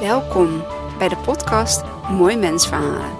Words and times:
Welkom 0.00 0.64
bij 0.98 1.08
de 1.08 1.16
podcast 1.16 1.82
Mooi 2.10 2.36
Mensverhalen. 2.36 3.16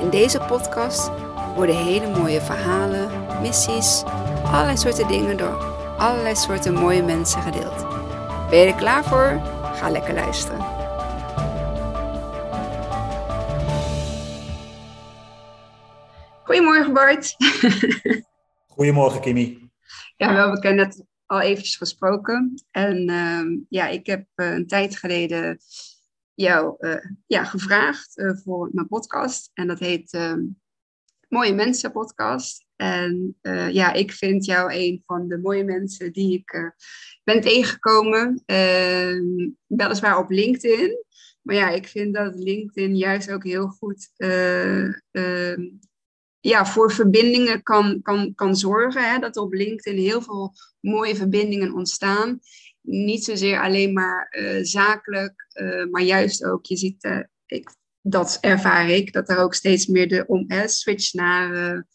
In 0.00 0.10
deze 0.10 0.38
podcast 0.38 1.10
worden 1.54 1.84
hele 1.84 2.18
mooie 2.18 2.40
verhalen, 2.40 3.10
missies, 3.40 4.02
allerlei 4.44 4.76
soorten 4.76 5.08
dingen 5.08 5.36
door 5.36 5.56
allerlei 5.98 6.36
soorten 6.36 6.74
mooie 6.74 7.02
mensen 7.02 7.42
gedeeld. 7.42 7.86
Ben 8.50 8.58
je 8.58 8.66
er 8.66 8.74
klaar 8.74 9.04
voor? 9.04 9.40
Ga 9.76 9.90
lekker 9.90 10.14
luisteren. 10.14 10.58
Goedemorgen 16.44 16.92
Bart. 16.92 17.36
Goedemorgen 18.76 19.20
Kimi. 19.20 19.70
Ja, 20.16 20.34
wel, 20.34 20.50
we 20.50 20.60
kennen 20.60 20.86
net 20.86 21.04
al 21.26 21.40
eventjes 21.40 21.76
gesproken. 21.76 22.64
En 22.70 23.08
ehm, 23.08 23.46
ja, 23.68 23.88
ik 23.88 24.06
heb 24.06 24.26
eh, 24.34 24.52
een 24.52 24.66
tijd 24.66 24.96
geleden 24.96 25.58
jou 26.34 26.74
eh, 26.78 27.10
ja, 27.26 27.44
gevraagd 27.44 28.18
uh, 28.18 28.36
voor 28.36 28.68
mijn 28.72 28.88
podcast. 28.88 29.50
En 29.54 29.66
dat 29.66 29.78
heet 29.78 30.12
ehm, 30.12 30.40
Mooie 31.28 31.54
Mensen 31.54 31.92
Podcast. 31.92 32.64
En 32.76 33.36
ja, 33.70 33.92
ik 33.92 34.12
vind 34.12 34.44
jou 34.44 34.72
een 34.72 35.02
van 35.04 35.28
de 35.28 35.38
mooie 35.38 35.64
mensen 35.64 36.12
die 36.12 36.32
ik 36.38 36.72
ben 37.24 37.40
tegengekomen. 37.40 38.42
Ehm, 38.46 39.50
weliswaar 39.66 40.18
op 40.18 40.30
LinkedIn. 40.30 41.04
Maar 41.42 41.54
ja, 41.54 41.70
ik 41.70 41.86
vind 41.86 42.14
dat 42.14 42.34
LinkedIn 42.34 42.96
juist 42.96 43.30
ook 43.30 43.44
heel 43.44 43.68
goed 43.68 44.10
ja, 46.42 46.66
voor 46.66 46.92
verbindingen 46.92 47.62
kan, 47.62 48.02
kan, 48.02 48.34
kan 48.34 48.56
zorgen. 48.56 49.12
Hè? 49.12 49.18
Dat 49.18 49.36
op 49.36 49.52
LinkedIn 49.52 50.02
heel 50.02 50.22
veel 50.22 50.54
mooie 50.80 51.16
verbindingen 51.16 51.72
ontstaan. 51.72 52.40
Niet 52.82 53.24
zozeer 53.24 53.60
alleen 53.60 53.92
maar 53.92 54.36
uh, 54.38 54.64
zakelijk, 54.64 55.46
uh, 55.54 55.86
maar 55.90 56.02
juist 56.02 56.44
ook, 56.44 56.66
je 56.66 56.76
ziet, 56.76 57.04
uh, 57.04 57.20
dat 58.00 58.38
ervaar 58.40 58.88
ik, 58.90 59.12
dat 59.12 59.28
er 59.28 59.38
ook 59.38 59.54
steeds 59.54 59.86
meer 59.86 60.08
de 60.08 60.26
om, 60.26 60.46
switch 60.64 61.12
naar 61.12 61.86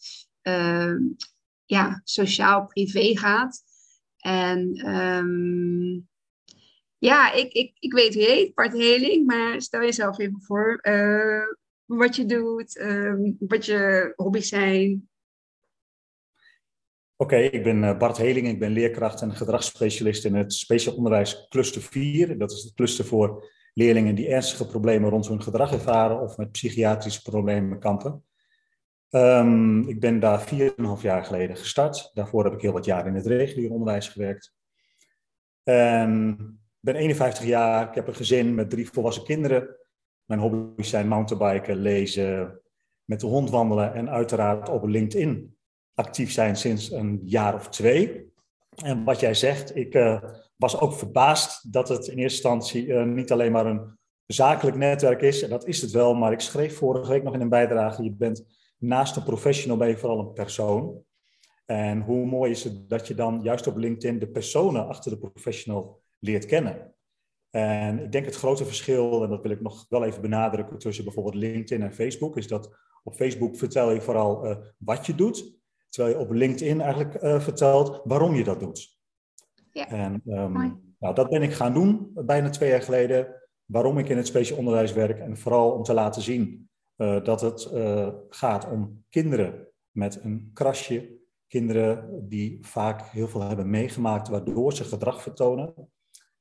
ja, 1.64 2.00
sociaal-privé 2.04 3.16
gaat. 3.16 3.62
En 4.16 4.88
um, 4.96 6.08
ja, 6.98 7.32
ik, 7.32 7.52
ik, 7.52 7.76
ik 7.78 7.92
weet 7.92 8.14
wie 8.14 8.24
heet, 8.24 8.54
Bart 8.54 8.72
Heling, 8.72 9.26
maar 9.26 9.62
stel 9.62 9.80
jezelf 9.80 10.18
even 10.18 10.42
voor 10.42 10.80
wat 11.88 12.16
je 12.16 12.26
doet, 12.26 12.76
ehm, 12.76 13.32
wat 13.38 13.66
je 13.66 14.12
hobby's 14.16 14.48
zijn. 14.48 15.07
Oké, 17.20 17.36
ik 17.36 17.62
ben 17.62 17.84
eh, 17.84 17.98
Bart 17.98 18.16
Heling, 18.16 18.48
ik 18.48 18.58
ben 18.58 18.70
leerkracht 18.70 19.22
en 19.22 19.34
gedragsspecialist 19.34 20.24
in 20.24 20.34
het 20.34 20.52
speciaal 20.52 20.94
onderwijs 20.96 21.46
cluster 21.48 21.82
4. 21.82 22.38
Dat 22.38 22.52
is 22.52 22.62
het 22.62 22.74
cluster 22.74 23.04
voor 23.04 23.50
leerlingen 23.74 24.14
die 24.14 24.28
ernstige 24.28 24.66
problemen 24.66 25.10
rond 25.10 25.28
hun 25.28 25.42
gedrag 25.42 25.72
ervaren 25.72 26.20
of 26.20 26.36
met 26.36 26.52
psychiatrische 26.52 27.22
problemen 27.22 27.78
kampen. 27.78 28.24
Um, 29.10 29.88
ik 29.88 30.00
ben 30.00 30.20
daar 30.20 30.48
4,5 30.54 31.02
jaar 31.02 31.24
geleden 31.24 31.56
gestart. 31.56 32.10
Daarvoor 32.14 32.44
heb 32.44 32.52
ik 32.52 32.60
heel 32.60 32.72
wat 32.72 32.84
jaar 32.84 33.06
in 33.06 33.14
het 33.14 33.26
regulier 33.26 33.70
onderwijs 33.70 34.08
gewerkt. 34.08 34.54
En 35.62 36.36
ben 36.80 36.94
51 36.94 37.44
jaar, 37.44 37.88
ik 37.88 37.94
heb 37.94 38.08
een 38.08 38.14
gezin 38.14 38.54
met 38.54 38.70
drie 38.70 38.90
volwassen 38.90 39.24
kinderen. 39.24 39.76
Mijn 40.24 40.40
hobby's 40.40 40.88
zijn 40.88 41.08
mountainbiken, 41.08 41.76
lezen, 41.76 42.60
met 43.04 43.20
de 43.20 43.26
hond 43.26 43.50
wandelen 43.50 43.94
en 43.94 44.10
uiteraard 44.10 44.68
op 44.68 44.86
LinkedIn 44.86 45.57
actief 45.98 46.32
zijn 46.32 46.56
sinds 46.56 46.90
een 46.90 47.20
jaar 47.24 47.54
of 47.54 47.68
twee. 47.68 48.32
En 48.84 49.04
wat 49.04 49.20
jij 49.20 49.34
zegt, 49.34 49.76
ik 49.76 49.94
uh, 49.94 50.22
was 50.56 50.80
ook 50.80 50.92
verbaasd 50.92 51.72
dat 51.72 51.88
het 51.88 52.06
in 52.06 52.18
eerste 52.18 52.48
instantie 52.48 52.86
uh, 52.86 53.04
niet 53.04 53.32
alleen 53.32 53.52
maar 53.52 53.66
een 53.66 53.98
zakelijk 54.26 54.76
netwerk 54.76 55.22
is. 55.22 55.42
En 55.42 55.50
dat 55.50 55.66
is 55.66 55.80
het 55.80 55.90
wel, 55.90 56.14
maar 56.14 56.32
ik 56.32 56.40
schreef 56.40 56.76
vorige 56.76 57.12
week 57.12 57.22
nog 57.22 57.34
in 57.34 57.40
een 57.40 57.48
bijdrage, 57.48 58.02
je 58.02 58.12
bent 58.12 58.44
naast 58.78 59.16
een 59.16 59.22
professional 59.22 59.76
ben 59.76 59.88
je 59.88 59.96
vooral 59.96 60.18
een 60.18 60.32
persoon. 60.32 61.02
En 61.66 62.00
hoe 62.00 62.26
mooi 62.26 62.50
is 62.50 62.64
het 62.64 62.88
dat 62.88 63.06
je 63.06 63.14
dan 63.14 63.40
juist 63.42 63.66
op 63.66 63.76
LinkedIn 63.76 64.18
de 64.18 64.28
personen 64.28 64.88
achter 64.88 65.10
de 65.10 65.18
professional 65.18 66.00
leert 66.18 66.46
kennen. 66.46 66.94
En 67.50 68.02
ik 68.04 68.12
denk 68.12 68.24
het 68.24 68.36
grote 68.36 68.64
verschil, 68.64 69.22
en 69.22 69.30
dat 69.30 69.42
wil 69.42 69.50
ik 69.50 69.60
nog 69.60 69.86
wel 69.88 70.04
even 70.04 70.22
benadrukken 70.22 70.78
tussen 70.78 71.04
bijvoorbeeld 71.04 71.34
LinkedIn 71.34 71.82
en 71.82 71.94
Facebook, 71.94 72.36
is 72.36 72.48
dat 72.48 72.76
op 73.02 73.14
Facebook 73.14 73.56
vertel 73.56 73.92
je 73.92 74.00
vooral 74.00 74.46
uh, 74.46 74.56
wat 74.78 75.06
je 75.06 75.14
doet, 75.14 75.57
terwijl 75.88 76.14
je 76.14 76.22
op 76.22 76.30
LinkedIn 76.30 76.80
eigenlijk 76.80 77.22
uh, 77.22 77.40
vertelt 77.40 78.00
waarom 78.04 78.34
je 78.34 78.44
dat 78.44 78.60
doet. 78.60 78.98
Ja. 79.72 79.88
En 79.88 80.22
um, 80.26 80.82
nou, 80.98 81.14
dat 81.14 81.28
ben 81.28 81.42
ik 81.42 81.52
gaan 81.52 81.74
doen 81.74 82.10
bijna 82.14 82.50
twee 82.50 82.70
jaar 82.70 82.82
geleden, 82.82 83.34
waarom 83.64 83.98
ik 83.98 84.08
in 84.08 84.16
het 84.16 84.26
speciaal 84.26 84.58
onderwijs 84.58 84.92
werk 84.92 85.18
en 85.18 85.36
vooral 85.36 85.70
om 85.70 85.82
te 85.82 85.94
laten 85.94 86.22
zien 86.22 86.70
uh, 86.96 87.24
dat 87.24 87.40
het 87.40 87.70
gaat 88.28 88.70
om 88.70 89.04
kinderen 89.08 89.68
met 89.90 90.20
een 90.22 90.50
krasje, 90.52 91.16
kinderen 91.46 92.24
die 92.28 92.58
vaak 92.60 93.02
heel 93.02 93.28
veel 93.28 93.40
hebben 93.40 93.70
meegemaakt 93.70 94.28
waardoor 94.28 94.72
ze 94.72 94.84
gedrag 94.84 95.22
vertonen. 95.22 95.74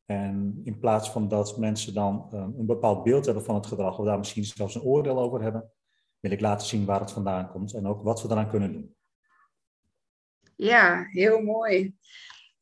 En 0.06 0.62
in 0.64 0.80
plaats 0.80 1.12
van 1.12 1.28
dat 1.28 1.58
mensen 1.58 1.94
dan 1.94 2.30
um, 2.34 2.54
een 2.58 2.66
bepaald 2.66 3.04
beeld 3.04 3.26
hebben 3.26 3.44
van 3.44 3.56
het 3.56 3.66
gedrag, 3.66 4.00
of 4.00 4.06
daar 4.06 4.18
misschien 4.18 4.44
zelfs 4.44 4.76
een 4.76 4.82
oordeel 4.82 5.20
over 5.20 5.42
hebben, 5.42 5.72
wil 6.20 6.32
ik 6.32 6.42
laten 6.42 6.68
zien 6.68 6.86
waar 6.86 7.00
het 7.00 7.12
vandaan 7.12 7.50
komt 7.52 7.74
en 7.74 7.88
ook 7.88 8.02
wat 8.02 8.22
we 8.22 8.32
eraan 8.32 8.50
kunnen 8.50 8.74
doen. 8.74 8.96
Ja, 10.58 11.08
heel 11.10 11.42
mooi. 11.42 11.94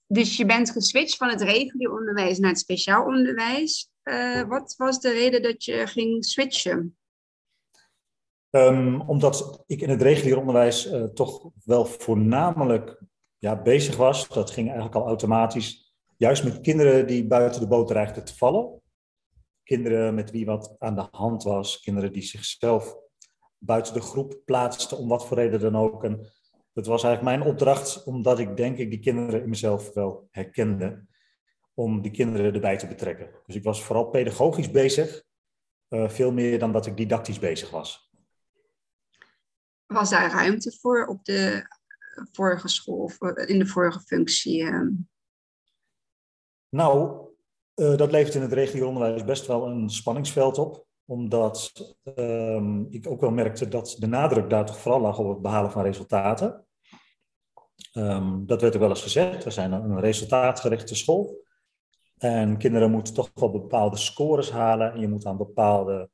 Dus 0.07 0.38
je 0.38 0.45
bent 0.45 0.72
geswitcht 0.72 1.17
van 1.17 1.29
het 1.29 1.41
regulier 1.41 1.91
onderwijs 1.91 2.39
naar 2.39 2.50
het 2.50 2.59
speciaal 2.59 3.06
onderwijs. 3.06 3.89
Uh, 4.03 4.41
wat 4.41 4.75
was 4.78 5.00
de 5.00 5.11
reden 5.11 5.41
dat 5.41 5.63
je 5.63 5.88
ging 5.88 6.25
switchen? 6.25 6.97
Um, 8.50 9.01
omdat 9.01 9.63
ik 9.66 9.81
in 9.81 9.89
het 9.89 10.01
regulier 10.01 10.38
onderwijs 10.38 10.91
uh, 10.91 11.03
toch 11.03 11.50
wel 11.63 11.85
voornamelijk 11.85 13.01
ja, 13.38 13.61
bezig 13.61 13.95
was. 13.95 14.28
Dat 14.28 14.51
ging 14.51 14.67
eigenlijk 14.67 14.95
al 14.95 15.07
automatisch 15.07 15.95
juist 16.17 16.44
met 16.44 16.61
kinderen 16.61 17.07
die 17.07 17.28
buiten 17.28 17.61
de 17.61 17.67
boot 17.67 17.88
dreigden 17.88 18.25
te 18.25 18.35
vallen. 18.35 18.81
Kinderen 19.63 20.16
met 20.16 20.31
wie 20.31 20.45
wat 20.45 20.75
aan 20.79 20.95
de 20.95 21.07
hand 21.11 21.44
was. 21.44 21.79
Kinderen 21.79 22.13
die 22.13 22.22
zichzelf 22.22 22.95
buiten 23.57 23.94
de 23.94 24.01
groep 24.01 24.41
plaatsten, 24.45 24.97
om 24.97 25.07
wat 25.07 25.25
voor 25.25 25.38
reden 25.38 25.59
dan 25.59 25.75
ook. 25.75 26.03
En 26.03 26.31
dat 26.75 26.85
was 26.85 27.03
eigenlijk 27.03 27.37
mijn 27.37 27.51
opdracht, 27.51 28.03
omdat 28.03 28.39
ik 28.39 28.57
denk 28.57 28.77
ik 28.77 28.89
die 28.89 28.99
kinderen 28.99 29.41
in 29.41 29.49
mezelf 29.49 29.93
wel 29.93 30.27
herkende, 30.31 31.05
om 31.73 32.01
die 32.01 32.11
kinderen 32.11 32.53
erbij 32.53 32.77
te 32.77 32.87
betrekken. 32.87 33.29
Dus 33.45 33.55
ik 33.55 33.63
was 33.63 33.83
vooral 33.83 34.09
pedagogisch 34.09 34.71
bezig, 34.71 35.23
uh, 35.89 36.09
veel 36.09 36.31
meer 36.31 36.59
dan 36.59 36.71
dat 36.71 36.85
ik 36.85 36.97
didactisch 36.97 37.39
bezig 37.39 37.69
was. 37.69 38.11
Was 39.85 40.09
daar 40.09 40.31
ruimte 40.31 40.77
voor 40.79 41.05
op 41.05 41.25
de 41.25 41.67
vorige 42.31 42.67
school 42.67 42.97
of 42.97 43.21
in 43.21 43.59
de 43.59 43.67
vorige 43.67 43.99
functie? 43.99 44.63
Uh... 44.63 44.91
Nou, 46.69 47.25
uh, 47.75 47.97
dat 47.97 48.11
levert 48.11 48.35
in 48.35 48.41
het 48.41 48.53
regio-onderwijs 48.53 49.23
best 49.23 49.47
wel 49.47 49.67
een 49.67 49.89
spanningsveld 49.89 50.57
op. 50.57 50.85
Omdat 51.05 51.71
um, 52.03 52.87
ik 52.89 53.07
ook 53.07 53.21
wel 53.21 53.31
merkte 53.31 53.67
dat 53.67 53.95
de 53.99 54.07
nadruk 54.07 54.49
daar 54.49 54.65
toch 54.65 54.79
vooral 54.79 55.01
lag 55.01 55.19
op 55.19 55.29
het 55.29 55.41
behalen 55.41 55.71
van 55.71 55.83
resultaten. 55.83 56.64
Um, 57.93 58.45
dat 58.45 58.61
werd 58.61 58.73
er 58.73 58.79
wel 58.79 58.89
eens 58.89 59.01
gezegd. 59.01 59.43
We 59.43 59.49
zijn 59.49 59.71
een 59.71 59.99
resultaatgerichte 59.99 60.95
school. 60.95 61.43
En 62.17 62.57
kinderen 62.57 62.91
moeten 62.91 63.13
toch 63.13 63.31
wel 63.33 63.51
bepaalde 63.51 63.97
scores 63.97 64.51
halen. 64.51 64.93
En 64.93 64.99
je 64.99 65.07
moet 65.07 65.25
aan 65.25 65.37
bepaalde 65.37 66.09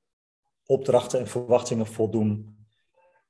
opdrachten 0.66 1.20
en 1.20 1.28
verwachtingen 1.28 1.86
voldoen. 1.86 2.58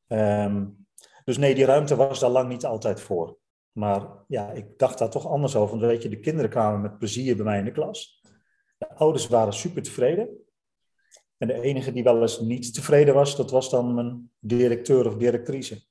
Um, 0.07 0.85
dus 1.23 1.37
nee, 1.37 1.55
die 1.55 1.65
ruimte 1.65 1.95
was 1.95 2.19
daar 2.19 2.29
lang 2.29 2.49
niet 2.49 2.65
altijd 2.65 3.01
voor. 3.01 3.37
Maar 3.71 4.07
ja, 4.27 4.51
ik 4.51 4.77
dacht 4.77 4.97
daar 4.97 5.09
toch 5.09 5.27
anders 5.27 5.55
over. 5.55 5.77
Want 5.77 5.91
weet 5.91 6.03
je, 6.03 6.09
de 6.09 6.19
kinderen 6.19 6.49
kwamen 6.49 6.81
met 6.81 6.97
plezier 6.97 7.35
bij 7.35 7.45
mij 7.45 7.59
in 7.59 7.65
de 7.65 7.71
klas. 7.71 8.21
De 8.77 8.95
ouders 8.95 9.27
waren 9.27 9.53
super 9.53 9.81
tevreden. 9.81 10.29
En 11.37 11.47
de 11.47 11.61
enige 11.61 11.91
die 11.91 12.03
wel 12.03 12.21
eens 12.21 12.39
niet 12.39 12.73
tevreden 12.73 13.13
was, 13.13 13.35
dat 13.35 13.51
was 13.51 13.69
dan 13.69 13.93
mijn 13.93 14.31
directeur 14.39 15.07
of 15.07 15.17
directrice. 15.17 15.83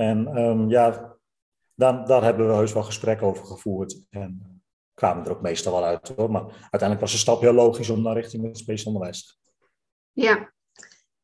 En 0.00 0.38
um, 0.38 0.68
ja, 0.68 1.16
dan, 1.74 2.04
daar 2.04 2.22
hebben 2.22 2.46
we 2.46 2.54
heus 2.54 2.72
wel 2.72 2.82
gesprekken 2.82 3.26
over 3.26 3.44
gevoerd. 3.44 4.06
En 4.10 4.62
kwamen 4.94 5.24
er 5.24 5.30
ook 5.30 5.42
meestal 5.42 5.72
wel 5.72 5.84
uit 5.84 6.08
hoor. 6.08 6.30
Maar 6.30 6.42
uiteindelijk 6.42 7.00
was 7.00 7.12
de 7.12 7.18
stap 7.18 7.40
heel 7.40 7.52
logisch 7.52 7.90
om 7.90 8.02
naar 8.02 8.14
richting 8.14 8.44
het 8.44 8.58
speciaal 8.58 8.92
onderwijs 8.92 9.26
te 9.26 9.32
gaan. 9.32 9.68
Ja, 10.12 10.52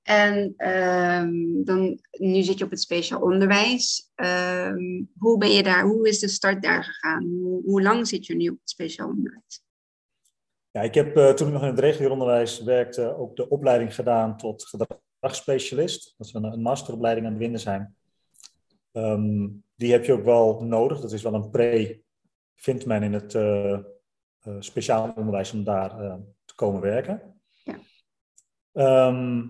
en 0.02 0.55
um, 0.73 1.64
dan, 1.64 1.99
nu 2.11 2.43
zit 2.43 2.58
je 2.58 2.64
op 2.64 2.70
het 2.70 2.81
speciaal 2.81 3.20
onderwijs. 3.20 4.12
Um, 4.14 5.11
hoe 5.19 5.38
ben 5.38 5.50
je 5.50 5.62
daar, 5.62 5.84
hoe 5.84 6.08
is 6.08 6.19
de 6.19 6.28
start 6.28 6.62
daar 6.62 6.84
gegaan? 6.84 7.25
Hoe, 7.25 7.62
hoe 7.64 7.82
lang 7.82 8.08
zit 8.08 8.26
je 8.26 8.34
nu 8.37 8.49
op 8.49 8.58
het 8.61 8.70
speciaal 8.70 9.08
onderwijs? 9.08 9.64
Ja, 10.70 10.81
ik 10.81 10.94
heb 10.94 11.17
uh, 11.17 11.31
toen 11.31 11.46
ik 11.46 11.52
nog 11.52 11.62
in 11.62 11.69
het 11.69 11.78
regulier 11.78 12.11
onderwijs 12.11 12.62
werkte 12.62 13.17
ook 13.17 13.37
de 13.37 13.49
opleiding 13.49 13.94
gedaan 13.94 14.37
tot 14.37 14.67
gedragsspecialist. 14.67 16.14
Dat 16.17 16.26
is 16.26 16.34
een, 16.34 16.44
een 16.44 16.62
masteropleiding 16.62 17.26
aan 17.26 17.32
het 17.32 17.43
winnen 17.43 17.61
zijn. 17.61 17.95
Um, 18.96 19.64
die 19.75 19.93
heb 19.93 20.04
je 20.04 20.12
ook 20.12 20.25
wel 20.25 20.64
nodig. 20.64 21.00
Dat 21.00 21.12
is 21.12 21.22
wel 21.22 21.34
een 21.34 21.50
pre, 21.50 22.02
vindt 22.54 22.87
men 22.87 23.02
in 23.02 23.12
het 23.12 23.34
uh, 23.34 23.81
speciaal 24.58 25.12
onderwijs 25.16 25.52
om 25.52 25.64
daar 25.64 26.19
komen 26.54 26.81
werken. 26.81 27.40
Ja. 27.64 27.78
Ehm, 28.72 29.48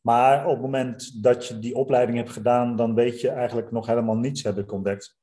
maar 0.00 0.46
op 0.46 0.52
het 0.52 0.60
moment 0.60 1.22
dat 1.22 1.46
je 1.46 1.58
die 1.58 1.74
opleiding 1.74 2.18
hebt 2.18 2.30
gedaan, 2.30 2.76
dan 2.76 2.94
weet 2.94 3.20
je 3.20 3.28
eigenlijk 3.28 3.70
nog 3.70 3.86
helemaal 3.86 4.16
niets, 4.16 4.42
heb 4.42 4.58
ik 4.58 4.72
ontdekt. 4.72 5.20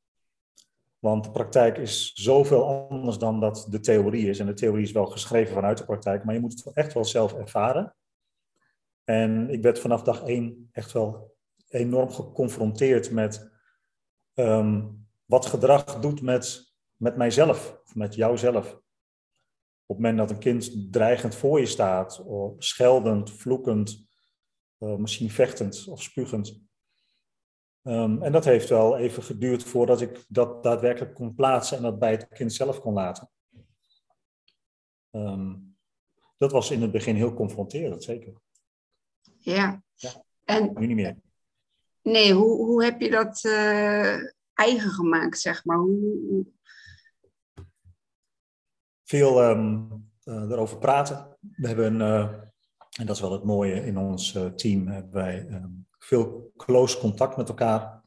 Want 0.99 1.23
de 1.23 1.31
praktijk 1.31 1.77
is 1.77 2.13
zoveel 2.13 2.89
anders 2.89 3.17
dan 3.17 3.39
dat 3.39 3.67
de 3.69 3.79
theorie 3.79 4.29
is. 4.29 4.39
En 4.39 4.45
de 4.45 4.53
theorie 4.53 4.83
is 4.83 4.91
wel 4.91 5.05
geschreven 5.05 5.53
vanuit 5.53 5.77
de 5.77 5.85
praktijk, 5.85 6.23
maar 6.23 6.33
je 6.33 6.39
moet 6.39 6.63
het 6.63 6.75
echt 6.75 6.93
wel 6.93 7.05
zelf 7.05 7.33
ervaren. 7.33 7.95
En 9.03 9.49
ik 9.49 9.61
werd 9.61 9.79
vanaf 9.79 10.03
dag 10.03 10.23
één 10.23 10.69
echt 10.71 10.91
wel 10.91 11.37
enorm 11.69 12.09
geconfronteerd 12.11 13.11
met 13.11 13.51
ehm, 14.33 14.87
wat 15.25 15.45
gedrag 15.45 15.99
doet 15.99 16.21
met, 16.21 16.73
met 16.95 17.15
mijzelf, 17.15 17.79
of 17.85 17.95
met 17.95 18.15
jouzelf. 18.15 18.73
Op 19.85 19.95
het 19.95 20.05
moment 20.05 20.17
dat 20.17 20.29
een 20.29 20.39
kind 20.39 20.93
dreigend 20.93 21.35
voor 21.35 21.59
je 21.59 21.65
staat, 21.65 22.23
of 22.25 22.53
scheldend, 22.57 23.31
vloekend, 23.31 24.07
uh, 24.79 24.95
misschien 24.95 25.29
vechtend 25.29 25.87
of 25.87 26.01
spugend. 26.01 26.67
Um, 27.83 28.23
en 28.23 28.31
dat 28.31 28.45
heeft 28.45 28.69
wel 28.69 28.97
even 28.97 29.23
geduurd 29.23 29.63
voordat 29.63 30.01
ik 30.01 30.25
dat 30.27 30.63
daadwerkelijk 30.63 31.13
kon 31.13 31.35
plaatsen 31.35 31.77
en 31.77 31.83
dat 31.83 31.99
bij 31.99 32.11
het 32.11 32.27
kind 32.27 32.53
zelf 32.53 32.79
kon 32.79 32.93
laten. 32.93 33.29
Um, 35.11 35.77
dat 36.37 36.51
was 36.51 36.71
in 36.71 36.81
het 36.81 36.91
begin 36.91 37.15
heel 37.15 37.33
confronterend, 37.33 38.03
zeker. 38.03 38.33
Ja. 39.37 39.83
ja. 39.95 40.23
En, 40.45 40.73
nu 40.73 40.85
niet 40.85 40.95
meer. 40.95 41.17
Nee, 42.09 42.33
hoe, 42.33 42.65
hoe 42.65 42.83
heb 42.83 43.01
je 43.01 43.09
dat 43.09 43.43
uh, 43.43 44.15
eigen 44.53 44.89
gemaakt, 44.91 45.39
zeg 45.39 45.65
maar? 45.65 45.77
Hoe, 45.77 46.45
Veel 49.03 49.49
um, 49.49 49.87
uh, 50.23 50.51
erover 50.51 50.77
praten. 50.77 51.37
We 51.55 51.67
hebben, 51.67 51.95
uh, 51.95 52.21
en 52.99 53.05
dat 53.05 53.15
is 53.15 53.21
wel 53.21 53.31
het 53.31 53.43
mooie 53.43 53.85
in 53.85 53.97
ons 53.97 54.37
team, 54.55 54.87
hebben 54.87 55.13
wij 55.13 55.61
veel 55.99 56.51
close 56.57 56.99
contact 56.99 57.37
met 57.37 57.49
elkaar. 57.49 58.03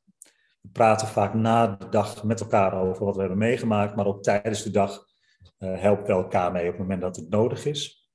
We 0.61 0.69
praten 0.73 1.09
vaak 1.09 1.35
na 1.35 1.67
de 1.67 1.89
dag 1.89 2.25
met 2.25 2.41
elkaar 2.41 2.75
over 2.75 3.05
wat 3.05 3.15
we 3.15 3.21
hebben 3.21 3.39
meegemaakt, 3.39 3.97
maar 3.97 4.07
ook 4.07 4.23
tijdens 4.23 4.63
de 4.63 4.71
dag 4.71 5.07
helpen 5.59 6.07
we 6.07 6.13
elkaar 6.13 6.53
mee 6.53 6.65
op 6.65 6.71
het 6.71 6.79
moment 6.79 7.01
dat 7.01 7.17
het 7.17 7.29
nodig 7.29 7.65
is. 7.65 8.11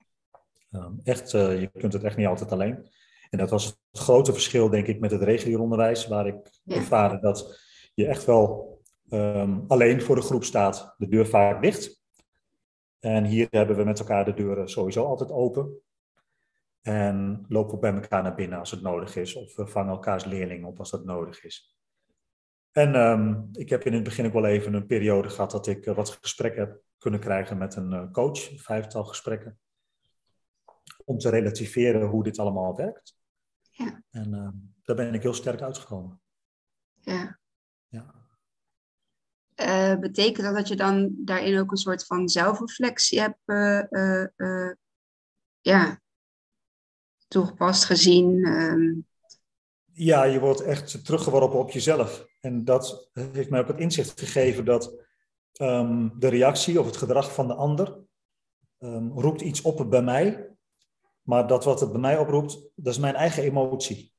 Um, 0.72 1.00
echt, 1.04 1.32
je 1.32 1.70
kunt 1.74 1.94
het 1.94 2.04
echt 2.04 2.18
niet 2.18 2.28
altijd 2.28 2.52
alleen. 2.52 2.90
En 3.30 3.38
dat 3.38 3.50
was 3.50 3.66
het 3.66 3.78
grote 3.92 4.34
verschil, 4.34 4.70
denk 4.70 4.88
ik, 4.88 5.00
met 5.00 5.12
het 5.12 5.22
regulier 5.22 5.60
onderwijs, 5.60 6.08
waar 6.08 6.28
ik 6.28 6.50
ja. 6.64 6.76
ervaren 6.76 7.22
dat 7.22 7.60
je 7.94 8.08
echt 8.08 8.26
wel 8.26 8.78
um, 9.10 9.64
alleen 9.68 10.02
voor 10.02 10.16
de 10.16 10.22
groep 10.22 10.44
staat, 10.44 10.96
de 10.98 11.08
deur 11.08 11.28
vaak 11.28 11.62
dicht. 11.62 12.02
En 13.00 13.26
hier 13.26 13.48
hebben 13.50 13.76
we 13.76 13.84
met 13.84 14.00
elkaar 14.00 14.26
de 14.26 14.34
deuren 14.34 14.70
sowieso 14.70 15.06
altijd 15.06 15.32
open. 15.32 15.82
En 16.82 17.46
lopen 17.48 17.74
we 17.74 17.80
bij 17.80 17.94
elkaar 17.94 18.24
naar 18.24 18.36
binnen 18.36 18.60
als 18.60 18.72
het 18.72 18.82
nodig 18.82 19.16
is. 19.16 19.36
Of 19.36 19.56
we 19.56 19.68
vangen 19.68 19.92
elkaars 19.92 20.26
leerlingen 20.26 20.68
op 20.68 20.80
als 20.80 20.92
dat 20.92 21.06
nodig 21.06 21.44
is. 21.44 21.78
En 22.72 22.96
um, 22.96 23.50
ik 23.52 23.70
heb 23.70 23.84
in 23.84 23.94
het 23.94 24.04
begin 24.04 24.26
ook 24.26 24.34
wel 24.34 24.46
even 24.46 24.74
een 24.74 24.86
periode 24.86 25.30
gehad 25.30 25.52
dat 25.52 25.68
ik 25.68 25.86
uh, 25.86 25.96
wat 25.96 26.10
gesprekken 26.10 26.62
heb 26.62 26.82
kunnen 26.98 27.20
krijgen 27.20 27.58
met 27.58 27.76
een 27.76 27.92
uh, 27.92 28.12
coach. 28.12 28.52
Een 28.52 28.60
vijftal 28.60 29.04
gesprekken. 29.04 29.60
Om 31.06 31.18
te 31.18 31.30
relativeren 31.30 32.08
hoe 32.08 32.24
dit 32.24 32.40
allemaal 32.40 32.76
werkt. 32.76 33.17
Ja. 33.78 34.04
En 34.10 34.34
uh, 34.34 34.50
daar 34.84 34.96
ben 34.96 35.14
ik 35.14 35.22
heel 35.22 35.34
sterk 35.34 35.62
uitgekomen. 35.62 36.22
Ja. 36.94 37.40
ja. 37.88 38.16
Uh, 39.56 40.00
betekent 40.00 40.46
dat 40.46 40.56
dat 40.56 40.68
je 40.68 40.76
dan 40.76 41.16
daarin 41.18 41.60
ook 41.60 41.72
een 41.72 41.78
soort 41.78 42.06
van 42.06 42.30
zelfreflectie 42.30 43.20
hebt 43.20 43.40
uh, 43.46 44.72
ja, 45.62 46.02
toegepast, 47.28 47.84
gezien? 47.84 48.46
Um... 48.46 49.08
Ja, 49.92 50.24
je 50.24 50.40
wordt 50.40 50.62
echt 50.62 51.06
teruggeworpen 51.06 51.60
op 51.60 51.70
jezelf. 51.70 52.28
En 52.40 52.66
dat 52.66 53.10
heeft 53.14 53.50
mij 53.50 53.60
ook 53.60 53.68
het 53.68 53.80
inzicht 53.80 54.20
gegeven 54.20 54.66
dat 54.66 55.06
um, 55.62 56.20
de 56.20 56.28
reactie 56.28 56.80
of 56.80 56.86
het 56.86 56.98
gedrag 56.98 57.34
van 57.34 57.48
de 57.48 57.54
ander 57.54 58.00
um, 58.80 59.12
roept 59.12 59.42
iets 59.42 59.62
op 59.62 59.90
bij 59.90 60.02
mij. 60.02 60.57
Maar 61.28 61.48
dat 61.48 61.64
wat 61.64 61.80
het 61.80 61.92
bij 61.92 62.02
mij 62.02 62.18
oproept, 62.18 62.60
dat 62.76 62.94
is 62.94 63.00
mijn 63.00 63.16
eigen 63.16 63.44
emotie. 63.44 64.14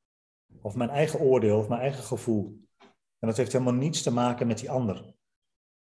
Of 0.61 0.75
mijn 0.75 0.89
eigen 0.89 1.19
oordeel, 1.19 1.57
of 1.57 1.67
mijn 1.67 1.81
eigen 1.81 2.03
gevoel. 2.03 2.59
En 3.19 3.27
dat 3.27 3.37
heeft 3.37 3.51
helemaal 3.51 3.73
niets 3.73 4.01
te 4.01 4.11
maken 4.11 4.47
met 4.47 4.57
die 4.57 4.71
ander. 4.71 5.13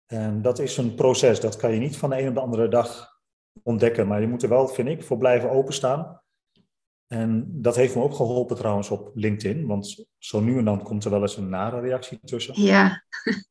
En 0.06 0.42
dat 0.42 0.58
is 0.58 0.76
een 0.76 0.94
proces, 0.94 1.40
dat 1.40 1.56
kan 1.56 1.72
je 1.72 1.78
niet 1.78 1.96
van 1.96 2.10
de 2.10 2.20
een 2.20 2.28
op 2.28 2.34
de 2.34 2.40
andere 2.40 2.68
dag 2.68 3.20
ontdekken. 3.62 4.06
Maar 4.06 4.20
je 4.20 4.26
moet 4.26 4.42
er 4.42 4.48
wel, 4.48 4.68
vind 4.68 4.88
ik, 4.88 5.02
voor 5.02 5.18
blijven 5.18 5.50
openstaan. 5.50 6.22
En 7.06 7.62
dat 7.62 7.76
heeft 7.76 7.94
me 7.94 8.02
ook 8.02 8.14
geholpen 8.14 8.56
trouwens 8.56 8.90
op 8.90 9.10
LinkedIn, 9.14 9.66
want 9.66 10.06
zo 10.18 10.40
nu 10.40 10.58
en 10.58 10.64
dan 10.64 10.82
komt 10.82 11.04
er 11.04 11.10
wel 11.10 11.22
eens 11.22 11.36
een 11.36 11.48
nare 11.48 11.80
reactie 11.80 12.20
tussen. 12.24 12.62
Ja. 12.62 13.02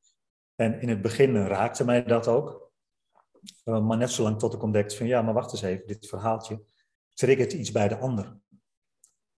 En 0.56 0.82
in 0.82 0.90
het 0.90 1.02
begin 1.02 1.36
raakte 1.36 1.86
mij 1.86 2.04
dat 2.04 2.28
ook. 2.28 2.72
Uh, 3.66 3.86
maar 3.86 3.98
net 3.98 4.12
zolang 4.12 4.40
tot 4.40 4.54
ik 4.54 4.64
ontdekte 4.64 4.96
van 4.96 5.08
ja, 5.08 5.22
maar 5.22 5.34
wacht 5.34 5.52
eens 5.52 5.62
even, 5.62 5.88
dit 5.88 6.08
verhaaltje 6.08 6.62
triggert 7.14 7.54
iets 7.54 7.72
bij 7.72 7.88
de 7.88 7.98
ander. 7.98 8.40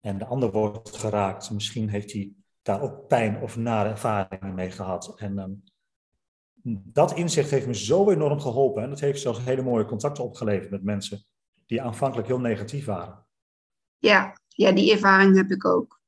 En 0.01 0.19
de 0.19 0.27
ander 0.27 0.51
wordt 0.51 0.97
geraakt. 0.97 1.51
Misschien 1.51 1.89
heeft 1.89 2.13
hij 2.13 2.33
daar 2.63 2.83
ook 2.83 3.09
pijn 3.09 3.41
of 3.41 3.57
nare 3.57 3.89
ervaringen 3.89 4.55
mee 4.55 4.71
gehad. 4.71 5.13
En 5.17 5.39
um, 5.39 5.63
dat 6.85 7.15
inzicht 7.15 7.51
heeft 7.51 7.67
me 7.67 7.75
zo 7.75 8.11
enorm 8.11 8.41
geholpen. 8.41 8.83
En 8.83 8.89
dat 8.89 9.01
heeft 9.01 9.21
zelfs 9.21 9.45
hele 9.45 9.63
mooie 9.63 9.85
contacten 9.85 10.25
opgeleverd 10.25 10.71
met 10.71 10.83
mensen 10.83 11.25
die 11.67 11.83
aanvankelijk 11.83 12.29
heel 12.29 12.41
negatief 12.41 12.85
waren. 12.85 13.27
Ja, 13.99 14.37
ja, 14.49 14.73
die 14.73 14.93
ervaring 14.93 15.37
heb 15.37 15.51
ik 15.51 15.65
ook. 15.65 16.01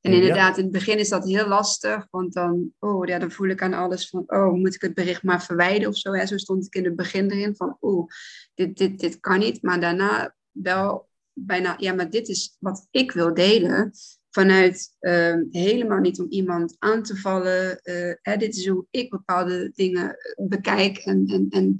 En 0.00 0.12
inderdaad, 0.12 0.50
ja. 0.50 0.56
in 0.56 0.62
het 0.62 0.72
begin 0.72 0.98
is 0.98 1.08
dat 1.08 1.28
heel 1.28 1.48
lastig, 1.48 2.06
want 2.10 2.32
dan, 2.32 2.72
oh, 2.78 3.06
ja, 3.06 3.18
dan 3.18 3.30
voel 3.30 3.48
ik 3.48 3.62
aan 3.62 3.74
alles 3.74 4.08
van, 4.08 4.24
oh, 4.26 4.52
moet 4.52 4.74
ik 4.74 4.80
het 4.80 4.94
bericht 4.94 5.22
maar 5.22 5.42
verwijderen 5.42 5.88
of 5.88 5.96
zo. 5.96 6.12
Hè? 6.12 6.26
Zo 6.26 6.36
stond 6.36 6.66
ik 6.66 6.74
in 6.74 6.84
het 6.84 6.96
begin 6.96 7.30
erin 7.30 7.56
van, 7.56 7.76
oh, 7.80 8.06
dit, 8.54 8.76
dit, 8.76 8.98
dit 8.98 9.20
kan 9.20 9.38
niet. 9.38 9.62
Maar 9.62 9.80
daarna 9.80 10.34
wel 10.50 11.07
bijna, 11.46 11.74
ja, 11.78 11.94
maar 11.94 12.10
dit 12.10 12.28
is 12.28 12.56
wat 12.58 12.86
ik 12.90 13.12
wil 13.12 13.34
delen. 13.34 13.92
Vanuit 14.30 14.94
uh, 15.00 15.36
helemaal 15.50 15.98
niet 15.98 16.20
om 16.20 16.26
iemand 16.28 16.76
aan 16.78 17.02
te 17.02 17.16
vallen. 17.16 17.80
Uh, 17.82 18.14
hè, 18.22 18.36
dit 18.36 18.56
is 18.56 18.66
hoe 18.66 18.86
ik 18.90 19.10
bepaalde 19.10 19.70
dingen 19.74 20.16
bekijk 20.36 20.98
en, 20.98 21.26
en, 21.26 21.46
en 21.50 21.76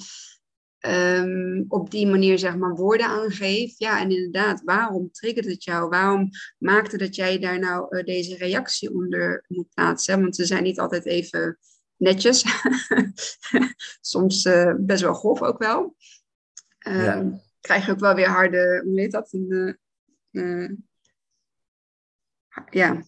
um, 1.20 1.64
op 1.68 1.90
die 1.90 2.06
manier 2.06 2.38
zeg 2.38 2.56
maar 2.56 2.74
woorden 2.74 3.06
aangeeft. 3.06 3.78
Ja, 3.78 4.00
en 4.00 4.10
inderdaad, 4.10 4.62
waarom 4.64 5.10
triggert 5.12 5.46
het 5.46 5.64
jou? 5.64 5.88
Waarom 5.88 6.28
maakte 6.58 6.96
dat 6.96 7.14
jij 7.16 7.38
daar 7.38 7.58
nou 7.58 7.96
uh, 7.96 8.04
deze 8.04 8.36
reactie 8.36 8.94
onder 8.94 9.44
moet 9.48 9.74
plaatsen? 9.74 10.20
Want 10.20 10.36
ze 10.36 10.44
zijn 10.44 10.62
niet 10.62 10.80
altijd 10.80 11.06
even 11.06 11.58
netjes. 11.96 12.44
Soms 14.00 14.48
best 14.76 15.02
wel 15.02 15.14
grof 15.14 15.42
ook 15.42 15.58
wel. 15.58 15.96
Um, 16.86 17.02
ja. 17.02 17.46
Krijg 17.60 17.86
je 17.86 17.92
ook 17.92 17.98
wel 17.98 18.14
weer 18.14 18.28
harde, 18.28 18.82
hoe 18.84 19.00
heet 19.00 19.12
dat? 19.12 19.32
Een, 19.32 19.78
uh, 20.30 20.70
ja, 22.70 23.02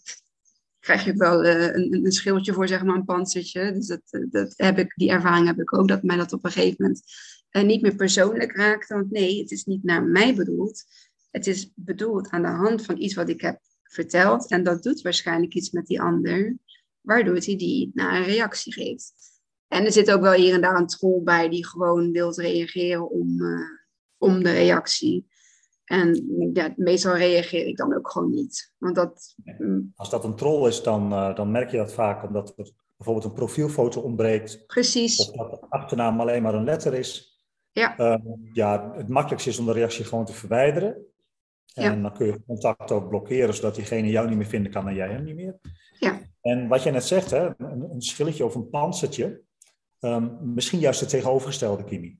krijg 0.80 1.04
je 1.04 1.10
ook 1.10 1.18
wel 1.18 1.46
een, 1.46 2.04
een 2.04 2.12
schildje 2.12 2.52
voor, 2.52 2.68
zeg 2.68 2.84
maar, 2.84 2.96
een 2.96 3.04
panzertje. 3.04 3.72
Dus 3.72 3.86
dat, 3.86 4.02
dat 4.30 4.54
heb 4.56 4.78
ik, 4.78 4.94
die 4.96 5.10
ervaring 5.10 5.46
heb 5.46 5.60
ik 5.60 5.76
ook, 5.76 5.88
dat 5.88 6.02
mij 6.02 6.16
dat 6.16 6.32
op 6.32 6.44
een 6.44 6.50
gegeven 6.50 6.76
moment 6.78 7.02
niet 7.68 7.82
meer 7.82 7.94
persoonlijk 7.94 8.56
raakt. 8.56 8.88
Want 8.88 9.10
nee, 9.10 9.40
het 9.40 9.50
is 9.50 9.64
niet 9.64 9.84
naar 9.84 10.04
mij 10.04 10.34
bedoeld. 10.34 10.84
Het 11.30 11.46
is 11.46 11.72
bedoeld 11.74 12.28
aan 12.28 12.42
de 12.42 12.48
hand 12.48 12.84
van 12.84 12.98
iets 12.98 13.14
wat 13.14 13.28
ik 13.28 13.40
heb 13.40 13.60
verteld. 13.82 14.50
En 14.50 14.62
dat 14.62 14.82
doet 14.82 15.00
waarschijnlijk 15.00 15.54
iets 15.54 15.70
met 15.70 15.86
die 15.86 16.00
ander, 16.00 16.56
waardoor 17.00 17.34
hij 17.34 17.56
die 17.56 17.90
naar 17.94 18.16
een 18.16 18.24
reactie 18.24 18.72
geeft. 18.72 19.12
En 19.68 19.84
er 19.84 19.92
zit 19.92 20.10
ook 20.10 20.20
wel 20.20 20.32
hier 20.32 20.54
en 20.54 20.60
daar 20.60 20.76
een 20.76 20.86
troll 20.86 21.22
bij 21.22 21.48
die 21.48 21.66
gewoon 21.66 22.12
wil 22.12 22.32
reageren 22.34 23.10
om, 23.10 23.36
om 24.20 24.42
de 24.42 24.52
reactie. 24.52 25.28
En 25.84 26.24
ja, 26.52 26.72
meestal 26.76 27.16
reageer 27.16 27.66
ik 27.66 27.76
dan 27.76 27.96
ook 27.96 28.10
gewoon 28.10 28.30
niet. 28.30 28.72
Want 28.78 28.94
dat, 28.94 29.34
Als 29.94 30.10
dat 30.10 30.24
een 30.24 30.36
troll 30.36 30.68
is, 30.68 30.82
dan, 30.82 31.12
uh, 31.12 31.34
dan 31.34 31.50
merk 31.50 31.70
je 31.70 31.76
dat 31.76 31.92
vaak 31.92 32.22
omdat 32.22 32.52
er 32.56 32.70
bijvoorbeeld 32.96 33.26
een 33.26 33.38
profielfoto 33.38 34.00
ontbreekt. 34.00 34.66
Precies. 34.66 35.30
Of 35.30 35.36
dat 35.36 35.50
de 35.50 35.66
achternaam 35.68 36.20
alleen 36.20 36.42
maar 36.42 36.54
een 36.54 36.64
letter 36.64 36.94
is. 36.94 37.38
Ja. 37.72 37.98
Uh, 37.98 38.16
ja, 38.52 38.92
het 38.96 39.08
makkelijkste 39.08 39.50
is 39.50 39.58
om 39.58 39.66
de 39.66 39.72
reactie 39.72 40.04
gewoon 40.04 40.24
te 40.24 40.32
verwijderen. 40.32 40.96
En 41.74 41.96
ja. 41.96 42.02
dan 42.02 42.12
kun 42.12 42.26
je 42.26 42.44
contact 42.46 42.90
ook 42.90 43.08
blokkeren, 43.08 43.54
zodat 43.54 43.74
diegene 43.74 44.08
jou 44.08 44.28
niet 44.28 44.36
meer 44.36 44.46
vinden 44.46 44.72
kan 44.72 44.88
en 44.88 44.94
jij 44.94 45.08
hem 45.08 45.24
niet 45.24 45.34
meer. 45.34 45.58
Ja. 45.98 46.20
En 46.40 46.68
wat 46.68 46.82
jij 46.82 46.92
net 46.92 47.04
zegt, 47.04 47.30
hè, 47.30 47.46
een, 47.58 47.90
een 47.90 48.02
schilletje 48.02 48.44
of 48.44 48.54
een 48.54 48.68
pansertje, 48.68 49.42
um, 50.00 50.38
misschien 50.54 50.78
juist 50.78 51.00
het 51.00 51.08
tegenovergestelde, 51.08 51.84
Kimi. 51.84 52.18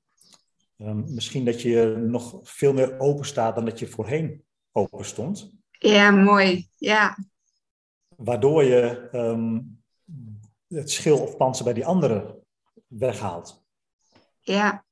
Um, 0.83 1.05
misschien 1.15 1.45
dat 1.45 1.63
je 1.63 1.97
nog 1.99 2.41
veel 2.43 2.73
meer 2.73 2.99
open 2.99 3.25
staat 3.25 3.55
dan 3.55 3.65
dat 3.65 3.79
je 3.79 3.87
voorheen 3.87 4.45
open 4.73 5.05
stond. 5.05 5.53
Ja, 5.71 6.11
mooi. 6.11 6.69
Ja. 6.77 7.19
Waardoor 8.17 8.65
je 8.65 9.09
um, 9.13 9.83
het 10.69 10.91
schil 10.91 11.19
of 11.19 11.37
panzer 11.37 11.65
bij 11.65 11.75
die 11.75 11.87
anderen 11.87 12.45
weghaalt. 12.87 13.65
Ja. 14.41 14.85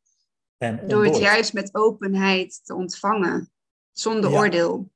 En 0.57 0.88
Door 0.88 1.04
het 1.04 1.18
juist 1.18 1.52
met 1.52 1.75
openheid 1.75 2.61
te 2.64 2.75
ontvangen, 2.75 3.50
zonder 3.92 4.33
oordeel. 4.33 4.90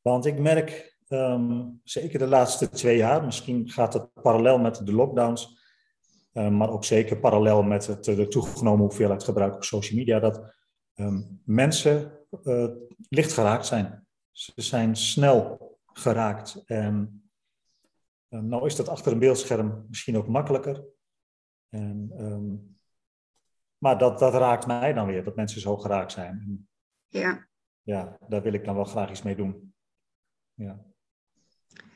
Want 0.00 0.26
ik 0.26 0.38
merk, 0.38 0.96
ehm, 1.08 1.68
zeker 1.82 2.18
de 2.18 2.26
laatste 2.26 2.68
twee 2.68 2.96
jaar, 2.96 3.24
misschien 3.24 3.70
gaat 3.70 3.92
het 3.92 4.12
parallel 4.12 4.58
met 4.58 4.86
de 4.86 4.92
lockdowns, 4.92 5.44
ehm, 5.44 5.59
maar 6.32 6.70
ook 6.70 6.84
zeker 6.84 7.18
parallel 7.18 7.62
met 7.62 7.86
het, 7.86 8.04
de 8.04 8.28
toegenomen 8.28 8.84
hoeveelheid 8.84 9.24
gebruik 9.24 9.54
op 9.54 9.64
social 9.64 9.98
media, 9.98 10.20
dat 10.20 10.54
ehm, 10.94 11.22
mensen 11.44 12.18
uh, 12.44 12.68
licht 13.08 13.32
geraakt 13.32 13.66
zijn. 13.66 14.06
Ze 14.30 14.52
zijn 14.56 14.96
snel 14.96 15.68
geraakt. 15.92 16.62
En 16.66 17.24
um, 18.28 18.48
nou 18.48 18.66
is 18.66 18.76
dat 18.76 18.88
achter 18.88 19.12
een 19.12 19.18
beeldscherm 19.18 19.86
misschien 19.88 20.16
ook 20.16 20.28
makkelijker. 20.28 20.84
En, 21.68 22.12
um, 22.18 22.76
maar 23.78 23.98
dat, 23.98 24.18
dat 24.18 24.34
raakt 24.34 24.66
mij 24.66 24.92
dan 24.92 25.06
weer, 25.06 25.24
dat 25.24 25.36
mensen 25.36 25.60
zo 25.60 25.76
geraakt 25.76 26.12
zijn. 26.12 26.68
ja. 27.08 27.48
Ja, 27.82 28.18
daar 28.28 28.42
wil 28.42 28.52
ik 28.52 28.64
dan 28.64 28.74
wel 28.74 28.84
graag 28.84 29.10
iets 29.10 29.22
mee 29.22 29.36
doen. 29.36 29.74
Ja. 30.54 30.84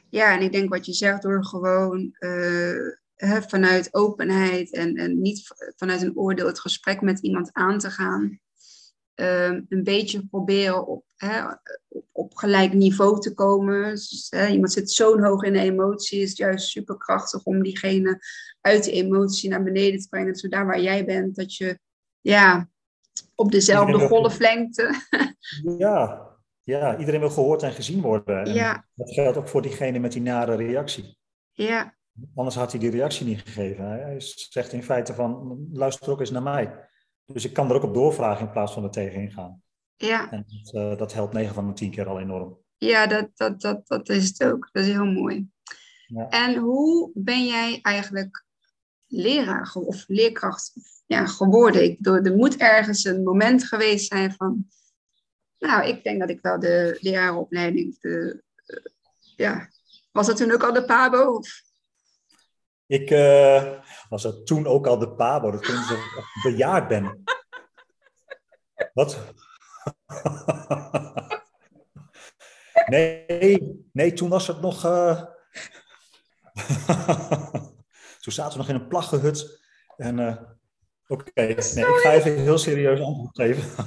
Ja, 0.08 0.36
en 0.36 0.42
ik 0.42 0.52
denk 0.52 0.68
wat 0.68 0.86
je 0.86 0.92
zegt 0.92 1.22
door 1.22 1.44
gewoon 1.44 2.16
uh, 2.18 2.96
vanuit 3.46 3.94
openheid 3.94 4.72
en, 4.72 4.96
en 4.96 5.20
niet 5.20 5.54
vanuit 5.76 6.02
een 6.02 6.16
oordeel 6.16 6.46
het 6.46 6.60
gesprek 6.60 7.00
met 7.00 7.18
iemand 7.18 7.50
aan 7.52 7.78
te 7.78 7.90
gaan. 7.90 8.40
Ehm, 9.14 9.62
een 9.68 9.84
beetje 9.84 10.26
proberen 10.26 10.86
op, 10.86 11.04
hè, 11.16 11.44
op, 11.88 12.06
op, 12.12 12.34
gelijk 12.34 12.72
niveau 12.72 13.20
te 13.20 13.34
komen. 13.34 13.90
Dus, 13.90 14.26
hè, 14.30 14.46
iemand 14.46 14.72
zit 14.72 14.90
zo'n 14.90 15.24
hoog 15.24 15.42
in 15.42 15.52
de 15.52 15.58
emotie, 15.58 16.20
is 16.20 16.28
het 16.28 16.38
juist 16.38 16.68
superkrachtig 16.68 17.44
om 17.44 17.62
diegene 17.62 18.18
uit 18.60 18.84
de 18.84 18.92
emotie 18.92 19.50
naar 19.50 19.62
beneden 19.62 20.00
te 20.00 20.08
brengen. 20.08 20.34
Zo 20.34 20.48
daar 20.48 20.66
waar 20.66 20.80
jij 20.80 21.04
bent, 21.04 21.36
dat 21.36 21.56
je 21.56 21.78
ja, 22.20 22.68
op 23.34 23.52
dezelfde 23.52 23.98
golflengte. 23.98 24.94
Ja, 25.78 26.28
ja, 26.62 26.98
iedereen 26.98 27.20
wil 27.20 27.30
gehoord 27.30 27.62
en 27.62 27.72
gezien 27.72 28.00
worden. 28.00 28.44
En 28.44 28.54
ja. 28.54 28.86
Dat 28.94 29.10
geldt 29.10 29.36
ook 29.36 29.48
voor 29.48 29.62
diegene 29.62 29.98
met 29.98 30.12
die 30.12 30.22
nare 30.22 30.54
reactie. 30.54 31.18
Ja. 31.52 31.94
Anders 32.34 32.56
had 32.56 32.70
hij 32.70 32.80
die 32.80 32.90
reactie 32.90 33.26
niet 33.26 33.40
gegeven. 33.40 33.88
Hij 33.88 34.16
zegt 34.18 34.72
in 34.72 34.82
feite 34.82 35.14
van, 35.14 35.58
luister 35.72 36.10
ook 36.10 36.20
eens 36.20 36.30
naar 36.30 36.42
mij. 36.42 36.88
Dus 37.24 37.44
ik 37.44 37.52
kan 37.52 37.70
er 37.70 37.76
ook 37.76 37.82
op 37.82 37.94
doorvragen 37.94 38.46
in 38.46 38.52
plaats 38.52 38.72
van 38.72 38.84
er 38.84 38.90
tegenin 38.90 39.32
gaan. 39.32 39.62
Ja. 39.96 40.30
En 40.30 40.44
dat, 40.46 40.74
uh, 40.74 40.98
dat 40.98 41.12
helpt 41.12 41.32
9 41.32 41.54
van 41.54 41.66
de 41.66 41.72
10 41.72 41.90
keer 41.90 42.06
al 42.06 42.20
enorm. 42.20 42.58
Ja, 42.76 43.06
dat, 43.06 43.28
dat, 43.34 43.60
dat, 43.60 43.86
dat 43.86 44.08
is 44.08 44.28
het 44.28 44.44
ook. 44.44 44.68
Dat 44.72 44.84
is 44.84 44.90
heel 44.90 45.04
mooi. 45.04 45.48
Ja. 46.06 46.28
En 46.28 46.54
hoe 46.54 47.10
ben 47.14 47.46
jij 47.46 47.78
eigenlijk 47.82 48.44
leraar 49.06 49.72
of 49.74 50.04
leerkracht 50.06 50.72
ja, 51.06 51.26
geworden? 51.26 51.84
Ik 51.84 51.96
bedoel, 51.96 52.24
er 52.24 52.36
moet 52.36 52.56
ergens 52.56 53.04
een 53.04 53.22
moment 53.22 53.64
geweest 53.64 54.06
zijn 54.06 54.32
van... 54.32 54.66
Nou, 55.58 55.86
ik 55.86 56.04
denk 56.04 56.20
dat 56.20 56.30
ik 56.30 56.40
wel 56.42 56.58
de 56.58 56.98
leraaropleiding... 57.00 57.98
De, 58.00 58.42
uh, 58.66 58.76
ja, 59.36 59.68
was 60.12 60.26
dat 60.26 60.36
toen 60.36 60.52
ook 60.52 60.62
al 60.62 60.72
de 60.72 60.84
PABO? 60.84 61.36
Of? 61.36 61.63
Ik 62.86 63.10
uh, 63.10 63.78
was 64.08 64.22
dat 64.22 64.46
toen 64.46 64.66
ook 64.66 64.86
al 64.86 64.98
de 64.98 65.14
Pabo. 65.14 65.50
Dat 65.50 65.60
klinkt 65.60 65.82
alsof 65.82 66.04
ik 66.04 66.24
bejaard 66.42 66.88
ben. 66.88 67.24
Wat? 68.92 69.18
nee, 72.86 73.86
nee, 73.92 74.12
toen 74.12 74.28
was 74.28 74.46
het 74.46 74.60
nog. 74.60 74.84
Uh... 74.84 75.22
toen 78.22 78.32
zaten 78.32 78.52
we 78.52 78.58
nog 78.58 78.68
in 78.68 78.74
een 78.74 78.88
plaggehut. 78.88 79.62
En 79.96 80.18
uh... 80.18 80.36
oké, 81.06 81.28
okay. 81.28 81.46
nee, 81.46 81.86
ik 81.86 82.00
ga 82.02 82.12
even 82.12 82.38
heel 82.38 82.58
serieus 82.58 83.00
antwoord 83.00 83.36
geven. 83.36 83.62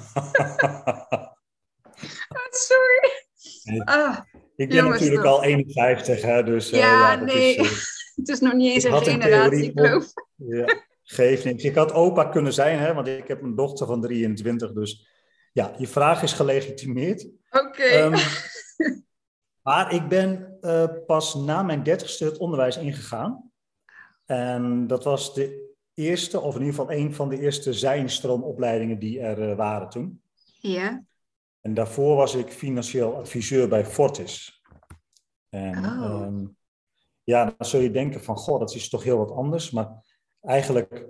Sorry. 2.50 3.26
Nee. 3.64 3.82
Ah, 3.84 4.20
ik 4.56 4.70
ben 4.70 4.90
natuurlijk 4.90 5.26
al 5.26 5.44
51, 5.44 6.22
hè, 6.22 6.44
dus 6.44 6.70
ja, 6.70 6.78
ja, 6.78 7.16
dat 7.16 7.26
nee. 7.26 7.56
is... 7.56 7.97
het 8.18 8.30
is 8.30 8.40
nog 8.40 8.54
niet 8.54 8.74
eens 8.74 8.84
Ik 8.84 8.92
een 8.92 8.98
had 8.98 9.08
een 9.08 9.22
generatie, 9.22 9.50
theorie 9.50 9.72
geloof 9.72 10.14
Ja, 10.36 10.84
geeft 11.04 11.44
niks. 11.44 11.64
Ik 11.64 11.76
had 11.76 11.94
opa 11.94 12.26
kunnen 12.26 12.54
zijn, 12.54 12.80
hè, 12.80 12.94
want 12.94 13.08
ik 13.08 13.28
heb 13.28 13.42
een 13.42 13.56
dochter 13.56 13.88
van 13.88 14.02
23. 14.02 14.74
Dus 14.74 15.08
ja, 15.54 15.74
je 15.78 15.88
vraag 15.88 16.24
is 16.24 16.34
gelegitimeerd. 16.34 17.30
Oké. 17.50 17.84
Ehm, 17.84 18.18
maar 19.68 19.94
ik 19.94 20.08
ben 20.08 20.58
uh, 20.62 20.88
pas 21.06 21.36
na 21.36 21.64
mijn 21.64 21.84
dertigste 21.84 22.26
het 22.26 22.38
onderwijs 22.38 22.78
ingegaan. 22.78 23.52
En 24.26 24.88
dat 24.88 25.04
was 25.04 25.34
de 25.34 25.76
eerste, 25.94 26.40
of 26.40 26.56
in 26.56 26.62
ieder 26.62 26.76
geval 26.76 26.92
een 26.96 27.14
van 27.14 27.30
de 27.30 27.40
eerste 27.40 27.74
zijnstroomopleidingen 27.74 29.00
die 29.00 29.20
er 29.20 29.50
uh, 29.50 29.56
waren 29.56 29.90
toen. 29.90 30.22
ja. 30.60 31.06
En 31.62 31.74
daarvoor 31.74 32.16
was 32.16 32.36
ik 32.36 32.52
financieel 32.52 33.16
adviseur 33.16 33.68
bij 33.68 33.86
Fortis. 33.86 34.62
En 35.50 35.78
Oh. 35.78 36.04
ehm, 36.04 36.46
ja, 37.28 37.54
dan 37.58 37.68
zul 37.68 37.80
je 37.80 37.92
denken 37.92 38.24
van, 38.24 38.38
goh, 38.38 38.60
dat 38.60 38.76
is 38.76 38.90
toch 38.90 39.04
heel 39.04 39.18
wat 39.18 39.32
anders. 39.32 39.72
Maar 39.72 40.06
eigenlijk 40.42 41.06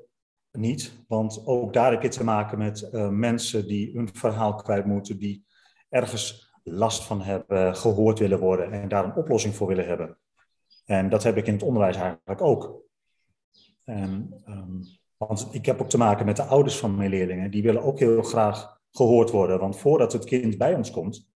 niet, 0.52 1.04
want 1.08 1.46
ook 1.46 1.74
daar 1.74 1.92
heb 1.92 2.02
je 2.02 2.08
te 2.08 2.24
maken 2.24 2.58
met 2.58 2.90
uh, 2.92 3.10
mensen 3.10 3.68
die 3.68 3.92
hun 3.94 4.10
verhaal 4.14 4.56
kwijt 4.56 4.86
moeten, 4.86 5.18
die 5.18 5.46
ergens 5.90 6.54
last 6.64 7.04
van 7.04 7.22
hebben, 7.22 7.76
gehoord 7.76 8.20
willen 8.20 8.40
worden 8.40 8.72
en 8.72 8.88
daar 8.88 9.04
een 9.04 9.16
oplossing 9.16 9.56
voor 9.56 9.68
willen 9.68 9.88
hebben. 9.88 10.18
En 10.86 11.10
dat 11.10 11.24
heb 11.24 11.38
ik 11.38 11.48
in 11.48 11.54
het 11.54 11.64
onderwijs 11.64 11.96
eigenlijk 11.96 12.42
ook. 12.42 12.82
En, 13.84 14.44
um, 14.48 14.82
want 15.18 15.48
ik 15.52 15.66
heb 15.66 15.82
ook 15.82 15.90
te 15.90 15.98
maken 15.98 16.26
met 16.26 16.36
de 16.36 16.44
ouders 16.44 16.78
van 16.78 16.96
mijn 16.96 17.10
leerlingen, 17.10 17.52
die 17.52 17.64
willen 17.64 17.84
ook 17.84 18.00
heel 18.00 18.22
graag 18.22 18.82
gehoord 18.92 19.32
worden. 19.32 19.60
Want 19.60 19.78
voordat 19.78 20.14
het 20.14 20.26
kind 20.26 20.58
bij 20.58 20.76
ons 20.76 20.92
komt, 20.92 21.30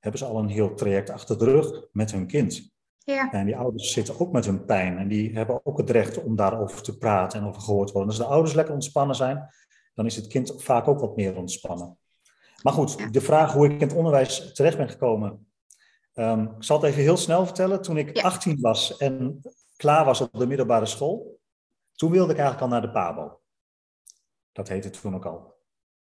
hebben 0.00 0.20
ze 0.20 0.26
al 0.26 0.38
een 0.38 0.48
heel 0.48 0.74
traject 0.74 1.10
achter 1.10 1.38
de 1.38 1.44
rug 1.44 1.88
met 1.92 2.12
hun 2.12 2.26
kind. 2.26 2.76
Ja. 3.14 3.32
En 3.32 3.46
die 3.46 3.56
ouders 3.56 3.92
zitten 3.92 4.20
ook 4.20 4.32
met 4.32 4.44
hun 4.44 4.64
pijn 4.64 4.98
en 4.98 5.08
die 5.08 5.32
hebben 5.32 5.60
ook 5.66 5.78
het 5.78 5.90
recht 5.90 6.22
om 6.22 6.36
daarover 6.36 6.82
te 6.82 6.98
praten 6.98 7.40
en 7.40 7.46
over 7.46 7.62
gehoord 7.62 7.86
te 7.86 7.92
worden. 7.92 8.10
Als 8.10 8.20
de 8.20 8.26
ouders 8.32 8.54
lekker 8.54 8.74
ontspannen 8.74 9.16
zijn, 9.16 9.48
dan 9.94 10.06
is 10.06 10.16
het 10.16 10.26
kind 10.26 10.54
vaak 10.56 10.88
ook 10.88 11.00
wat 11.00 11.16
meer 11.16 11.36
ontspannen. 11.36 11.98
Maar 12.62 12.72
goed, 12.72 13.12
de 13.12 13.20
vraag 13.20 13.52
hoe 13.52 13.66
ik 13.66 13.72
in 13.72 13.88
het 13.88 13.96
onderwijs 13.96 14.52
terecht 14.52 14.76
ben 14.76 14.88
gekomen. 14.88 15.52
Um, 16.14 16.54
ik 16.56 16.64
zal 16.64 16.80
het 16.80 16.90
even 16.90 17.02
heel 17.02 17.16
snel 17.16 17.44
vertellen. 17.44 17.82
Toen 17.82 17.96
ik 17.96 18.16
Ja. 18.16 18.22
18 18.22 18.60
was 18.60 18.96
en 18.96 19.40
klaar 19.76 20.04
was 20.04 20.20
op 20.20 20.38
de 20.38 20.46
middelbare 20.46 20.86
school, 20.86 21.40
toen 21.92 22.10
wilde 22.10 22.32
ik 22.32 22.38
eigenlijk 22.38 22.66
al 22.66 22.78
naar 22.78 22.86
de 22.86 22.92
PABO. 22.92 23.40
Dat 24.52 24.68
heette 24.68 24.90
toen 24.90 25.14
ook 25.14 25.26
al. 25.26 25.54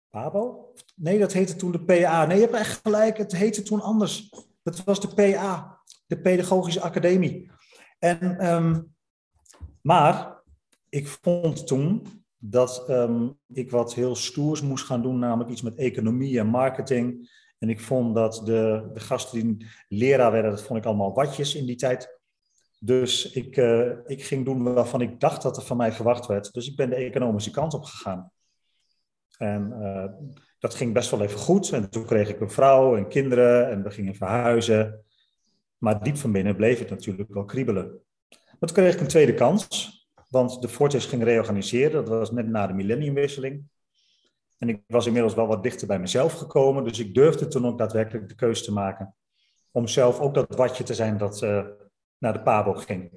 PABO? 0.10 0.74
Nee, 0.96 1.20
dat 1.20 1.34
heette 1.34 1.56
toen 1.56 1.72
de 1.72 1.84
PA. 1.84 2.26
Nee, 2.26 2.38
je 2.38 2.44
hebt 2.44 2.56
echt 2.56 2.80
gelijk. 2.84 3.18
Het 3.18 3.32
heette 3.32 3.62
toen 3.62 3.82
anders. 3.82 4.30
Dat 4.64 4.84
was 4.84 5.00
de 5.00 5.14
PA, 5.14 5.81
de 6.08 6.20
Pedagogische 6.20 6.82
Academie. 6.82 7.52
En, 8.00 8.54
um, 8.54 8.96
maar 9.82 10.42
ik 10.90 11.08
vond 11.08 11.68
toen 11.68 12.06
dat 12.38 12.90
um, 12.90 13.38
ik 13.54 13.72
wat 13.72 13.94
heel 13.94 14.16
stoers 14.16 14.62
moest 14.62 14.86
gaan 14.86 15.02
doen, 15.02 15.20
namelijk 15.20 15.50
iets 15.50 15.62
met 15.62 15.78
economie 15.78 16.40
en 16.40 16.48
marketing. 16.48 17.30
En 17.58 17.70
ik 17.70 17.80
vond 17.80 18.16
dat 18.16 18.42
de, 18.46 18.90
de 18.94 19.00
gasten 19.00 19.40
die 19.40 19.68
leraar 19.88 20.32
werden, 20.32 20.52
dat 20.52 20.64
vond 20.64 20.80
ik 20.80 20.86
allemaal 20.86 21.14
watjes 21.14 21.56
in 21.56 21.66
die 21.66 21.76
tijd. 21.76 22.20
Dus 22.80 23.32
ik, 23.32 23.58
uh, 23.58 23.92
ik 24.06 24.24
ging 24.24 24.46
doen 24.46 24.74
waarvan 24.74 25.02
ik 25.02 25.20
dacht 25.20 25.42
dat 25.42 25.58
er 25.58 25.64
van 25.64 25.78
mij 25.78 25.92
verwacht 25.92 26.26
werd. 26.26 26.54
Dus 26.54 26.70
ik 26.70 26.76
ben 26.76 26.90
de 26.90 26.96
economische 26.96 27.52
kant 27.52 27.74
op 27.74 27.84
gegaan. 27.84 28.32
En 29.38 29.74
uh, 29.80 30.30
dat 30.60 30.76
ging 30.76 30.94
best 30.94 31.12
wel 31.12 31.22
even 31.22 31.40
goed. 31.40 31.72
En 31.72 31.90
toen 31.90 32.06
kreeg 32.06 32.30
ik 32.30 32.40
een 32.40 32.52
vrouw 32.52 32.98
en 32.98 33.08
kinderen 33.08 33.70
en 33.70 33.84
we 33.84 33.92
gingen 33.92 34.16
verhuizen. 34.16 35.06
Maar 35.82 36.04
diep 36.04 36.18
van 36.18 36.32
binnen 36.32 36.56
bleef 36.56 36.80
het 36.80 36.90
natuurlijk 36.90 37.34
wel 37.34 37.46
kriebelen. 37.46 38.02
Maar 38.30 38.70
toen 38.70 38.84
kreeg 38.84 38.94
ik 38.94 39.00
een 39.00 39.08
tweede 39.08 39.34
kans. 39.34 40.00
Want 40.30 40.62
de 40.62 40.68
Fortis 40.68 41.06
ging 41.06 41.24
reorganiseren. 41.24 42.06
Dat 42.06 42.18
was 42.18 42.32
net 42.32 42.48
na 42.48 42.68
de 42.68 42.74
millenniumwisseling. 42.74 43.64
En 44.58 44.70
ik 44.70 44.82
was 44.88 45.06
inmiddels 45.06 45.34
wel 45.34 45.48
wat 45.48 45.64
dichter 45.64 45.88
bij 45.88 46.00
mezelf 46.00 46.34
gekomen. 46.34 46.84
Dus 46.84 47.00
ik 47.00 47.14
durfde 47.14 47.48
toen 47.48 47.66
ook 47.66 47.78
daadwerkelijk 47.78 48.30
de 48.30 48.36
keuze 48.36 48.64
te 48.64 48.74
maken. 48.74 49.16
Om 49.72 49.88
zelf 49.88 50.20
ook 50.20 50.34
dat 50.34 50.56
watje 50.56 50.84
te 50.84 50.94
zijn 50.94 51.18
dat 51.18 51.42
uh, 51.42 51.66
naar 52.18 52.34
de 52.34 52.42
PABO 52.42 52.74
ging. 52.74 53.12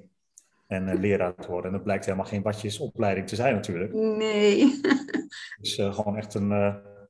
En 0.66 0.88
uh, 0.88 1.00
leraar 1.00 1.34
te 1.34 1.48
worden. 1.48 1.66
En 1.66 1.76
dat 1.76 1.84
blijkt 1.84 2.04
helemaal 2.04 2.26
geen 2.26 2.42
watjesopleiding 2.42 3.28
te 3.28 3.34
zijn 3.34 3.54
natuurlijk. 3.54 3.92
Nee. 3.92 4.80
Het 5.56 5.66
is 5.66 5.78
uh, 5.78 5.94
gewoon 5.94 6.16
echt 6.16 6.34
een, 6.34 6.50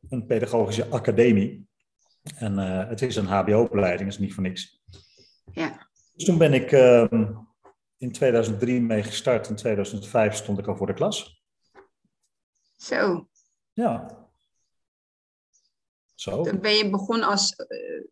een 0.08 0.26
pedagogische 0.26 0.86
academie. 0.86 1.66
En 2.34 2.58
het 2.88 3.02
is 3.02 3.16
een 3.16 3.26
HBO-opleiding, 3.26 4.08
is 4.08 4.18
niet 4.18 4.34
voor 4.34 4.42
niks. 4.42 4.83
Ja. 5.54 5.88
Dus 6.14 6.24
toen 6.24 6.38
ben 6.38 6.52
ik 6.52 6.72
uh, 6.72 7.12
in 7.96 8.12
2003 8.12 8.80
mee 8.80 9.02
gestart. 9.02 9.48
In 9.48 9.56
2005 9.56 10.34
stond 10.34 10.58
ik 10.58 10.66
al 10.66 10.76
voor 10.76 10.86
de 10.86 10.94
klas. 10.94 11.42
Zo. 12.76 13.28
Ja. 13.72 14.22
Zo. 16.14 16.42
Dan 16.42 16.60
ben 16.60 16.74
je 16.74 16.90
begonnen 16.90 17.28
als, 17.28 17.54
uh, 17.68 18.04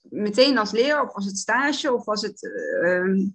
meteen 0.00 0.58
als 0.58 0.70
leraar, 0.70 1.06
of 1.06 1.14
was 1.14 1.24
het 1.24 1.38
stage, 1.38 1.92
of 1.92 2.04
was 2.04 2.22
het... 2.22 2.42
Uh, 2.42 3.26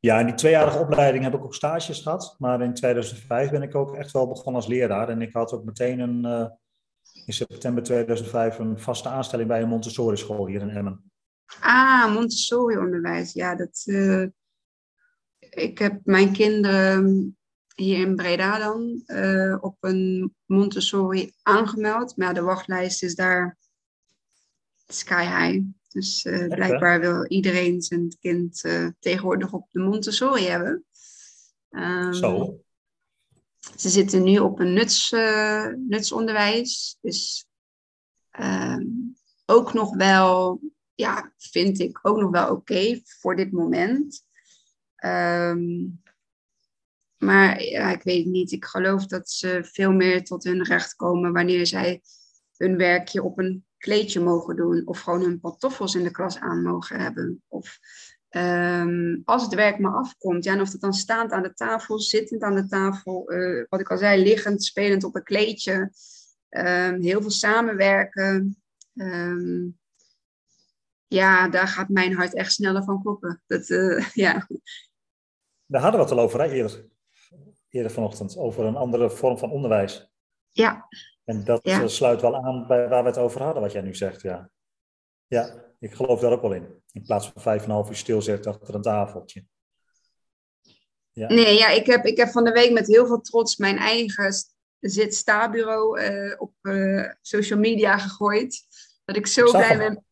Ja, 0.00 0.20
in 0.20 0.26
die 0.26 0.34
tweejarige 0.34 0.78
opleiding 0.78 1.24
heb 1.24 1.34
ik 1.34 1.44
ook 1.44 1.54
stages 1.54 2.00
gehad. 2.00 2.34
Maar 2.38 2.62
in 2.62 2.74
2005 2.74 3.50
ben 3.50 3.62
ik 3.62 3.74
ook 3.74 3.94
echt 3.94 4.12
wel 4.12 4.28
begonnen 4.28 4.54
als 4.54 4.66
leraar. 4.66 5.08
En 5.08 5.22
ik 5.22 5.32
had 5.32 5.52
ook 5.52 5.64
meteen 5.64 5.98
een, 5.98 6.24
uh, 6.24 6.46
in 7.26 7.32
september 7.32 7.82
2005 7.82 8.58
een 8.58 8.78
vaste 8.78 9.08
aanstelling 9.08 9.48
bij 9.48 9.62
een 9.62 9.68
Montessori 9.68 10.16
school 10.16 10.46
hier 10.46 10.60
in 10.60 10.70
Emmen. 10.70 11.12
Ah, 11.60 12.12
Montessori 12.12 12.76
onderwijs. 12.76 13.32
Ja, 13.32 13.54
dat, 13.54 13.82
uh, 13.86 14.26
ik 15.38 15.78
heb 15.78 16.00
mijn 16.04 16.32
kinderen 16.32 17.36
hier 17.74 17.98
in 17.98 18.16
Breda 18.16 18.58
dan 18.58 19.02
uh, 19.06 19.56
op 19.60 19.76
een 19.80 20.34
Montessori 20.46 21.32
aangemeld. 21.42 22.16
Maar 22.16 22.34
de 22.34 22.42
wachtlijst 22.42 23.02
is 23.02 23.14
daar 23.14 23.56
sky 24.86 25.24
high. 25.24 25.64
Dus 25.88 26.24
uh, 26.24 26.46
blijkbaar 26.46 27.00
wil 27.00 27.26
iedereen 27.26 27.82
zijn 27.82 28.16
kind 28.20 28.60
tegenwoordig 28.98 29.52
op 29.52 29.68
de 29.70 29.80
Montessori 29.80 30.46
hebben. 30.46 30.84
Um, 31.70 32.12
Zo. 32.12 32.58
Ze 33.76 33.88
zitten 33.88 34.22
nu 34.22 34.38
op 34.38 34.58
een 34.58 34.72
nuts, 34.72 35.10
nutsonderwijs. 35.88 36.98
Dus 37.00 37.46
um, 38.40 39.16
ook 39.46 39.72
nog 39.72 39.96
wel, 39.96 40.60
ja, 40.94 41.32
vind 41.36 41.78
ik 41.78 41.98
ook 42.02 42.16
nog 42.20 42.30
wel 42.30 42.50
oké 42.50 43.00
voor 43.04 43.36
dit 43.36 43.52
moment. 43.52 44.24
Um, 45.04 46.02
maar 47.18 47.62
ja, 47.62 47.90
ik 47.90 48.02
weet 48.02 48.26
niet. 48.26 48.52
Ik 48.52 48.64
geloof 48.64 49.06
dat 49.06 49.30
ze 49.30 49.60
veel 49.64 49.92
meer 49.92 50.24
tot 50.24 50.44
hun 50.44 50.62
recht 50.62 50.94
komen 50.94 51.32
wanneer 51.32 51.66
zij 51.66 52.02
hun 52.56 52.76
werkje 52.76 53.22
op 53.22 53.38
een 53.38 53.64
kleedje 53.78 54.20
mogen 54.20 54.56
doen. 54.56 54.82
Of 54.84 55.00
gewoon 55.00 55.20
hun 55.20 55.40
pantoffels 55.40 55.94
in 55.94 56.02
de 56.02 56.10
klas 56.10 56.38
aan 56.38 56.62
mogen 56.62 57.00
hebben. 57.00 57.42
Of 57.48 57.78
um, 58.30 59.22
als 59.24 59.42
het 59.42 59.54
werk 59.54 59.78
maar 59.78 59.94
afkomt. 59.94 60.44
Ja, 60.44 60.52
en 60.52 60.60
of 60.60 60.72
het 60.72 60.80
dan 60.80 60.92
staand 60.92 61.32
aan 61.32 61.42
de 61.42 61.54
tafel, 61.54 62.00
zittend 62.00 62.42
aan 62.42 62.54
de 62.54 62.66
tafel. 62.66 63.32
Uh, 63.32 63.64
wat 63.68 63.80
ik 63.80 63.90
al 63.90 63.98
zei, 63.98 64.22
liggend, 64.22 64.64
spelend 64.64 65.04
op 65.04 65.16
een 65.16 65.22
kleedje. 65.22 65.92
Um, 66.50 67.02
heel 67.02 67.20
veel 67.20 67.30
samenwerken. 67.30 68.62
Um, 68.94 69.78
ja, 71.14 71.48
daar 71.48 71.68
gaat 71.68 71.88
mijn 71.88 72.14
hart 72.14 72.34
echt 72.34 72.52
sneller 72.52 72.84
van 72.84 73.02
kloppen. 73.02 73.42
Dat, 73.46 73.68
uh, 73.68 74.08
ja. 74.26 74.48
Daar 75.66 75.82
hadden 75.82 76.00
we 76.00 76.06
het 76.06 76.16
al 76.16 76.24
over 76.24 76.40
hè, 76.40 76.50
eerder, 76.50 76.86
eerder 77.68 77.92
vanochtend. 77.92 78.36
Over 78.36 78.64
een 78.64 78.76
andere 78.76 79.10
vorm 79.10 79.38
van 79.38 79.50
onderwijs. 79.50 80.10
Ja. 80.50 80.88
En 81.24 81.44
dat 81.44 81.60
ja. 81.62 81.88
sluit 81.88 82.20
wel 82.20 82.36
aan 82.36 82.66
bij 82.66 82.88
waar 82.88 83.02
we 83.02 83.08
het 83.08 83.18
over 83.18 83.42
hadden, 83.42 83.62
wat 83.62 83.72
jij 83.72 83.82
nu 83.82 83.94
zegt, 83.94 84.22
ja. 84.22 84.50
Ja, 85.26 85.64
ik 85.78 85.94
geloof 85.94 86.20
daar 86.20 86.32
ook 86.32 86.42
wel 86.42 86.52
in. 86.52 86.82
In 86.92 87.02
plaats 87.02 87.30
van 87.30 87.42
vijf 87.42 87.62
en 87.62 87.68
een 87.68 87.74
half 87.74 87.88
uur 87.88 87.96
stilzetten 87.96 88.52
achter 88.52 88.74
een 88.74 88.82
tafeltje. 88.82 89.44
Ja. 91.12 91.28
Nee, 91.28 91.58
ja, 91.58 91.68
ik 91.68 91.86
heb, 91.86 92.04
ik 92.04 92.16
heb 92.16 92.28
van 92.28 92.44
de 92.44 92.50
week 92.50 92.72
met 92.72 92.86
heel 92.86 93.06
veel 93.06 93.20
trots 93.20 93.56
mijn 93.56 93.76
eigen 93.76 94.34
zit-sta-bureau 94.80 96.00
uh, 96.00 96.34
op 96.40 96.52
uh, 96.62 97.10
social 97.20 97.58
media 97.58 97.98
gegooid. 97.98 98.62
Dat 99.04 99.16
ik 99.16 99.26
zo 99.26 99.44
ik 99.44 99.50
blij 99.50 99.78
ben. 99.78 100.04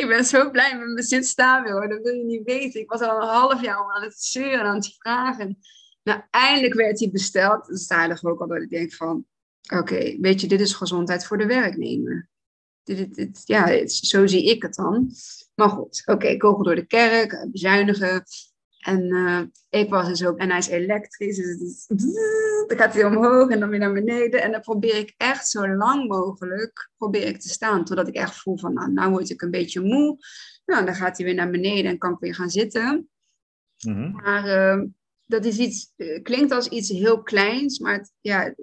Ik 0.00 0.08
ben 0.08 0.24
zo 0.24 0.50
blij 0.50 0.78
met 0.78 0.88
mijn 0.88 1.06
zit-sta-bureau. 1.06 1.88
Dat 1.88 2.02
wil 2.02 2.14
je 2.14 2.24
niet 2.24 2.44
weten. 2.44 2.80
Ik 2.80 2.90
was 2.90 3.00
al 3.00 3.16
een 3.16 3.28
half 3.28 3.62
jaar 3.62 3.94
aan 3.94 4.02
het 4.02 4.22
zeuren 4.22 4.60
en 4.60 4.66
aan 4.66 4.74
het 4.74 4.96
vragen. 4.98 5.58
Nou, 6.02 6.20
eindelijk 6.30 6.74
werd 6.74 7.00
hij 7.00 7.10
besteld. 7.10 7.66
Dan 7.66 7.76
sta 7.76 8.18
ook 8.22 8.40
al 8.40 8.46
dat 8.46 8.62
ik 8.62 8.70
denk 8.70 8.94
van... 8.94 9.24
Oké, 9.74 10.16
weet 10.20 10.40
je, 10.40 10.46
dit 10.46 10.60
is 10.60 10.72
gezondheid 10.72 11.26
voor 11.26 11.38
de 11.38 11.46
werknemer. 11.46 12.28
Dit, 12.82 13.14
dit, 13.14 13.42
ja, 13.44 13.86
zo 13.86 14.26
zie 14.26 14.44
ik 14.44 14.62
het 14.62 14.74
dan. 14.74 15.10
Maar 15.54 15.68
goed, 15.68 16.02
oké, 16.04 16.36
kogel 16.36 16.64
door 16.64 16.74
de 16.74 16.86
kerk, 16.86 17.46
bezuinigen. 17.50 18.24
En 18.80 19.02
uh, 19.02 19.40
ik 19.68 19.90
was 19.90 20.08
dus 20.08 20.24
ook, 20.24 20.38
en 20.38 20.48
hij 20.48 20.58
is 20.58 20.68
elektrisch, 20.68 21.36
dus 21.36 21.86
dan 22.66 22.78
gaat 22.78 22.94
hij 22.94 23.04
omhoog 23.04 23.50
en 23.50 23.60
dan 23.60 23.68
weer 23.68 23.78
naar 23.78 23.92
beneden. 23.92 24.42
En 24.42 24.52
dan 24.52 24.60
probeer 24.60 24.96
ik 24.96 25.14
echt 25.16 25.48
zo 25.48 25.68
lang 25.68 26.08
mogelijk 26.08 26.90
probeer 26.96 27.26
ik 27.26 27.40
te 27.40 27.48
staan, 27.48 27.84
totdat 27.84 28.08
ik 28.08 28.14
echt 28.14 28.36
voel 28.36 28.58
van, 28.58 28.72
nou, 28.72 28.92
nou 28.92 29.10
word 29.10 29.30
ik 29.30 29.42
een 29.42 29.50
beetje 29.50 29.80
moe. 29.80 30.18
Nou, 30.64 30.84
dan 30.84 30.94
gaat 30.94 31.16
hij 31.16 31.26
weer 31.26 31.34
naar 31.34 31.50
beneden 31.50 31.90
en 31.90 31.98
kan 31.98 32.12
ik 32.12 32.18
weer 32.18 32.34
gaan 32.34 32.50
zitten. 32.50 33.08
Mm-hmm. 33.80 34.10
Maar 34.10 34.46
uh, 34.46 34.84
dat 35.26 35.44
is 35.44 35.58
iets, 35.58 35.92
uh, 35.96 36.22
klinkt 36.22 36.52
als 36.52 36.68
iets 36.68 36.88
heel 36.88 37.22
kleins, 37.22 37.78
maar 37.78 37.94
het, 37.94 38.12
ja, 38.20 38.54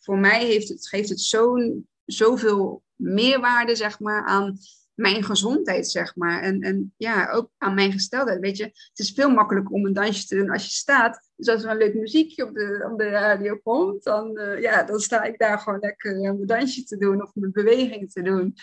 voor 0.00 0.18
mij 0.18 0.44
heeft 0.44 0.68
het, 0.68 0.88
geeft 0.88 1.08
het 1.08 1.20
zo'n, 1.20 1.88
zoveel 2.04 2.82
meerwaarde, 2.94 3.74
zeg 3.74 4.00
maar, 4.00 4.26
aan 4.26 4.58
mijn 4.98 5.24
gezondheid, 5.24 5.88
zeg 5.88 6.16
maar. 6.16 6.42
En, 6.42 6.60
en 6.60 6.94
ja, 6.96 7.30
ook 7.30 7.50
aan 7.58 7.74
mijn 7.74 7.92
gesteldheid, 7.92 8.40
weet 8.40 8.56
je. 8.56 8.64
Het 8.64 8.98
is 8.98 9.12
veel 9.12 9.30
makkelijker 9.30 9.74
om 9.74 9.86
een 9.86 9.92
dansje 9.92 10.26
te 10.26 10.36
doen 10.36 10.50
als 10.50 10.64
je 10.64 10.70
staat. 10.70 11.30
Dus 11.36 11.48
als 11.48 11.64
er 11.64 11.70
een 11.70 11.76
leuk 11.76 11.94
muziekje 11.94 12.46
op 12.46 12.54
de, 12.54 12.88
op 12.92 12.98
de 12.98 13.08
radio 13.08 13.56
komt, 13.62 14.02
dan, 14.02 14.38
uh, 14.38 14.60
ja, 14.60 14.82
dan 14.82 15.00
sta 15.00 15.22
ik 15.22 15.38
daar 15.38 15.58
gewoon 15.58 15.78
lekker 15.78 16.14
uh, 16.14 16.20
mijn 16.20 16.46
dansje 16.46 16.84
te 16.84 16.96
doen 16.96 17.22
of 17.22 17.30
mijn 17.34 17.52
beweging 17.52 18.12
te 18.12 18.22
doen. 18.22 18.54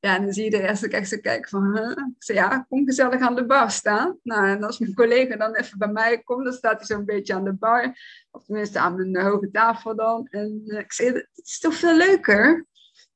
Ja, 0.00 0.16
en 0.16 0.22
dan 0.22 0.32
zie 0.32 0.44
je 0.44 0.50
de 0.50 0.56
rest 0.56 0.84
ook 0.84 0.90
echt 0.90 1.08
zo 1.08 1.18
kijken 1.20 1.50
van, 1.50 1.76
ik 2.16 2.22
zeg, 2.22 2.36
ja, 2.36 2.66
kom 2.68 2.86
gezellig 2.86 3.20
aan 3.20 3.34
de 3.34 3.46
bar 3.46 3.70
staan. 3.70 4.18
Nou, 4.22 4.48
en 4.48 4.62
als 4.62 4.78
mijn 4.78 4.94
collega 4.94 5.36
dan 5.36 5.54
even 5.54 5.78
bij 5.78 5.92
mij 5.92 6.22
komt, 6.22 6.44
dan 6.44 6.52
staat 6.52 6.76
hij 6.76 6.86
zo'n 6.86 7.04
beetje 7.04 7.34
aan 7.34 7.44
de 7.44 7.54
bar. 7.54 7.98
Of 8.30 8.44
tenminste 8.44 8.78
aan 8.78 8.94
mijn 8.94 9.26
hoge 9.26 9.50
tafel 9.50 9.96
dan. 9.96 10.26
En 10.30 10.62
uh, 10.64 10.78
ik 10.78 10.92
zeg, 10.92 11.12
het 11.12 11.28
is 11.46 11.58
toch 11.58 11.74
veel 11.74 11.96
leuker 11.96 12.66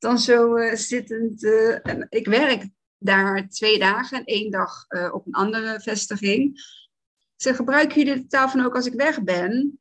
dan 0.03 0.19
zo 0.19 0.57
uh, 0.57 0.75
zittend. 0.75 1.43
Uh, 1.43 1.79
en 1.83 2.07
ik 2.09 2.27
werk 2.27 2.69
daar 2.99 3.49
twee 3.49 3.79
dagen 3.79 4.19
en 4.19 4.25
één 4.25 4.51
dag 4.51 4.85
uh, 4.88 5.15
op 5.15 5.27
een 5.27 5.33
andere 5.33 5.81
vestiging. 5.81 6.61
Ze 7.37 7.55
gebruiken 7.55 8.05
jullie 8.05 8.23
de 8.23 8.27
tafel 8.27 8.65
ook 8.65 8.75
als 8.75 8.87
ik 8.87 8.95
weg 8.95 9.23
ben? 9.23 9.81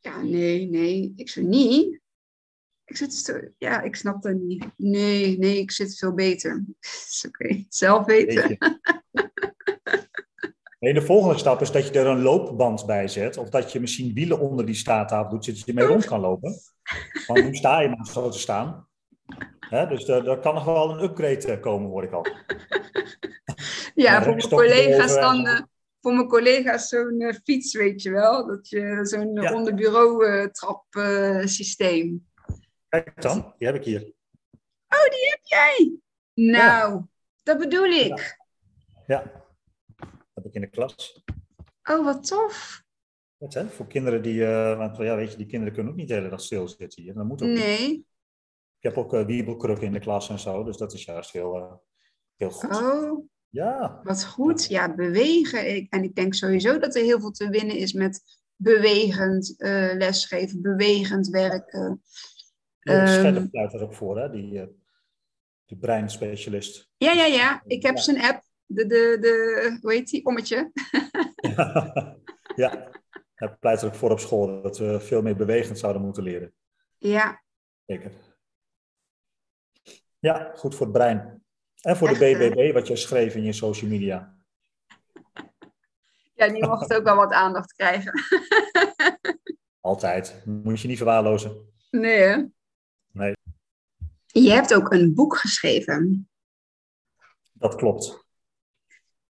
Ja, 0.00 0.22
nee, 0.22 0.68
nee. 0.68 1.12
Ik 1.16 1.28
zei 1.28 1.46
niet. 1.46 2.00
Ik 2.84 2.96
zit, 2.96 3.42
ja, 3.58 3.80
ik 3.82 3.96
snap 3.96 4.22
dat 4.22 4.34
niet. 4.34 4.66
Nee, 4.76 5.38
nee, 5.38 5.58
ik 5.58 5.70
zit 5.70 5.98
veel 5.98 6.14
beter. 6.14 6.64
is 6.80 7.24
oké, 7.26 7.44
okay. 7.44 7.66
zelf 7.68 8.06
weten. 8.06 8.56
Nee, 10.78 10.94
de 10.94 11.02
volgende 11.02 11.38
stap 11.38 11.60
is 11.60 11.70
dat 11.70 11.86
je 11.86 11.98
er 11.98 12.06
een 12.06 12.22
loopband 12.22 12.86
bij 12.86 13.08
zet. 13.08 13.36
Of 13.36 13.48
dat 13.48 13.72
je 13.72 13.80
misschien 13.80 14.14
wielen 14.14 14.40
onder 14.40 14.66
die 14.66 14.74
staattafel 14.74 15.30
doet, 15.30 15.44
zodat 15.44 15.66
je 15.66 15.74
mee 15.74 15.86
rond 15.86 16.04
kan 16.04 16.20
lopen. 16.20 16.54
Want 17.26 17.44
nu 17.44 17.54
sta 17.54 17.80
je 17.80 17.88
maar 17.88 18.06
zo 18.06 18.28
te 18.28 18.38
staan. 18.38 18.88
Hè, 19.58 19.86
dus 19.86 20.08
er 20.08 20.38
kan 20.38 20.54
nog 20.54 20.64
wel 20.64 20.90
een 20.90 21.02
upgrade 21.02 21.60
komen, 21.60 21.90
hoor 21.90 22.04
ik 22.04 22.12
al. 22.12 22.26
Ja, 23.94 24.22
voor 24.22 24.34
mijn 24.34 24.48
collega's 24.48 25.14
dan, 25.14 25.46
uh, 25.46 25.60
voor 26.00 26.14
mijn 26.14 26.28
collega's 26.28 26.88
zo'n 26.88 27.20
uh, 27.20 27.34
fiets, 27.44 27.74
weet 27.74 28.02
je 28.02 28.10
wel. 28.10 28.46
Dat 28.46 28.68
je 28.68 28.98
zo'n 29.02 29.34
ja. 29.34 29.54
onderbureau 29.54 30.50
trap 30.50 30.84
systeem. 31.44 32.26
Kijk 32.88 33.22
dan, 33.22 33.54
die 33.58 33.66
heb 33.66 33.76
ik 33.76 33.84
hier. 33.84 34.00
Oh, 34.88 35.10
die 35.10 35.28
heb 35.30 35.40
jij? 35.42 35.96
Nou, 36.34 36.92
ja. 36.92 37.06
dat 37.42 37.58
bedoel 37.58 37.84
ik. 37.84 38.38
Ja. 39.06 39.06
ja, 39.06 39.22
dat 39.96 40.08
heb 40.34 40.44
ik 40.44 40.54
in 40.54 40.60
de 40.60 40.70
klas. 40.70 41.22
Oh, 41.90 42.04
wat 42.04 42.26
tof. 42.26 42.82
Wat, 43.36 43.54
hè? 43.54 43.68
Voor 43.68 43.86
kinderen 43.86 44.22
die, 44.22 44.44
want 44.76 44.96
ja, 44.96 45.16
weet 45.16 45.30
je, 45.30 45.36
die 45.36 45.46
kinderen 45.46 45.74
kunnen 45.74 45.92
ook 45.92 45.98
niet 45.98 46.08
de 46.08 46.14
hele 46.14 46.28
dag 46.28 46.40
stilzitten 46.40 47.02
hier. 47.02 47.14
Dat 47.14 47.24
moet 47.24 47.42
ook 47.42 47.48
nee. 47.48 47.88
Niet. 47.88 48.04
Ik 48.82 48.88
heb 48.88 48.98
ook 48.98 49.14
uh, 49.14 49.26
wiebelkrukken 49.26 49.86
in 49.86 49.92
de 49.92 49.98
klas 49.98 50.28
en 50.28 50.38
zo, 50.38 50.64
dus 50.64 50.76
dat 50.76 50.92
is 50.92 51.04
juist 51.04 51.32
heel, 51.32 51.56
uh, 51.56 51.72
heel 52.36 52.50
goed. 52.50 52.76
Oh, 52.76 53.28
ja. 53.48 54.00
wat 54.02 54.24
goed. 54.24 54.66
Ja, 54.66 54.94
bewegen. 54.94 55.74
Ik, 55.76 55.92
en 55.92 56.02
ik 56.02 56.14
denk 56.14 56.34
sowieso 56.34 56.78
dat 56.78 56.96
er 56.96 57.02
heel 57.02 57.20
veel 57.20 57.30
te 57.30 57.48
winnen 57.48 57.76
is 57.76 57.92
met 57.92 58.22
bewegend 58.56 59.54
uh, 59.58 59.94
lesgeven, 59.94 60.62
bewegend 60.62 61.28
werken. 61.28 62.02
Ja, 62.80 63.46
pleit 63.50 63.72
er 63.72 63.82
ook 63.82 63.94
voor, 63.94 64.18
hè? 64.18 64.30
Die, 64.30 64.68
die 65.64 65.78
breinspecialist. 65.78 66.90
Ja, 66.96 67.12
ja, 67.12 67.24
ja. 67.24 67.62
Ik 67.66 67.82
heb 67.82 67.98
zijn 67.98 68.20
app. 68.20 68.42
De, 68.66 68.86
de, 68.86 69.16
de, 69.20 69.78
hoe 69.80 69.92
heet 69.92 70.08
die? 70.08 70.24
Ommetje. 70.24 70.70
ja, 72.62 72.90
hij 73.34 73.56
pleit 73.60 73.82
er 73.82 73.86
ook 73.86 73.94
voor 73.94 74.10
op 74.10 74.20
school 74.20 74.62
dat 74.62 74.78
we 74.78 75.00
veel 75.00 75.22
meer 75.22 75.36
bewegend 75.36 75.78
zouden 75.78 76.02
moeten 76.02 76.22
leren. 76.22 76.54
Ja. 76.98 77.42
Zeker. 77.86 78.30
Ja, 80.22 80.52
goed 80.54 80.74
voor 80.74 80.86
het 80.86 80.94
brein. 80.94 81.44
En 81.80 81.96
voor 81.96 82.08
Echt, 82.08 82.18
de 82.18 82.36
BBB, 82.36 82.72
wat 82.72 82.86
je 82.86 82.96
schreef 82.96 83.34
in 83.34 83.42
je 83.42 83.52
social 83.52 83.90
media. 83.90 84.36
Ja, 86.34 86.48
die 86.48 86.66
mocht 86.66 86.94
ook 86.94 87.04
wel 87.04 87.16
wat 87.16 87.32
aandacht 87.32 87.72
krijgen. 87.72 88.12
Altijd. 89.80 90.42
Moet 90.44 90.80
je 90.80 90.88
niet 90.88 90.96
verwaarlozen. 90.96 91.72
Nee, 91.90 92.18
hè? 92.18 92.44
Nee. 93.12 93.36
Je 94.26 94.50
hebt 94.50 94.74
ook 94.74 94.92
een 94.92 95.14
boek 95.14 95.36
geschreven. 95.36 96.28
Dat 97.52 97.74
klopt. 97.74 98.26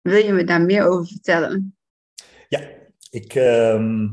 Wil 0.01 0.25
je 0.25 0.33
me 0.33 0.45
daar 0.45 0.63
meer 0.63 0.87
over 0.87 1.07
vertellen? 1.07 1.77
Ja, 2.49 2.71
ik 3.11 3.35
uh, 3.35 4.11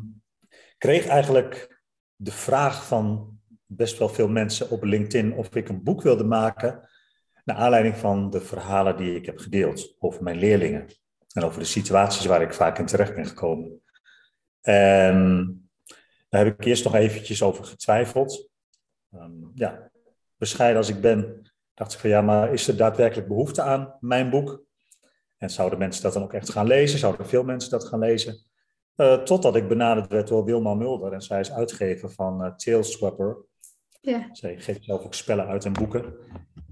kreeg 0.77 1.07
eigenlijk 1.07 1.81
de 2.15 2.31
vraag 2.31 2.87
van 2.87 3.34
best 3.65 3.97
wel 3.97 4.09
veel 4.09 4.27
mensen 4.27 4.69
op 4.69 4.83
LinkedIn 4.83 5.33
of 5.33 5.55
ik 5.55 5.69
een 5.69 5.83
boek 5.83 6.01
wilde 6.01 6.23
maken. 6.23 6.89
Naar 7.43 7.55
aanleiding 7.55 7.97
van 7.97 8.29
de 8.29 8.41
verhalen 8.41 8.97
die 8.97 9.15
ik 9.15 9.25
heb 9.25 9.37
gedeeld 9.37 9.95
over 9.99 10.23
mijn 10.23 10.37
leerlingen. 10.37 10.87
En 11.33 11.43
over 11.43 11.59
de 11.59 11.65
situaties 11.65 12.25
waar 12.25 12.41
ik 12.41 12.53
vaak 12.53 12.79
in 12.79 12.85
terecht 12.85 13.15
ben 13.15 13.25
gekomen. 13.25 13.81
En 14.61 15.69
daar 16.29 16.45
heb 16.45 16.59
ik 16.59 16.65
eerst 16.65 16.83
nog 16.83 16.95
eventjes 16.95 17.43
over 17.43 17.65
getwijfeld. 17.65 18.49
Um, 19.11 19.51
ja, 19.53 19.91
bescheiden 20.37 20.77
als 20.77 20.89
ik 20.89 21.01
ben, 21.01 21.51
dacht 21.73 21.93
ik 21.93 21.99
van 21.99 22.09
ja, 22.09 22.21
maar 22.21 22.53
is 22.53 22.67
er 22.67 22.77
daadwerkelijk 22.77 23.27
behoefte 23.27 23.61
aan 23.61 23.97
mijn 23.99 24.29
boek? 24.29 24.63
En 25.37 25.49
zouden 25.49 25.79
mensen 25.79 26.03
dat 26.03 26.13
dan 26.13 26.23
ook 26.23 26.33
echt 26.33 26.49
gaan 26.49 26.67
lezen? 26.67 26.99
Zouden 26.99 27.27
veel 27.27 27.43
mensen 27.43 27.71
dat 27.71 27.87
gaan 27.87 27.99
lezen? 27.99 28.45
Uh, 28.95 29.23
totdat 29.23 29.55
ik 29.55 29.67
benaderd 29.67 30.11
werd 30.11 30.27
door 30.27 30.45
Wilma 30.45 30.73
Mulder. 30.73 31.13
En 31.13 31.21
zij 31.21 31.39
is 31.39 31.51
uitgever 31.51 32.11
van 32.11 32.45
uh, 32.45 32.55
Tailswapper. 32.55 33.37
Ja. 34.05 34.29
Zij 34.31 34.59
geeft 34.59 34.83
zelf 34.83 35.03
ook 35.03 35.13
spellen 35.13 35.47
uit 35.47 35.65
en 35.65 35.73
boeken. 35.73 36.13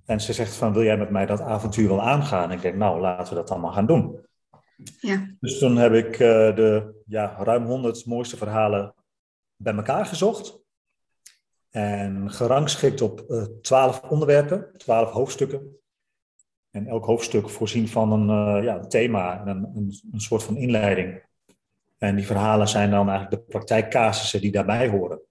En 0.06 0.22
ze 0.22 0.34
zegt 0.34 0.56
van, 0.56 0.74
wil 0.74 0.84
jij 0.84 0.98
met 0.98 1.10
mij 1.10 1.26
dat 1.26 1.42
avontuur 1.42 1.88
wel 1.88 2.02
aangaan? 2.02 2.50
En 2.50 2.56
ik 2.56 2.62
denk, 2.62 2.76
nou, 2.76 3.00
laten 3.00 3.34
we 3.34 3.40
dat 3.40 3.52
allemaal 3.52 3.72
gaan 3.72 3.86
doen. 3.86 4.26
Ja. 5.00 5.28
Dus 5.40 5.60
toen 5.60 5.76
heb 5.76 5.94
ik 5.94 6.12
uh, 6.12 6.56
de 6.56 7.02
ja, 7.06 7.36
ruim 7.40 7.66
100 7.66 8.06
mooiste 8.06 8.38
verhalen 8.38 8.94
bij 9.56 9.74
elkaar 9.76 10.06
gezocht. 10.06 10.62
En 11.70 12.32
gerangschikt 12.32 13.02
op 13.02 13.26
uh, 13.28 13.44
12 13.62 14.02
onderwerpen, 14.02 14.72
12 14.78 15.12
hoofdstukken. 15.12 15.78
En 16.72 16.88
elk 16.88 17.06
hoofdstuk 17.06 17.50
voorzien 17.50 17.88
van 17.88 18.12
een, 18.12 18.58
uh, 18.58 18.64
ja, 18.64 18.76
een 18.76 18.90
thema 18.90 19.40
en 19.40 19.48
een, 19.48 19.72
een, 19.76 20.02
een, 20.12 20.22
soort 20.22 20.44
van 20.44 20.58
inleiding. 20.58 21.24
En 21.98 22.16
die 22.16 22.26
verhalen 22.26 22.68
zijn 22.68 22.92
dan 22.92 23.10
eigenlijk 23.10 23.42
de 23.42 23.52
praktijkcasussen 23.52 24.42
die 24.42 24.52
daarbij 24.52 24.90
horen. 24.90 25.22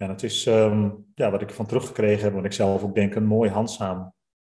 En 0.00 0.08
het 0.08 0.22
is 0.22 0.46
um, 0.46 1.06
ja, 1.14 1.30
wat 1.30 1.42
ik 1.42 1.48
ervan 1.48 1.66
teruggekregen 1.66 2.24
heb, 2.24 2.32
wat 2.32 2.44
ik 2.44 2.52
zelf 2.52 2.82
ook 2.82 2.94
denk, 2.94 3.14
een 3.14 3.26
mooi, 3.26 3.50
handzaam, 3.50 4.12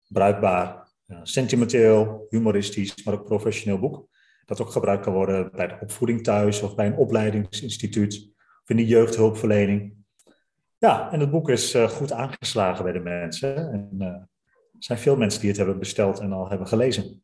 bruikbaar, 0.08 0.92
uh, 1.06 1.18
sentimenteel, 1.22 2.26
humoristisch, 2.28 3.04
maar 3.04 3.14
ook 3.14 3.24
professioneel 3.24 3.78
boek. 3.78 4.08
Dat 4.44 4.60
ook 4.60 4.70
gebruikt 4.70 5.04
kan 5.04 5.12
worden 5.12 5.50
bij 5.52 5.66
de 5.66 5.76
opvoeding 5.80 6.22
thuis 6.22 6.62
of 6.62 6.74
bij 6.74 6.86
een 6.86 6.96
opleidingsinstituut 6.96 8.32
of 8.62 8.68
in 8.68 8.76
de 8.76 8.86
jeugdhulpverlening. 8.86 9.94
Ja, 10.78 11.12
en 11.12 11.20
het 11.20 11.30
boek 11.30 11.48
is 11.48 11.74
uh, 11.74 11.88
goed 11.88 12.12
aangeslagen 12.12 12.84
bij 12.84 12.92
de 12.92 13.00
mensen. 13.00 13.56
En 13.56 13.90
uh, 13.98 14.06
er 14.06 14.28
zijn 14.78 14.98
veel 14.98 15.16
mensen 15.16 15.40
die 15.40 15.48
het 15.48 15.58
hebben 15.58 15.78
besteld 15.78 16.18
en 16.18 16.32
al 16.32 16.48
hebben 16.48 16.68
gelezen. 16.68 17.22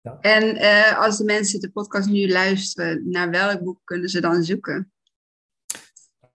Ja. 0.00 0.18
En 0.20 0.56
als 0.96 1.18
de 1.18 1.24
mensen 1.24 1.60
de 1.60 1.70
podcast 1.70 2.08
nu 2.08 2.28
luisteren, 2.28 3.10
naar 3.10 3.30
welk 3.30 3.60
boek 3.60 3.80
kunnen 3.84 4.08
ze 4.08 4.20
dan 4.20 4.42
zoeken? 4.42 4.90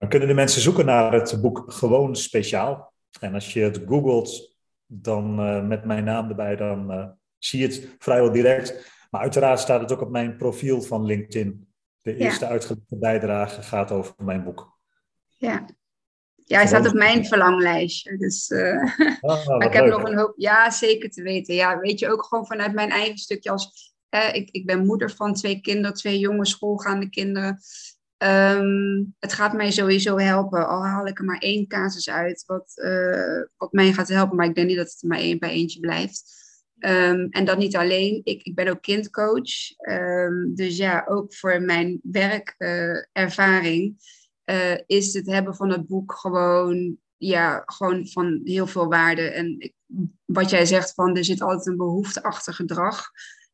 Dan 0.02 0.10
kunnen 0.10 0.28
de 0.28 0.34
mensen 0.34 0.62
zoeken 0.62 0.86
naar 0.86 1.14
het 1.14 1.42
boek 1.42 1.64
Gewoon 1.68 2.16
Speciaal. 2.16 2.94
En 3.20 3.34
als 3.34 3.54
je 3.54 3.62
het 3.62 3.82
googelt, 3.86 4.58
dan 4.86 5.36
met 5.68 5.86
mijn 5.86 6.04
naam 6.04 6.30
erbij, 6.30 6.56
dan 6.56 7.14
zie 7.38 7.60
je 7.60 7.66
het 7.66 7.96
vrijwel 8.00 8.32
direct. 8.32 8.92
Maar 9.10 9.22
uiteraard 9.22 9.60
staat 9.60 9.82
het 9.82 9.92
ook 9.92 10.02
op 10.02 10.10
mijn 10.10 10.36
profiel 10.38 10.82
van 10.82 11.06
LinkedIn. 11.06 11.68
De 12.02 12.16
eerste 12.16 12.46
ja. 12.46 12.52
uitgelegde 12.52 12.98
bijdrage 12.98 13.62
gaat 13.62 13.92
over 13.92 14.14
mijn 14.18 14.44
boek. 14.44 14.80
Ja. 15.38 15.66
Ja, 16.46 16.58
hij 16.58 16.68
staat 16.68 16.88
op 16.88 16.94
mijn 16.94 17.26
verlanglijstje. 17.26 18.18
Dus, 18.18 18.50
uh, 18.50 18.84
oh, 19.22 19.48
maar 19.48 19.66
ik 19.66 19.74
heb 19.74 19.86
nog 19.86 20.04
een 20.04 20.18
hoop, 20.18 20.34
ja, 20.36 20.72
zeker 20.72 21.10
te 21.10 21.22
weten. 21.22 21.56
Ja, 21.56 21.80
weet 21.80 22.00
je, 22.00 22.12
ook 22.12 22.24
gewoon 22.26 22.46
vanuit 22.46 22.74
mijn 22.74 22.90
eigen 22.90 23.18
stukje 23.18 23.52
als, 23.52 23.94
eh, 24.10 24.34
ik, 24.34 24.50
ik 24.50 24.66
ben 24.66 24.86
moeder 24.86 25.12
van 25.12 25.34
twee 25.34 25.62
kinderen, 25.62 25.94
twee 25.94 26.20
jonge 26.20 26.46
schoolgaande 26.46 27.10
kinderen. 27.10 27.60
Um, 28.23 29.15
het 29.19 29.34
gaat 29.34 29.53
mij 29.53 29.71
sowieso 29.71 30.17
helpen, 30.17 30.67
al 30.67 30.86
haal 30.86 31.07
ik 31.07 31.19
er 31.19 31.25
maar 31.25 31.38
één 31.38 31.67
casus 31.67 32.10
uit, 32.10 32.43
wat, 32.45 32.71
uh, 32.75 33.41
wat 33.57 33.71
mij 33.71 33.93
gaat 33.93 34.07
helpen. 34.07 34.36
Maar 34.38 34.45
ik 34.45 34.55
denk 34.55 34.67
niet 34.67 34.77
dat 34.77 34.91
het 34.91 35.03
maar 35.03 35.17
één 35.17 35.39
bij 35.39 35.49
eentje 35.49 35.79
blijft. 35.79 36.23
Um, 36.79 37.27
en 37.29 37.45
dat 37.45 37.57
niet 37.57 37.75
alleen, 37.75 38.21
ik, 38.23 38.43
ik 38.43 38.55
ben 38.55 38.67
ook 38.67 38.81
kindcoach. 38.81 39.79
Um, 39.89 40.55
dus 40.55 40.77
ja, 40.77 41.05
ook 41.07 41.36
voor 41.36 41.62
mijn 41.62 41.99
werkervaring 42.03 43.95
uh, 44.45 44.77
is 44.86 45.13
het 45.13 45.27
hebben 45.27 45.55
van 45.55 45.69
het 45.69 45.88
boek 45.88 46.13
gewoon, 46.13 46.97
ja, 47.17 47.63
gewoon 47.65 48.07
van 48.07 48.41
heel 48.43 48.67
veel 48.67 48.88
waarde. 48.88 49.21
En 49.21 49.73
wat 50.25 50.49
jij 50.49 50.65
zegt 50.65 50.93
van 50.93 51.15
er 51.15 51.25
zit 51.25 51.41
altijd 51.41 51.67
een 51.67 51.77
behoefte 51.77 52.23
achter 52.23 52.53
gedrag. 52.53 53.03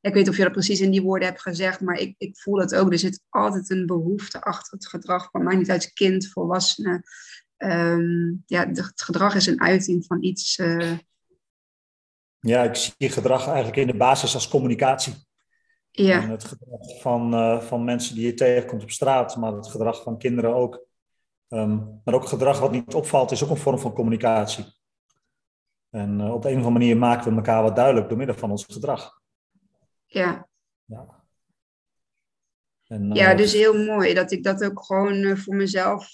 Ik 0.02 0.14
weet 0.14 0.24
niet 0.24 0.30
of 0.30 0.38
je 0.38 0.44
dat 0.44 0.52
precies 0.52 0.82
in 0.82 0.92
die 0.92 1.02
woorden 1.02 1.28
hebt 1.28 1.42
gezegd, 1.42 1.82
maar 1.82 2.00
ik, 2.00 2.16
ik 2.18 2.38
voel 2.38 2.60
het 2.60 2.76
ook. 2.76 2.92
Er 2.92 3.00
zit 3.00 3.24
altijd 3.30 3.70
een 3.70 3.86
behoefte 3.86 4.42
achter 4.42 4.74
het 4.74 4.88
gedrag 4.88 5.30
van 5.32 5.44
mij 5.44 5.56
niet 5.56 5.70
uit 5.70 5.94
kind, 5.94 6.28
volwassenen. 6.28 7.04
Um, 7.58 8.44
ja, 8.46 8.68
het 8.68 9.02
gedrag 9.02 9.36
is 9.36 9.46
een 9.48 9.62
uiting 9.62 10.06
van 10.06 10.24
iets. 10.24 10.58
Uh... 10.58 10.98
Ja, 12.40 12.64
ik 12.64 12.76
zie 12.76 13.10
gedrag 13.10 13.46
eigenlijk 13.48 13.78
in 13.78 13.88
de 13.88 13.98
basis 13.98 14.34
als 14.34 14.48
communicatie. 14.48 15.14
Ja. 15.92 16.22
En 16.22 16.30
het 16.30 16.44
gedrag 16.44 17.00
van, 17.00 17.34
uh, 17.34 17.62
van 17.62 17.84
mensen 17.84 18.16
die 18.16 18.26
je 18.26 18.34
tegenkomt 18.34 18.84
op 18.84 18.92
straat, 18.92 19.38
maar 19.38 19.54
het 19.54 19.68
gedrag 19.68 20.04
van 20.04 20.18
kinderen 20.18 20.56
ook. 20.56 20.86
Um, 21.50 22.02
maar 22.04 22.14
ook 22.14 22.28
gedrag 22.28 22.60
wat 22.60 22.72
niet 22.72 22.94
opvalt, 22.94 23.32
is 23.32 23.44
ook 23.44 23.50
een 23.50 23.58
vorm 23.58 23.80
van 23.80 23.94
communicatie. 23.94 24.66
En 25.90 26.20
uh, 26.20 26.34
op 26.34 26.42
de 26.42 26.48
een 26.50 26.60
of 26.60 26.66
andere 26.66 26.80
manier 26.80 26.98
maken 26.98 27.30
we 27.30 27.36
elkaar 27.36 27.64
wat 27.64 27.76
duidelijk 27.76 28.10
door 28.10 28.18
middel 28.18 28.36
van 28.36 28.52
ons 28.52 28.66
gedrag. 28.66 29.22
Ja. 30.08 30.48
Ja, 30.86 31.24
en, 32.88 33.14
ja 33.14 33.34
dus 33.34 33.54
heel 33.54 33.86
mooi 33.86 34.14
dat 34.14 34.32
ik 34.32 34.44
dat 34.44 34.64
ook 34.64 34.86
gewoon 34.86 35.38
voor 35.38 35.56
mezelf, 35.56 36.14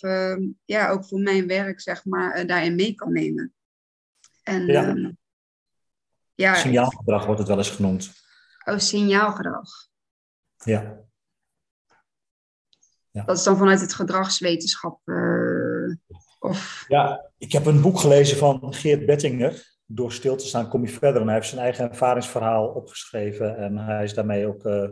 ja, 0.65 0.89
ook 0.89 1.05
voor 1.05 1.19
mijn 1.19 1.47
werk, 1.47 1.81
zeg 1.81 2.05
maar, 2.05 2.47
daarin 2.47 2.75
mee 2.75 2.95
kan 2.95 3.11
nemen. 3.11 3.53
En, 4.43 4.65
ja. 4.65 4.87
Um, 4.87 5.17
ja. 6.35 6.55
Signaalgedrag 6.55 7.25
wordt 7.25 7.39
het 7.39 7.49
wel 7.49 7.57
eens 7.57 7.69
genoemd. 7.69 8.11
Oh, 8.65 8.77
signaalgedrag. 8.77 9.69
Ja. 10.57 10.99
ja. 13.11 13.23
Dat 13.23 13.37
is 13.37 13.43
dan 13.43 13.57
vanuit 13.57 13.81
het 13.81 13.93
gedragswetenschap. 13.93 14.99
Uh, 15.05 15.95
of... 16.39 16.85
Ja, 16.87 17.31
ik 17.37 17.51
heb 17.51 17.65
een 17.65 17.81
boek 17.81 17.99
gelezen 17.99 18.37
van 18.37 18.73
Geert 18.73 19.05
Bettinger. 19.05 19.72
Door 19.85 20.11
stil 20.11 20.35
te 20.35 20.45
staan 20.45 20.69
kom 20.69 20.85
je 20.85 20.91
verder. 20.91 21.21
En 21.21 21.27
hij 21.27 21.35
heeft 21.35 21.49
zijn 21.49 21.61
eigen 21.61 21.89
ervaringsverhaal 21.89 22.67
opgeschreven. 22.67 23.57
En 23.57 23.77
hij 23.77 24.03
is 24.03 24.13
daarmee 24.13 24.47
ook 24.47 24.65
uh, 24.65 24.89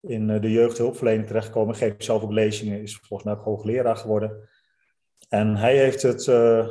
in 0.00 0.26
de 0.40 0.50
jeugdhulpverlening 0.50 1.26
terechtgekomen. 1.26 1.74
Geeft 1.74 2.04
zelf 2.04 2.22
ook 2.22 2.32
lezingen. 2.32 2.82
Is 2.82 2.96
volgens 2.96 3.22
mij 3.22 3.38
ook 3.38 3.44
hoogleraar 3.44 3.96
geworden. 3.96 4.48
En 5.28 5.56
hij 5.56 5.78
heeft 5.78 6.02
het 6.02 6.26
uh, 6.26 6.68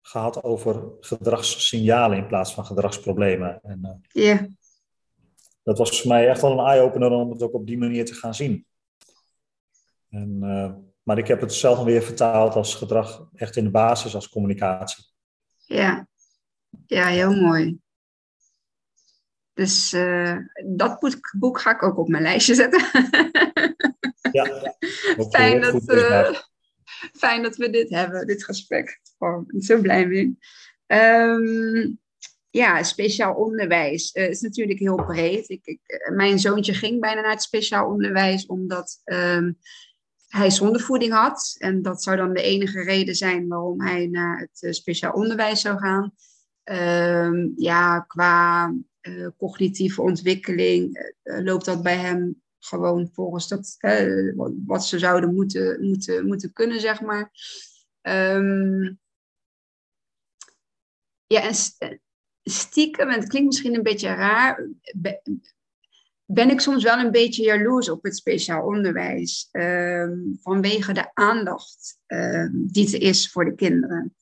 gehad 0.00 0.42
over 0.42 0.82
gedragssignalen 1.00 2.18
in 2.18 2.26
plaats 2.26 2.54
van 2.54 2.66
gedragsproblemen. 2.66 3.60
En, 3.62 4.00
ja 4.08 4.46
dat 5.62 5.78
was 5.78 6.00
voor 6.00 6.10
mij 6.10 6.28
echt 6.28 6.40
wel 6.40 6.52
een 6.52 6.66
eye-opener 6.66 7.10
om 7.10 7.30
het 7.30 7.42
ook 7.42 7.54
op 7.54 7.66
die 7.66 7.78
manier 7.78 8.04
te 8.04 8.14
gaan 8.14 8.34
zien. 8.34 8.66
En, 10.10 10.38
maar 11.02 11.18
ik 11.18 11.26
heb 11.26 11.40
het 11.40 11.52
zelf 11.52 11.84
weer 11.84 12.02
vertaald 12.02 12.54
als 12.54 12.74
gedrag 12.74 13.28
echt 13.34 13.56
in 13.56 13.64
de 13.64 13.70
basis, 13.70 14.14
als 14.14 14.28
communicatie. 14.28 15.04
Ja, 15.56 16.08
ja 16.86 17.06
heel 17.06 17.34
mooi. 17.34 17.78
Dus 19.54 19.92
uh, 19.92 20.38
dat 20.76 20.98
boek, 20.98 21.34
boek, 21.38 21.60
ga 21.60 21.70
ik 21.70 21.82
ook 21.82 21.98
op 21.98 22.08
mijn 22.08 22.22
lijstje 22.22 22.54
zetten. 22.54 22.80
ja, 24.32 24.74
fijn, 25.36 25.60
dat, 25.60 25.88
uh, 25.88 26.30
fijn 27.12 27.42
dat 27.42 27.56
we 27.56 27.70
dit 27.70 27.90
hebben, 27.90 28.26
dit 28.26 28.44
gesprek. 28.44 29.00
Oh, 29.18 29.40
ik 29.40 29.46
ben 29.46 29.62
zo 29.62 29.80
blij 29.80 30.06
mee. 30.06 30.38
Um, 30.86 31.98
ja, 32.50 32.82
speciaal 32.82 33.34
onderwijs 33.34 34.14
uh, 34.14 34.28
is 34.28 34.40
natuurlijk 34.40 34.78
heel 34.78 35.04
breed. 35.04 35.48
Ik, 35.48 35.66
ik, 35.66 35.80
eh, 35.86 36.14
mijn 36.14 36.38
zoontje 36.38 36.74
ging 36.74 37.00
bijna 37.00 37.20
naar 37.20 37.30
het 37.30 37.42
speciaal 37.42 37.88
onderwijs 37.88 38.46
omdat 38.46 39.00
um, 39.04 39.58
hij 40.28 40.50
zondevoeding 40.50 41.12
had. 41.12 41.54
En 41.58 41.82
dat 41.82 42.02
zou 42.02 42.16
dan 42.16 42.34
de 42.34 42.42
enige 42.42 42.82
reden 42.82 43.14
zijn 43.14 43.48
waarom 43.48 43.80
hij 43.80 44.06
naar 44.06 44.38
het 44.38 44.74
speciaal 44.76 45.12
onderwijs 45.12 45.60
zou 45.60 45.78
gaan. 45.78 46.14
Um, 46.64 47.52
ja, 47.56 48.00
qua 48.00 48.74
uh, 49.02 49.28
cognitieve 49.36 50.02
ontwikkeling 50.02 51.12
loopt 51.22 51.64
dat 51.64 51.82
bij 51.82 51.96
hem 51.96 52.42
gewoon 52.58 53.10
volgens 53.12 53.48
dat, 53.48 53.76
wat 54.66 54.86
ze 54.86 54.98
zouden 54.98 55.34
moeten, 55.34 55.84
moeten, 55.84 56.26
moeten 56.26 56.52
kunnen, 56.52 56.80
zeg 56.80 57.00
maar. 57.00 57.30
Um, 58.02 58.98
ja, 61.26 61.42
en 61.42 61.54
stiekem, 62.42 63.08
en 63.08 63.20
het 63.20 63.28
klinkt 63.28 63.48
misschien 63.48 63.74
een 63.74 63.82
beetje 63.82 64.08
raar, 64.08 64.68
ben 66.26 66.50
ik 66.50 66.60
soms 66.60 66.82
wel 66.82 66.98
een 66.98 67.10
beetje 67.10 67.42
jaloers 67.42 67.88
op 67.88 68.02
het 68.02 68.16
speciaal 68.16 68.66
onderwijs. 68.66 69.48
Ehm, 69.50 70.18
vanwege 70.42 70.92
de 70.92 71.14
aandacht 71.14 71.98
die 72.52 72.94
er 72.94 73.02
is 73.02 73.30
voor 73.30 73.44
de 73.44 73.54
kinderen. 73.54 74.14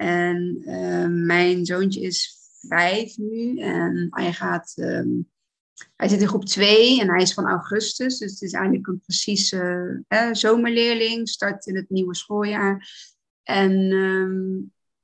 En 0.00 0.62
ehm, 0.64 1.26
mijn 1.26 1.64
zoontje 1.64 2.00
is 2.00 2.38
vijf 2.68 3.16
nu 3.16 3.58
en 3.58 4.06
hij 4.10 4.32
gaat. 4.32 4.72
hij 5.96 6.08
zit 6.08 6.20
in 6.20 6.28
groep 6.28 6.44
2 6.44 7.00
en 7.00 7.08
hij 7.08 7.22
is 7.22 7.34
van 7.34 7.46
augustus, 7.46 8.18
dus 8.18 8.30
het 8.30 8.42
is 8.42 8.52
eigenlijk 8.52 8.86
een 8.86 9.00
precieze 9.00 10.04
eh, 10.08 10.28
zomerleerling, 10.32 11.28
start 11.28 11.66
in 11.66 11.76
het 11.76 11.90
nieuwe 11.90 12.14
schooljaar. 12.14 12.88
En 13.42 13.90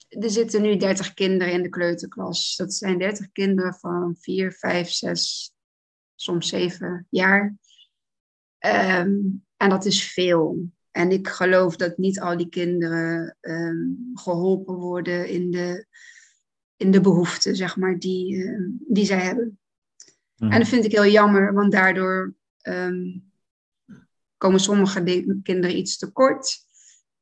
er 0.09 0.31
zitten 0.31 0.63
nu 0.63 0.77
30 0.77 1.15
kinderen 1.15 1.53
in 1.53 1.63
de 1.63 1.69
kleuterklas. 1.69 2.57
Dat 2.57 2.75
zijn 2.75 2.99
30 2.99 3.33
kinderen 3.33 3.75
van 3.75 4.17
4, 4.19 4.53
5, 4.53 4.89
6, 4.89 5.53
soms 6.15 6.49
7 6.49 7.07
jaar. 7.11 7.57
Ehm, 8.59 9.15
en 9.57 9.69
dat 9.69 9.85
is 9.85 10.13
veel. 10.13 10.71
En 10.97 11.11
ik 11.11 11.29
geloof 11.29 11.77
dat 11.77 11.99
niet 11.99 12.21
al 12.21 12.37
die 12.37 12.49
kinderen 12.49 13.37
ehm, 13.41 13.85
geholpen 14.15 14.75
worden 14.75 15.29
in 15.29 15.51
de, 15.51 15.87
in 16.77 16.91
de 16.91 17.01
behoeften, 17.01 17.57
zeg 17.57 17.77
maar, 17.77 17.99
die, 17.99 18.45
ehm, 18.45 18.63
die 18.89 19.05
zij 19.05 19.19
hebben. 19.19 19.59
Mhm. 20.37 20.53
En 20.53 20.59
dat 20.59 20.69
vind 20.69 20.85
ik 20.85 20.93
heel 20.93 21.07
jammer, 21.07 21.53
want 21.53 21.73
daardoor 21.73 22.35
komen 24.37 24.61
sommige 24.61 25.03
kinderen 25.43 25.77
iets 25.77 25.99
tekort. 25.99 26.65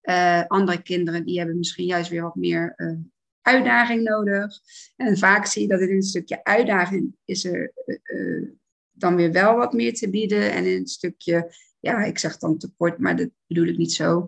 Uh, 0.02 0.46
andere 0.46 0.82
kinderen 0.82 1.24
die 1.24 1.38
hebben 1.38 1.58
misschien 1.58 1.86
juist 1.86 2.10
weer 2.10 2.22
wat 2.22 2.34
meer 2.34 2.74
uh, 2.76 2.98
uitdaging 3.40 4.02
nodig. 4.02 4.60
En 4.96 5.18
vaak 5.18 5.46
zie 5.46 5.62
je 5.62 5.68
dat 5.68 5.80
in 5.80 5.90
een 5.90 6.02
stukje 6.02 6.44
uitdaging 6.44 7.14
is 7.24 7.44
er 7.44 7.72
uh, 8.04 8.48
dan 8.92 9.16
weer 9.16 9.32
wel 9.32 9.56
wat 9.56 9.72
meer 9.72 9.94
te 9.94 10.10
bieden. 10.10 10.52
En 10.52 10.64
in 10.64 10.78
een 10.78 10.86
stukje, 10.86 11.54
ja, 11.84 12.04
ik 12.04 12.18
zeg 12.18 12.38
dan 12.38 12.58
tekort, 12.58 12.98
maar 12.98 13.16
dat 13.16 13.28
bedoel 13.46 13.66
ik 13.66 13.76
niet 13.76 13.92
zo. 13.92 14.26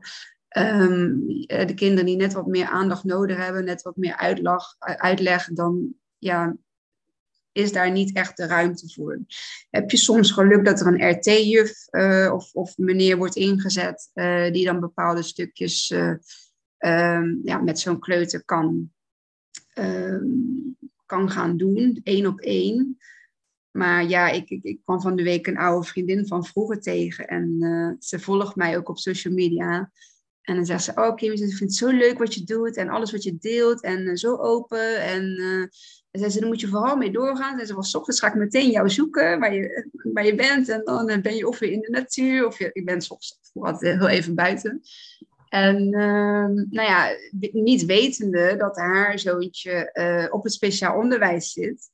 Um, 0.56 1.26
de 1.46 1.72
kinderen 1.74 2.06
die 2.06 2.16
net 2.16 2.32
wat 2.32 2.46
meer 2.46 2.66
aandacht 2.66 3.04
nodig 3.04 3.36
hebben, 3.36 3.64
net 3.64 3.82
wat 3.82 3.96
meer 3.96 4.16
uitleg, 4.16 4.62
uitleg 4.78 5.48
dan 5.52 5.94
ja, 6.18 6.56
is 7.52 7.72
daar 7.72 7.90
niet 7.90 8.16
echt 8.16 8.36
de 8.36 8.46
ruimte 8.46 8.88
voor. 8.88 9.20
Heb 9.70 9.90
je 9.90 9.96
soms 9.96 10.30
geluk 10.30 10.64
dat 10.64 10.80
er 10.80 10.86
een 10.86 11.10
RT-juf 11.10 11.86
uh, 11.90 12.32
of, 12.34 12.54
of 12.54 12.76
meneer 12.76 13.16
wordt 13.16 13.36
ingezet 13.36 14.10
die 14.52 14.64
dan 14.64 14.80
bepaalde 14.80 15.22
stukjes 15.22 15.94
um, 16.78 17.40
ja, 17.42 17.58
met 17.58 17.78
zo'n 17.78 17.98
kleuter 17.98 18.44
kan, 18.44 18.92
ehm, 19.72 20.24
kan 21.06 21.30
gaan 21.30 21.56
doen, 21.56 22.00
één 22.02 22.26
op 22.26 22.40
één. 22.40 22.98
Maar 23.76 24.04
ja, 24.04 24.28
ik, 24.28 24.50
ik, 24.50 24.62
ik, 24.62 24.80
kwam 24.84 25.00
van 25.00 25.16
de 25.16 25.22
week 25.22 25.46
een 25.46 25.58
oude 25.58 25.86
vriendin 25.86 26.26
van 26.26 26.44
vroeger 26.44 26.80
tegen 26.80 27.26
en 27.26 27.96
ze 28.00 28.18
volgt 28.18 28.56
mij 28.56 28.76
ook 28.76 28.88
op 28.88 28.98
social 28.98 29.34
media. 29.34 29.92
En 30.42 30.54
dan 30.54 30.66
zegt 30.66 30.84
ze, 30.84 30.92
oh 30.94 31.14
Kim, 31.14 31.32
ik 31.32 31.38
vind 31.38 31.60
het 31.60 31.74
zo 31.74 31.88
leuk 31.88 32.18
wat 32.18 32.34
je 32.34 32.44
doet 32.44 32.76
en 32.76 32.88
alles 32.88 33.12
wat 33.12 33.22
je 33.22 33.36
deelt 33.38 33.82
en 33.82 34.16
zo 34.16 34.36
open. 34.36 35.02
En 35.02 35.34
en 36.16 36.22
zei 36.22 36.34
ze, 36.34 36.40
dan 36.40 36.48
moet 36.48 36.60
je 36.60 36.68
vooral 36.68 36.96
mee 36.96 37.10
doorgaan. 37.10 37.60
En 37.60 37.66
ze 37.66 37.74
was 37.74 37.94
ochtends 37.94 38.20
ga 38.20 38.26
ik 38.26 38.34
meteen 38.34 38.70
jou 38.70 38.90
zoeken 38.90 39.38
waar 39.38 39.54
je, 39.54 39.90
waar 40.12 40.26
je 40.26 40.34
bent. 40.34 40.68
En 40.68 40.84
dan 40.84 41.20
ben 41.22 41.36
je 41.36 41.48
of 41.48 41.58
weer 41.58 41.70
in 41.70 41.80
de 41.80 41.90
natuur, 41.90 42.46
of 42.46 42.58
je, 42.58 42.70
ik 42.72 42.84
ben 42.84 43.00
soms 43.00 43.38
altijd 43.52 43.98
heel 43.98 44.08
even 44.08 44.34
buiten. 44.34 44.80
En 45.48 45.82
uh, 45.82 46.46
nou 46.70 46.88
ja, 46.88 47.08
niet 47.52 47.84
wetende 47.84 48.56
dat 48.56 48.76
haar 48.76 49.18
zoontje 49.18 49.90
uh, 49.92 50.34
op 50.34 50.44
het 50.44 50.52
speciaal 50.52 50.98
onderwijs 50.98 51.52
zit. 51.52 51.90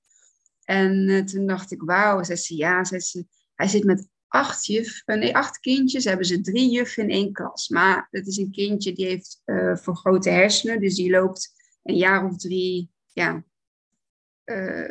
En 0.73 1.09
uh, 1.09 1.25
toen 1.25 1.47
dacht 1.47 1.73
ik, 1.73 1.83
wauw, 1.83 2.23
zei 2.23 2.39
ze, 2.39 2.57
ja, 2.57 2.85
zei 2.85 3.01
ze, 3.01 3.27
hij 3.55 3.69
zit 3.69 3.85
met 3.85 4.09
acht, 4.29 4.67
juf, 4.67 5.03
eh, 5.05 5.19
nee, 5.19 5.37
acht 5.37 5.59
kindjes. 5.59 6.05
Hebben 6.05 6.27
ze 6.27 6.41
drie 6.41 6.71
juffen 6.71 7.03
in 7.03 7.11
één 7.11 7.33
klas. 7.33 7.69
Maar 7.69 8.09
het 8.11 8.27
is 8.27 8.37
een 8.37 8.51
kindje 8.51 8.93
die 8.93 9.07
heeft 9.07 9.43
vergrote 9.83 10.31
hersenen. 10.31 10.81
Dus 10.81 10.95
die 10.95 11.11
loopt 11.11 11.53
een 11.83 11.97
jaar 11.97 12.25
of 12.25 12.37
drie, 12.37 12.91
ja, 13.07 13.45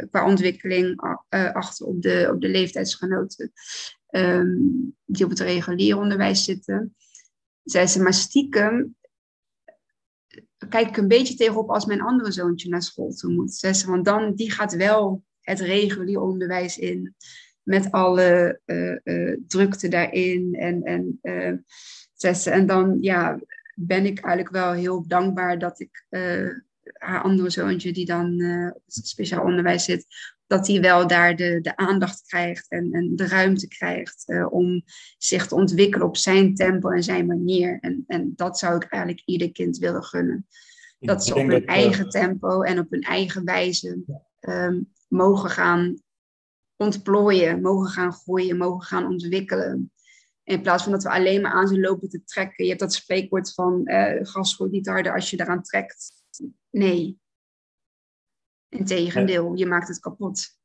qua 0.09 0.25
ontwikkeling 0.25 0.99
achter 1.53 1.85
op 1.85 2.01
de, 2.01 2.29
op 2.33 2.41
de 2.41 2.47
leeftijdsgenoten 2.49 3.51
um, 4.09 4.95
die 5.05 5.25
op 5.25 5.29
het 5.29 5.39
regulier 5.39 5.97
onderwijs 5.97 6.43
zitten. 6.43 6.95
Zei 7.63 7.87
ze, 7.87 8.01
maar 8.01 8.13
stiekem 8.13 8.95
kijk 10.69 10.87
ik 10.87 10.97
een 10.97 11.07
beetje 11.07 11.35
tegenop 11.35 11.69
als 11.69 11.85
mijn 11.85 12.01
andere 12.01 12.31
zoontje 12.31 12.69
naar 12.69 12.83
school 12.83 13.11
toe 13.13 13.33
moet. 13.33 13.53
Zei 13.53 13.73
ze, 13.73 13.89
want 13.89 14.05
dan, 14.05 14.35
die 14.35 14.51
gaat 14.51 14.75
wel 14.75 15.23
het 15.51 15.59
regulier 15.59 16.21
onderwijs 16.21 16.77
in. 16.77 17.15
Met 17.63 17.91
alle 17.91 18.59
uh, 18.65 19.37
drukte 19.47 19.87
daarin. 19.87 20.53
En, 20.53 20.83
en, 20.83 21.19
ze, 22.13 22.49
en 22.49 22.65
dan 22.65 22.97
ja, 23.01 23.39
ben 23.75 24.05
ik 24.05 24.19
eigenlijk 24.19 24.55
wel 24.55 24.71
heel 24.71 25.07
dankbaar 25.07 25.59
dat 25.59 25.79
ik 25.79 26.05
haar 26.93 27.21
andere 27.21 27.49
zoontje 27.49 27.93
die 27.93 28.05
dan 28.05 28.43
op 28.73 28.81
speciaal 28.85 29.43
onderwijs 29.43 29.83
zit, 29.83 30.05
dat 30.51 30.67
hij 30.67 30.81
wel 30.81 31.07
daar 31.07 31.35
de, 31.35 31.59
de 31.61 31.75
aandacht 31.75 32.21
krijgt 32.27 32.69
en, 32.69 32.91
en 32.91 33.15
de 33.15 33.27
ruimte 33.27 33.67
krijgt 33.67 34.23
uh, 34.27 34.53
om 34.53 34.83
zich 35.17 35.47
te 35.47 35.55
ontwikkelen 35.55 36.07
op 36.07 36.17
zijn 36.17 36.55
tempo 36.55 36.89
en 36.89 37.03
zijn 37.03 37.25
manier. 37.25 37.77
En, 37.81 38.03
en 38.07 38.33
dat 38.35 38.59
zou 38.59 38.75
ik 38.75 38.83
eigenlijk 38.83 39.21
ieder 39.25 39.51
kind 39.51 39.77
willen 39.77 40.03
gunnen. 40.03 40.47
Dat 40.99 41.25
ze 41.25 41.35
op 41.35 41.47
hun 41.47 41.65
eigen 41.65 42.09
tempo 42.09 42.61
en 42.61 42.79
op 42.79 42.89
hun 42.89 43.01
eigen 43.01 43.45
wijze 43.45 44.03
um, 44.39 44.91
mogen 45.11 45.49
gaan 45.49 46.01
ontplooien, 46.75 47.61
mogen 47.61 47.89
gaan 47.89 48.13
groeien, 48.13 48.57
mogen 48.57 48.81
gaan 48.81 49.05
ontwikkelen. 49.05 49.91
In 50.43 50.61
plaats 50.61 50.83
van 50.83 50.91
dat 50.91 51.03
we 51.03 51.09
alleen 51.09 51.41
maar 51.41 51.51
aan 51.51 51.67
ze 51.67 51.79
lopen 51.79 52.09
te 52.09 52.23
trekken. 52.23 52.63
Je 52.63 52.69
hebt 52.69 52.81
dat 52.81 52.93
spreekwoord 52.93 53.53
van 53.53 53.81
uh, 53.83 54.19
gas 54.21 54.55
groeit 54.55 54.71
niet 54.71 54.87
harder 54.87 55.13
als 55.13 55.29
je 55.29 55.39
eraan 55.39 55.63
trekt. 55.63 56.23
Nee. 56.69 57.19
Integendeel, 58.69 59.53
je 59.53 59.65
maakt 59.65 59.87
het 59.87 59.99
kapot. 59.99 60.59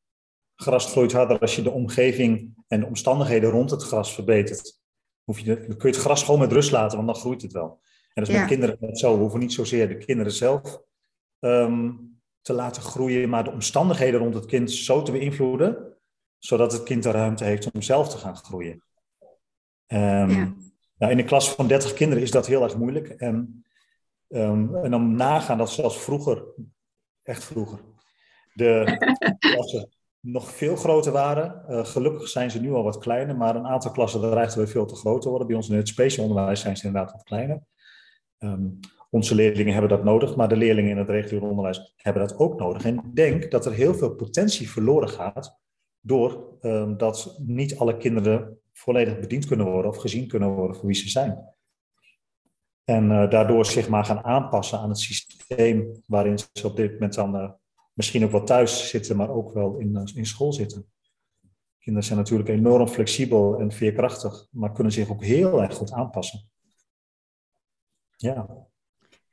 Gras 0.55 0.91
groeit 0.91 1.13
harder 1.13 1.39
als 1.39 1.57
je 1.57 1.63
de 1.63 1.71
omgeving 1.71 2.55
en 2.69 2.81
de 2.81 2.87
omstandigheden 2.87 3.51
rond 3.51 3.71
het 3.71 3.83
gras 3.83 4.15
verbetert. 4.15 4.81
Hoef 5.25 5.39
je, 5.39 5.45
dan 5.45 5.77
kun 5.77 5.89
je 5.91 5.95
het 5.95 6.05
gras 6.05 6.23
gewoon 6.23 6.41
met 6.41 6.53
rust 6.53 6.71
laten, 6.71 6.97
want 6.97 7.09
dan 7.09 7.21
groeit 7.21 7.43
het 7.43 7.53
wel. 7.53 7.81
En 8.15 8.23
dat 8.23 8.29
is 8.29 8.39
met 8.39 8.47
kinderen 8.47 8.77
net 8.81 8.99
zo. 8.99 9.15
We 9.15 9.21
hoeven 9.21 9.41
niet 9.41 9.53
zozeer 9.53 9.89
de 9.89 9.97
kinderen 9.97 10.33
zelf 10.33 10.83
ehm, 11.39 11.93
te 12.47 12.53
laten 12.53 12.83
groeien, 12.83 13.29
maar 13.29 13.45
de 13.45 13.51
omstandigheden 13.51 14.21
rond 14.21 14.35
het 14.35 14.47
kind 14.47 14.71
zo 14.71 15.03
te 15.03 15.13
beïnvloeden, 15.13 15.97
zodat 16.39 16.73
het 16.73 16.83
kind 16.83 17.03
de 17.03 17.11
ruimte 17.11 17.45
heeft 17.45 17.71
om 17.73 17.83
zelf 17.83 18.09
te 18.09 18.19
gaan 18.19 18.37
groeien. 18.37 18.83
Um, 19.87 20.31
ja. 20.31 20.55
nou, 20.99 21.13
in 21.13 21.19
een 21.19 21.25
klas 21.25 21.51
van 21.51 21.67
30 21.67 21.93
kinderen 21.93 22.23
is 22.23 22.31
dat 22.31 22.47
heel 22.47 22.63
erg 22.63 22.77
moeilijk. 22.77 23.09
En 23.09 23.65
Um, 24.29 24.75
en 24.75 24.91
dan 24.91 25.15
nagaan 25.15 25.59
dat 25.59 25.71
zelfs 25.71 25.99
vroeger, 25.99 26.45
echt 27.23 27.45
vroeger, 27.45 27.81
de 28.53 28.97
klassen 29.39 29.89
nog 30.21 30.51
veel 30.51 30.77
groter 30.77 31.13
waren. 31.13 31.65
Uh, 31.69 31.85
gelukkig 31.85 32.29
zijn 32.29 32.51
ze 32.51 32.61
nu 32.61 32.73
al 32.73 32.83
wat 32.83 32.99
kleiner, 32.99 33.37
maar 33.37 33.57
een 33.57 33.67
aantal 33.67 33.91
klassen 33.91 34.21
dreigden 34.21 34.59
weer 34.59 34.69
veel 34.69 34.87
te 34.87 34.95
groot 34.95 35.23
te 35.23 35.29
worden. 35.29 35.47
Bij 35.47 35.57
ons 35.57 35.69
in 35.69 35.77
het 35.77 35.89
speciaal 35.89 36.27
onderwijs 36.27 36.61
zijn 36.61 36.77
ze 36.77 36.87
inderdaad 36.87 37.13
wat 37.13 37.23
kleiner. 37.23 37.61
Um, 38.39 38.81
onze 39.11 39.35
leerlingen 39.35 39.73
hebben 39.73 39.91
dat 39.91 40.05
nodig, 40.05 40.37
maar 40.37 40.49
de 40.49 40.57
leerlingen 40.57 40.91
in 40.91 40.97
het 40.97 41.09
regulier 41.09 41.43
onderwijs 41.43 41.95
hebben 41.97 42.29
dat 42.29 42.39
ook 42.39 42.59
nodig. 42.59 42.85
En 42.85 42.97
ik 42.97 43.17
denk 43.17 43.51
dat 43.51 43.67
er 43.67 43.73
heel 43.73 43.95
veel 43.95 44.15
potentie 44.15 44.71
verloren 44.71 45.09
gaat 45.09 45.59
doordat 46.01 46.65
um, 46.65 46.97
dat 46.97 47.37
niet 47.39 47.79
alle 47.79 47.97
kinderen 47.97 48.59
volledig 48.73 49.19
bediend 49.19 49.47
kunnen 49.47 49.67
worden 49.67 49.91
of 49.91 49.97
gezien 49.97 50.29
kunnen 50.29 50.49
worden 50.49 50.77
voor 50.77 50.87
wie 50.87 50.95
ze 50.95 51.09
zijn. 51.09 51.55
En 52.85 53.05
uh, 53.11 53.31
daardoor 53.31 53.67
zich 53.67 53.89
maar 53.89 54.05
gaan 54.05 54.25
aanpassen 54.25 54.79
aan 54.79 54.89
het 54.89 54.99
systeem 54.99 56.03
waarin 56.07 56.39
ze 56.39 56.67
op 56.67 56.77
dit 56.77 56.93
moment 56.93 57.15
dan 57.15 57.37
uh, 57.37 57.51
misschien 57.93 58.25
ook 58.25 58.31
wel 58.31 58.45
thuis 58.45 58.89
zitten, 58.89 59.17
maar 59.17 59.31
ook 59.31 59.53
wel 59.53 59.77
in, 59.77 59.89
uh, 59.89 60.03
in 60.15 60.27
school 60.27 60.53
zitten. 60.53 60.87
Kinderen 61.79 62.09
zijn 62.09 62.19
natuurlijk 62.19 62.49
enorm 62.49 62.89
flexibel 62.89 63.59
en 63.59 63.73
veerkrachtig, 63.73 64.47
maar 64.51 64.73
kunnen 64.73 64.93
zich 64.93 65.11
ook 65.11 65.25
heel 65.25 65.63
erg 65.63 65.75
goed 65.75 65.93
aanpassen. 65.93 66.49
Ja. 68.17 68.67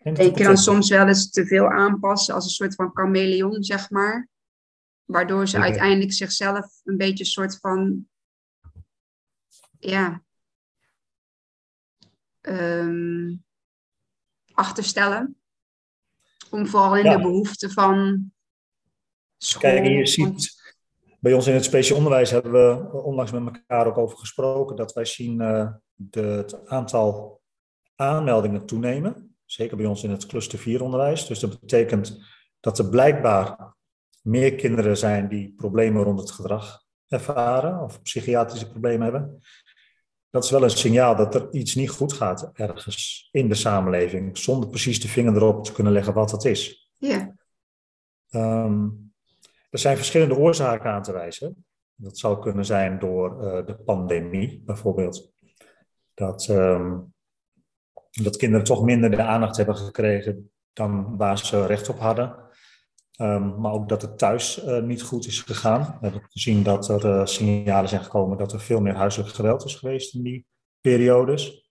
Je 0.03 0.43
dan 0.43 0.57
soms 0.57 0.89
wel 0.89 1.07
eens 1.07 1.29
te 1.29 1.45
veel 1.45 1.71
aanpassen 1.71 2.33
als 2.33 2.43
een 2.43 2.49
soort 2.49 2.75
van 2.75 2.91
chameleon, 2.93 3.63
zeg 3.63 3.89
maar? 3.89 4.27
Waardoor 5.05 5.47
ze 5.47 5.57
uiteindelijk 5.57 6.13
zichzelf 6.13 6.65
een 6.83 6.97
beetje 6.97 7.23
een 7.23 7.29
soort 7.29 7.57
van, 7.57 8.07
ja, 9.79 10.23
um, 12.41 13.43
achterstellen. 14.51 15.37
Om 16.49 16.67
vooral 16.67 16.97
in 16.97 17.11
de 17.11 17.21
behoeften 17.21 17.71
van 17.71 18.25
school. 19.37 19.61
Kijk, 19.61 19.85
je 19.85 20.05
ziet, 20.05 20.61
bij 21.19 21.33
ons 21.33 21.47
in 21.47 21.53
het 21.53 21.63
speciaal 21.63 21.97
onderwijs 21.97 22.31
hebben 22.31 22.51
we 22.51 22.91
onlangs 23.03 23.31
met 23.31 23.45
elkaar 23.45 23.87
ook 23.87 23.97
over 23.97 24.17
gesproken 24.17 24.75
dat 24.75 24.93
wij 24.93 25.05
zien 25.05 25.41
uh, 25.41 25.73
de, 25.93 26.21
het 26.21 26.67
aantal 26.67 27.41
aanmeldingen 27.95 28.65
toenemen. 28.65 29.32
Zeker 29.53 29.77
bij 29.77 29.85
ons 29.85 30.03
in 30.03 30.09
het 30.09 30.25
cluster 30.25 30.59
4 30.59 30.83
onderwijs. 30.83 31.27
Dus 31.27 31.39
dat 31.39 31.59
betekent 31.59 32.23
dat 32.59 32.79
er 32.79 32.89
blijkbaar 32.89 33.75
meer 34.21 34.55
kinderen 34.55 34.97
zijn 34.97 35.27
die 35.27 35.53
problemen 35.55 36.03
rond 36.03 36.19
het 36.19 36.31
gedrag 36.31 36.81
ervaren 37.07 37.81
of 37.83 38.01
psychiatrische 38.01 38.69
problemen 38.69 39.03
hebben 39.03 39.41
dat 40.33 40.43
is 40.43 40.51
wel 40.51 40.63
een 40.63 40.69
signaal 40.69 41.15
dat 41.15 41.35
er 41.35 41.47
iets 41.51 41.75
niet 41.75 41.89
goed 41.89 42.13
gaat 42.13 42.51
ergens 42.53 43.29
in 43.31 43.47
de 43.47 43.55
samenleving, 43.55 44.37
zonder 44.37 44.69
precies 44.69 45.01
de 45.01 45.07
vinger 45.07 45.35
erop 45.35 45.63
te 45.63 45.73
kunnen 45.73 45.93
leggen 45.93 46.13
wat 46.13 46.29
dat 46.29 46.45
is. 46.45 46.91
Ja. 46.97 47.35
Um, 48.31 49.13
er 49.69 49.79
zijn 49.79 49.97
verschillende 49.97 50.37
oorzaken 50.37 50.89
aan 50.89 51.01
te 51.01 51.11
wijzen. 51.11 51.65
Dat 51.95 52.17
zou 52.17 52.41
kunnen 52.41 52.65
zijn 52.65 52.99
door 52.99 53.43
uh, 53.43 53.65
de 53.65 53.75
pandemie 53.75 54.61
bijvoorbeeld. 54.65 55.31
Dat, 56.13 56.47
um, 56.47 57.12
dat 58.21 58.37
kinderen 58.37 58.65
toch 58.65 58.83
minder 58.83 59.11
de 59.11 59.23
aandacht 59.23 59.57
hebben 59.57 59.75
gekregen 59.75 60.51
dan 60.73 61.17
waar 61.17 61.37
ze 61.37 61.65
recht 61.65 61.89
op 61.89 61.99
hadden. 61.99 62.35
Ehm, 63.15 63.59
maar 63.61 63.71
ook 63.71 63.89
dat 63.89 64.01
het 64.01 64.17
thuis 64.17 64.61
niet 64.83 65.01
goed 65.01 65.27
is 65.27 65.41
gegaan. 65.41 65.81
We 65.81 66.07
hebben 66.07 66.25
gezien 66.29 66.63
dat 66.63 66.89
er 66.89 67.27
signalen 67.27 67.89
zijn 67.89 68.03
gekomen 68.03 68.37
dat 68.37 68.53
er 68.53 68.59
veel 68.59 68.81
meer 68.81 68.95
huiselijk 68.95 69.29
geweld 69.29 69.65
is 69.65 69.75
geweest 69.75 70.13
in 70.13 70.23
die 70.23 70.45
periodes. 70.81 71.61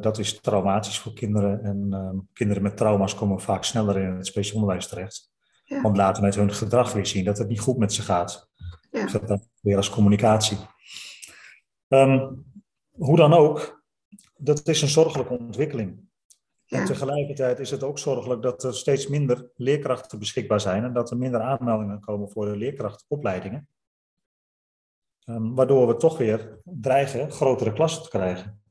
dat 0.00 0.18
is 0.18 0.40
traumatisch 0.40 0.98
voor 0.98 1.12
kinderen 1.12 1.62
en 1.62 1.86
ehm, 1.90 2.16
kinderen 2.32 2.62
met 2.62 2.76
trauma's 2.76 3.14
komen 3.14 3.40
vaak 3.40 3.64
sneller 3.64 3.96
in 3.96 4.14
het 4.16 4.26
speciaal 4.26 4.54
onderwijs 4.54 4.88
terecht. 4.88 5.32
Ja. 5.64 5.80
Want 5.80 5.96
laten 5.96 6.22
met 6.22 6.34
hun 6.34 6.52
gedrag 6.52 6.92
weer 6.92 7.06
zien 7.06 7.24
dat 7.24 7.38
het 7.38 7.48
niet 7.48 7.60
goed 7.60 7.76
met 7.76 7.92
ze 7.92 8.02
gaat. 8.02 8.50
Ja. 8.90 9.06
Dat 9.06 9.28
dan 9.28 9.42
weer 9.60 9.76
als 9.76 9.90
communicatie. 9.90 10.58
Ehm, 11.88 12.28
hoe 12.90 13.16
dan 13.16 13.32
ook, 13.32 13.81
dat 14.44 14.68
is 14.68 14.82
een 14.82 14.88
zorgelijke 14.88 15.38
ontwikkeling. 15.38 16.10
En 16.66 16.84
tegelijkertijd 16.84 17.58
is 17.58 17.70
het 17.70 17.82
ook 17.82 17.98
zorgelijk 17.98 18.42
dat 18.42 18.64
er 18.64 18.74
steeds 18.74 19.06
minder 19.06 19.50
leerkrachten 19.56 20.18
beschikbaar 20.18 20.60
zijn 20.60 20.84
en 20.84 20.92
dat 20.92 21.10
er 21.10 21.16
minder 21.16 21.40
aanmeldingen 21.40 22.00
komen 22.00 22.30
voor 22.30 22.44
de 22.44 22.56
leerkrachtenopleidingen. 22.56 23.68
Um, 25.24 25.54
waardoor 25.54 25.86
we 25.86 25.96
toch 25.96 26.18
weer 26.18 26.60
dreigen 26.64 27.30
grotere 27.30 27.72
klassen 27.72 28.02
te 28.02 28.08
krijgen. 28.08 28.62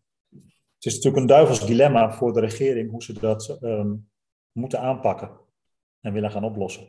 Het 0.76 0.86
is 0.86 0.96
natuurlijk 0.96 1.22
een 1.22 1.30
duivels 1.30 1.66
dilemma 1.66 2.14
voor 2.14 2.34
de 2.34 2.40
regering 2.40 2.90
hoe 2.90 3.04
ze 3.04 3.20
dat 3.20 3.58
ehm, 3.62 3.96
moeten 4.52 4.80
aanpakken 4.80 5.40
en 6.00 6.14
willen 6.14 6.32
gaan 6.32 6.44
oplossen. 6.44 6.88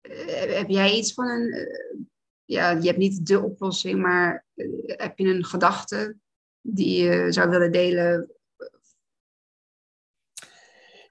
Eh, 0.00 0.56
heb 0.56 0.68
jij 0.68 0.96
iets 0.96 1.14
van 1.14 1.28
een, 1.28 1.52
eh, 1.52 1.98
ja, 2.50 2.70
je 2.70 2.86
hebt 2.86 2.98
niet 2.98 3.26
de 3.26 3.40
oplossing, 3.42 4.00
maar 4.00 4.44
eh, 4.54 4.66
heb 4.84 5.18
je 5.18 5.34
een 5.34 5.44
gedachte 5.44 6.16
die 6.60 7.02
je 7.02 7.32
zou 7.32 7.50
willen 7.50 7.72
delen? 7.72 8.30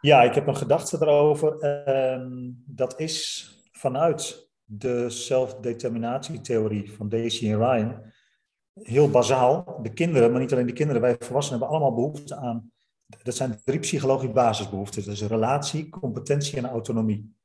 Ja, 0.01 0.21
ik 0.21 0.35
heb 0.35 0.47
een 0.47 0.55
gedachte 0.55 0.97
erover. 1.01 1.59
Ehm, 1.59 2.51
dat 2.65 2.99
is 2.99 3.47
vanuit 3.71 4.49
de 4.63 5.09
zelfdeterminatietheorie 5.09 6.91
van 6.91 7.09
Daisy 7.09 7.51
en 7.51 7.57
Ryan 7.57 8.11
heel 8.73 9.09
bazaal. 9.09 9.79
De 9.81 9.93
kinderen, 9.93 10.31
maar 10.31 10.39
niet 10.39 10.53
alleen 10.53 10.65
de 10.65 10.73
kinderen, 10.73 11.01
wij 11.01 11.15
volwassenen 11.19 11.59
hebben 11.59 11.77
allemaal 11.77 11.95
behoefte 11.95 12.35
aan. 12.35 12.71
Dat 13.23 13.35
zijn 13.35 13.59
drie 13.63 13.79
psychologische 13.79 14.33
basisbehoeften. 14.33 15.05
Dat 15.05 15.13
is 15.13 15.21
relatie, 15.21 15.89
competentie 15.89 16.57
en 16.57 16.69
autonomie. 16.69 17.35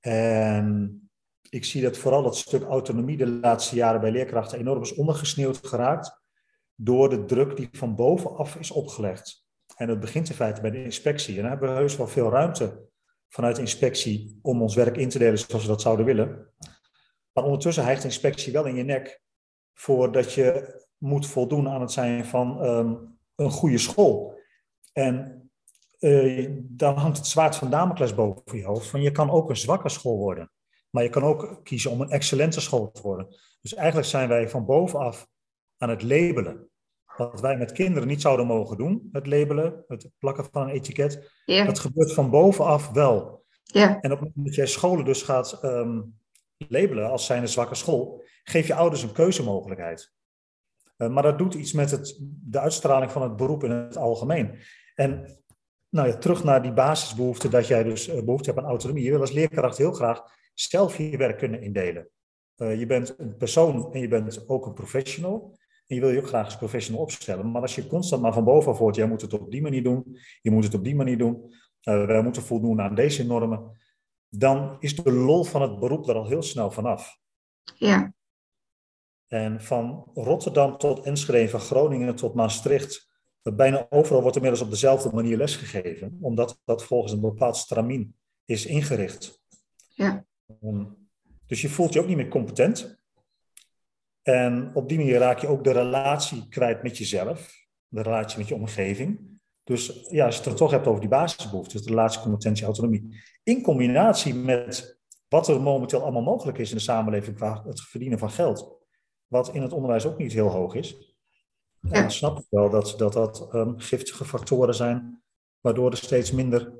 En 0.00 1.05
ik 1.50 1.64
zie 1.64 1.82
dat 1.82 1.96
vooral 1.96 2.22
dat 2.22 2.36
stuk 2.36 2.62
autonomie 2.62 3.16
de 3.16 3.26
laatste 3.28 3.74
jaren 3.74 4.00
bij 4.00 4.10
leerkrachten 4.10 4.58
enorm 4.58 4.82
is 4.82 4.94
ondergesneeuwd 4.94 5.66
geraakt 5.66 6.20
door 6.74 7.08
de 7.08 7.24
druk 7.24 7.56
die 7.56 7.68
van 7.72 7.94
bovenaf 7.94 8.56
is 8.56 8.70
opgelegd. 8.70 9.46
En 9.76 9.86
dat 9.86 10.00
begint 10.00 10.28
in 10.28 10.34
feite 10.34 10.60
bij 10.60 10.70
de 10.70 10.84
inspectie. 10.84 11.34
En 11.36 11.40
dan 11.40 11.50
hebben 11.50 11.68
we 11.68 11.74
heus 11.74 11.96
wel 11.96 12.08
veel 12.08 12.30
ruimte 12.30 12.88
vanuit 13.28 13.56
de 13.56 13.60
inspectie 13.60 14.38
om 14.42 14.62
ons 14.62 14.74
werk 14.74 14.96
in 14.96 15.08
te 15.08 15.18
delen 15.18 15.38
zoals 15.38 15.62
we 15.62 15.68
dat 15.68 15.80
zouden 15.80 16.06
willen. 16.06 16.52
Maar 17.32 17.44
ondertussen 17.44 17.84
hijgt 17.84 18.02
de 18.02 18.08
inspectie 18.08 18.52
wel 18.52 18.64
in 18.64 18.74
je 18.74 18.82
nek 18.82 19.22
voordat 19.74 20.32
je 20.32 20.74
moet 20.98 21.26
voldoen 21.26 21.68
aan 21.68 21.80
het 21.80 21.92
zijn 21.92 22.24
van 22.24 22.62
ehm, 22.62 22.94
een 23.34 23.50
goede 23.50 23.78
school. 23.78 24.38
En 24.92 25.46
uh, 26.00 26.50
dan 26.62 26.96
hangt 26.96 27.16
het 27.16 27.26
zwaard 27.26 27.56
van 27.56 27.70
Damocles 27.70 28.14
boven 28.14 28.58
je 28.58 28.64
hoofd. 28.64 28.86
Van 28.86 29.02
je 29.02 29.10
kan 29.10 29.30
ook 29.30 29.48
een 29.48 29.56
zwakke 29.56 29.88
school 29.88 30.16
worden. 30.16 30.50
Maar 30.96 31.04
je 31.04 31.10
kan 31.10 31.22
ook 31.22 31.60
kiezen 31.62 31.90
om 31.90 32.00
een 32.00 32.10
excellente 32.10 32.60
school 32.60 32.90
te 32.90 33.02
worden. 33.02 33.26
Dus 33.60 33.74
eigenlijk 33.74 34.08
zijn 34.08 34.28
wij 34.28 34.48
van 34.48 34.64
bovenaf 34.64 35.28
aan 35.78 35.88
het 35.88 36.02
labelen. 36.02 36.68
Wat 37.16 37.40
wij 37.40 37.56
met 37.56 37.72
kinderen 37.72 38.08
niet 38.08 38.20
zouden 38.20 38.46
mogen 38.46 38.76
doen, 38.76 39.08
het 39.12 39.26
labelen, 39.26 39.84
het 39.86 40.08
plakken 40.18 40.48
van 40.52 40.62
een 40.62 40.74
etiket, 40.74 41.32
dat 41.44 41.78
gebeurt 41.78 42.12
van 42.12 42.30
bovenaf 42.30 42.90
wel. 42.90 43.44
En 43.72 44.12
op 44.12 44.20
het 44.20 44.20
moment 44.20 44.46
dat 44.46 44.54
jij 44.54 44.66
scholen 44.66 45.04
dus 45.04 45.22
gaat 45.22 45.64
um, 45.64 46.18
labelen 46.68 47.10
als 47.10 47.26
zijn 47.26 47.42
een 47.42 47.48
zwakke 47.48 47.74
school, 47.74 48.24
geef 48.44 48.66
je 48.66 48.74
ouders 48.74 49.02
een 49.02 49.12
keuzemogelijkheid. 49.12 50.12
Uh, 50.96 51.08
maar 51.08 51.22
dat 51.22 51.38
doet 51.38 51.54
iets 51.54 51.72
met 51.72 51.90
het, 51.90 52.18
de 52.22 52.60
uitstraling 52.60 53.12
van 53.12 53.22
het 53.22 53.36
beroep 53.36 53.64
in 53.64 53.70
het 53.70 53.96
algemeen. 53.96 54.58
En 54.94 55.40
nou 55.88 56.08
ja, 56.08 56.16
terug 56.16 56.44
naar 56.44 56.62
die 56.62 56.72
basisbehoefte 56.72 57.48
dat 57.48 57.66
jij 57.66 57.82
dus 57.82 58.08
uh, 58.08 58.22
behoefte 58.22 58.50
hebt 58.50 58.62
aan 58.62 58.70
autonomie. 58.70 59.04
Je 59.04 59.10
wil 59.10 59.20
als 59.20 59.32
leerkracht 59.32 59.78
heel 59.78 59.92
graag 59.92 60.22
zelf 60.58 60.96
je 60.96 61.16
werk 61.16 61.38
kunnen 61.38 61.62
indelen. 61.62 62.08
Uh, 62.56 62.78
je 62.78 62.86
bent 62.86 63.18
een 63.18 63.36
persoon 63.36 63.92
en 63.92 64.00
je 64.00 64.08
bent 64.08 64.48
ook 64.48 64.66
een 64.66 64.74
professional. 64.74 65.58
En 65.86 65.94
je 65.94 66.00
wil 66.00 66.10
je 66.10 66.18
ook 66.18 66.26
graag 66.26 66.44
als 66.44 66.56
professional 66.56 67.02
opstellen. 67.02 67.50
Maar 67.50 67.62
als 67.62 67.74
je 67.74 67.86
constant 67.86 68.22
maar 68.22 68.32
van 68.32 68.44
bovenaf 68.44 68.78
hoort, 68.78 68.96
jij 68.96 69.08
moet 69.08 69.20
het 69.20 69.32
op 69.32 69.50
die 69.50 69.62
manier 69.62 69.82
doen, 69.82 70.18
je 70.42 70.50
moet 70.50 70.64
het 70.64 70.74
op 70.74 70.84
die 70.84 70.94
manier 70.94 71.18
doen, 71.18 71.54
uh, 71.82 72.06
wij 72.06 72.22
moeten 72.22 72.42
voldoen 72.42 72.80
aan 72.80 72.94
deze 72.94 73.26
normen, 73.26 73.78
dan 74.28 74.76
is 74.80 74.96
de 74.96 75.12
lol 75.12 75.44
van 75.44 75.62
het 75.62 75.78
beroep 75.78 76.08
er 76.08 76.14
al 76.14 76.26
heel 76.26 76.42
snel 76.42 76.70
vanaf. 76.70 77.18
Ja. 77.74 78.14
En 79.26 79.62
van 79.62 80.10
Rotterdam 80.14 80.78
tot 80.78 81.00
Enschede, 81.00 81.48
van 81.48 81.60
Groningen 81.60 82.16
tot 82.16 82.34
Maastricht, 82.34 83.14
bijna 83.42 83.86
overal 83.90 84.20
wordt 84.20 84.36
inmiddels 84.36 84.62
op 84.62 84.70
dezelfde 84.70 85.10
manier 85.12 85.36
lesgegeven, 85.36 86.18
omdat 86.20 86.60
dat 86.64 86.84
volgens 86.84 87.12
een 87.12 87.20
bepaald 87.20 87.56
stramien 87.56 88.16
is 88.44 88.66
ingericht. 88.66 89.42
Ja. 89.88 90.24
Ehm, 90.46 90.84
dus 91.46 91.60
je 91.60 91.68
voelt 91.68 91.92
je 91.92 92.00
ook 92.00 92.06
niet 92.06 92.16
meer 92.16 92.28
competent. 92.28 92.98
En 94.22 94.70
op 94.74 94.88
die 94.88 94.98
manier 94.98 95.18
raak 95.18 95.38
je 95.38 95.46
ook 95.46 95.64
de 95.64 95.72
relatie 95.72 96.48
kwijt 96.48 96.82
met 96.82 96.98
jezelf, 96.98 97.66
de 97.88 98.02
relatie 98.02 98.38
met 98.38 98.48
je 98.48 98.54
omgeving. 98.54 99.40
Dus 99.64 100.06
ja, 100.10 100.24
als 100.24 100.34
je 100.34 100.42
het 100.42 100.50
er 100.50 100.56
toch 100.56 100.70
hebt 100.70 100.86
over 100.86 101.00
die 101.00 101.08
basisbehoeften, 101.08 101.82
de 101.82 101.88
relatie, 101.88 102.20
competentie, 102.20 102.64
autonomie, 102.64 103.22
in 103.42 103.62
combinatie 103.62 104.34
met 104.34 105.00
wat 105.28 105.48
er 105.48 105.60
momenteel 105.60 106.02
allemaal 106.02 106.22
mogelijk 106.22 106.58
is 106.58 106.70
in 106.70 106.76
de 106.76 106.82
samenleving 106.82 107.36
qua 107.36 107.62
het 107.66 107.80
verdienen 107.80 108.18
van 108.18 108.30
geld, 108.30 108.78
wat 109.26 109.54
in 109.54 109.62
het 109.62 109.72
onderwijs 109.72 110.06
ook 110.06 110.18
niet 110.18 110.32
heel 110.32 110.48
hoog 110.48 110.74
is, 110.74 111.16
ja. 111.80 112.00
dan 112.00 112.10
snap 112.10 112.38
ik 112.38 112.46
wel 112.50 112.70
dat 112.70 112.94
dat, 112.98 113.12
dat 113.12 113.54
um, 113.54 113.78
giftige 113.78 114.24
factoren 114.24 114.74
zijn, 114.74 115.22
waardoor 115.60 115.90
er 115.90 115.96
steeds 115.96 116.32
minder 116.32 116.72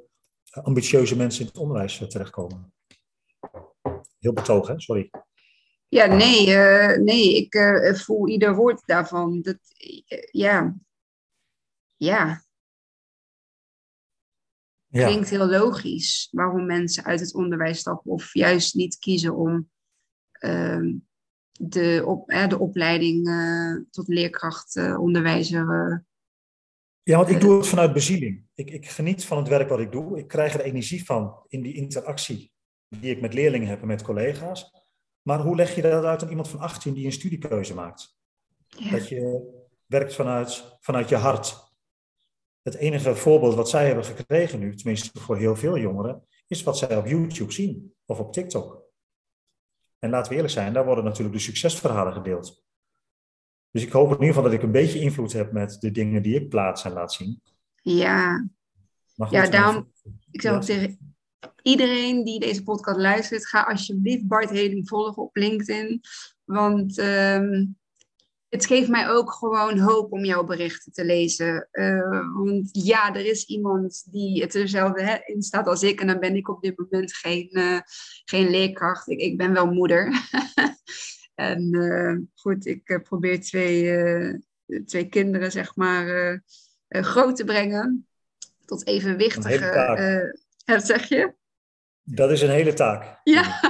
ambitieuze 0.51 1.17
mensen 1.17 1.41
in 1.41 1.47
het 1.47 1.59
onderwijs 1.59 2.01
uh, 2.01 2.09
terechtkomen. 2.09 2.73
Heel 4.27 4.35
betoog, 4.35 4.67
hè? 4.67 4.81
Sorry. 4.81 5.11
Ja, 5.89 6.07
nee, 6.07 6.47
uh, 6.47 6.97
nee 6.97 7.37
ik 7.37 7.55
uh, 7.55 7.95
voel 7.95 8.29
ieder 8.29 8.55
woord 8.55 8.83
daarvan. 8.87 9.43
Dat, 9.43 9.59
ja. 10.31 10.77
ja. 11.97 12.45
Klinkt 14.91 15.31
heel 15.31 15.47
logisch 15.47 16.29
waarom 16.31 16.67
mensen 16.67 17.05
uit 17.05 17.21
het 17.21 17.35
onderwijs 17.35 17.79
stappen 17.79 18.11
of 18.11 18.35
juist 18.35 18.75
niet 18.75 18.99
kiezen 18.99 19.37
om 19.37 19.71
ehm, 20.33 20.95
de, 21.53 22.03
op, 22.07 22.31
eh, 22.31 22.49
de 22.49 22.59
opleiding 22.59 23.29
tot 23.91 24.09
leerkracht, 24.09 24.77
onderwijzer. 24.77 26.05
ja, 27.03 27.17
want 27.17 27.29
ik 27.29 27.41
doe 27.41 27.57
het 27.57 27.67
vanuit 27.67 27.93
bezieling. 27.93 28.45
Ik, 28.55 28.71
ik 28.71 28.89
geniet 28.89 29.25
van 29.25 29.39
het 29.39 29.49
werk 29.49 29.69
wat 29.69 29.81
ik 29.81 29.93
doe. 29.93 30.19
Ik 30.19 30.29
krijg 30.29 30.55
er 30.55 30.61
energie 30.61 31.05
van 31.05 31.45
in 31.49 31.63
die 31.63 31.75
interactie 31.75 32.55
die 32.89 33.11
ik 33.11 33.21
met 33.21 33.35
leerlingen 33.35 33.69
heb 33.69 33.81
en 33.81 33.87
met 33.87 34.03
collega's. 34.03 34.71
Maar 35.23 35.41
hoe 35.41 35.57
leg 35.57 35.75
je 35.75 35.83
dat 35.83 36.05
uit 36.05 36.23
aan 36.23 36.29
iemand 36.29 36.49
van 36.49 36.61
18 36.61 36.95
die 36.95 37.05
een 37.05 37.13
studiekeuze 37.13 37.75
maakt? 37.75 38.19
Ja. 38.67 38.91
Dat 38.91 39.09
je 39.09 39.51
werkt 39.87 40.15
vanuit, 40.15 40.79
vanuit 40.81 41.09
je 41.09 41.17
hart. 41.17 41.65
Het 42.63 42.75
enige 42.75 43.17
voorbeeld 43.17 43.55
wat 43.55 43.69
zij 43.69 43.87
hebben 43.87 44.05
gekregen 44.05 44.59
nu, 44.59 44.77
tenminste 44.77 45.21
voor 45.21 45.37
heel 45.37 45.57
veel 45.57 45.79
jongeren, 45.79 46.27
is 46.47 46.63
wat 46.63 46.79
zij 46.79 46.97
op 46.97 47.07
YouTube 47.07 47.53
zien 47.53 47.95
of 48.05 48.19
op 48.19 48.33
TikTok. 48.33 48.85
En 49.99 50.11
laten 50.11 50.29
we 50.29 50.35
eerlijk 50.35 50.55
zijn, 50.55 50.73
daar 50.73 50.85
worden 50.85 51.05
natuurlijk 51.05 51.37
de 51.37 51.43
succesverhalen 51.43 52.13
gedeeld. 52.13 52.65
Dus 53.71 53.83
ik 53.83 53.93
hoop 53.93 54.07
in 54.07 54.13
ieder 54.13 54.27
geval 54.27 54.43
dat 54.43 54.53
ik 54.53 54.63
een 54.63 54.73
beetje 54.73 55.01
invloed 55.01 55.33
heb 55.33 55.53
met 55.53 55.81
de 55.81 55.91
dingen 55.91 56.23
die 56.23 56.35
ik 56.35 56.49
plaats 56.49 56.85
en 56.85 56.93
laat 56.93 57.13
zien. 57.13 57.41
Ja, 57.83 58.49
ja 59.31 59.49
daarom, 59.51 59.93
ik 60.31 60.41
zeg 60.41 60.55
ook 60.55 60.63
tegen 60.63 61.06
iedereen 61.63 62.25
die 62.25 62.41
deze 62.41 62.63
podcast 62.63 62.99
luistert, 62.99 63.49
ga 63.49 63.63
alsjeblieft 63.63 64.27
Bart 64.27 64.51
Heling 64.51 64.89
volgen 64.89 65.23
op 65.23 65.37
LinkedIn. 65.37 66.01
Want 66.45 66.99
um, 66.99 67.77
het 68.49 68.67
geeft 68.67 68.89
mij 68.89 69.09
ook 69.09 69.33
gewoon 69.33 69.79
hoop 69.79 70.13
om 70.13 70.25
jouw 70.25 70.45
berichten 70.45 70.93
te 70.93 71.05
lezen. 71.05 71.69
Uh, 71.73 72.35
want 72.35 72.69
ja, 72.73 73.15
er 73.15 73.27
is 73.27 73.45
iemand 73.45 74.05
die 74.11 74.43
het 74.43 74.55
erzelfde 74.55 75.23
in 75.25 75.43
staat 75.43 75.67
als 75.67 75.83
ik. 75.83 76.01
En 76.01 76.07
dan 76.07 76.21
ben 76.21 76.37
ik 76.37 76.49
op 76.49 76.63
dit 76.63 76.79
moment 76.79 77.15
geen, 77.15 77.49
uh, 77.51 77.81
geen 78.25 78.51
leerkracht. 78.51 79.09
Ik, 79.09 79.21
ik 79.21 79.37
ben 79.37 79.53
wel 79.53 79.73
moeder. 79.73 80.13
en 81.35 81.75
uh, 81.75 82.19
goed, 82.35 82.67
ik 82.67 83.01
probeer 83.03 83.41
twee, 83.41 84.01
twee 84.85 85.09
kinderen, 85.09 85.53
zeg 85.53 85.77
maar, 85.77 86.43
groot 86.89 87.37
te 87.37 87.45
brengen. 87.45 88.07
Tot 88.65 88.87
evenwichtige. 88.87 90.45
Wat 90.75 90.87
zeg 90.87 91.09
je? 91.09 91.35
Dat 92.03 92.31
is 92.31 92.43
een 92.43 92.51
hele 92.51 92.73
taak. 92.73 93.21
Ja. 93.25 93.61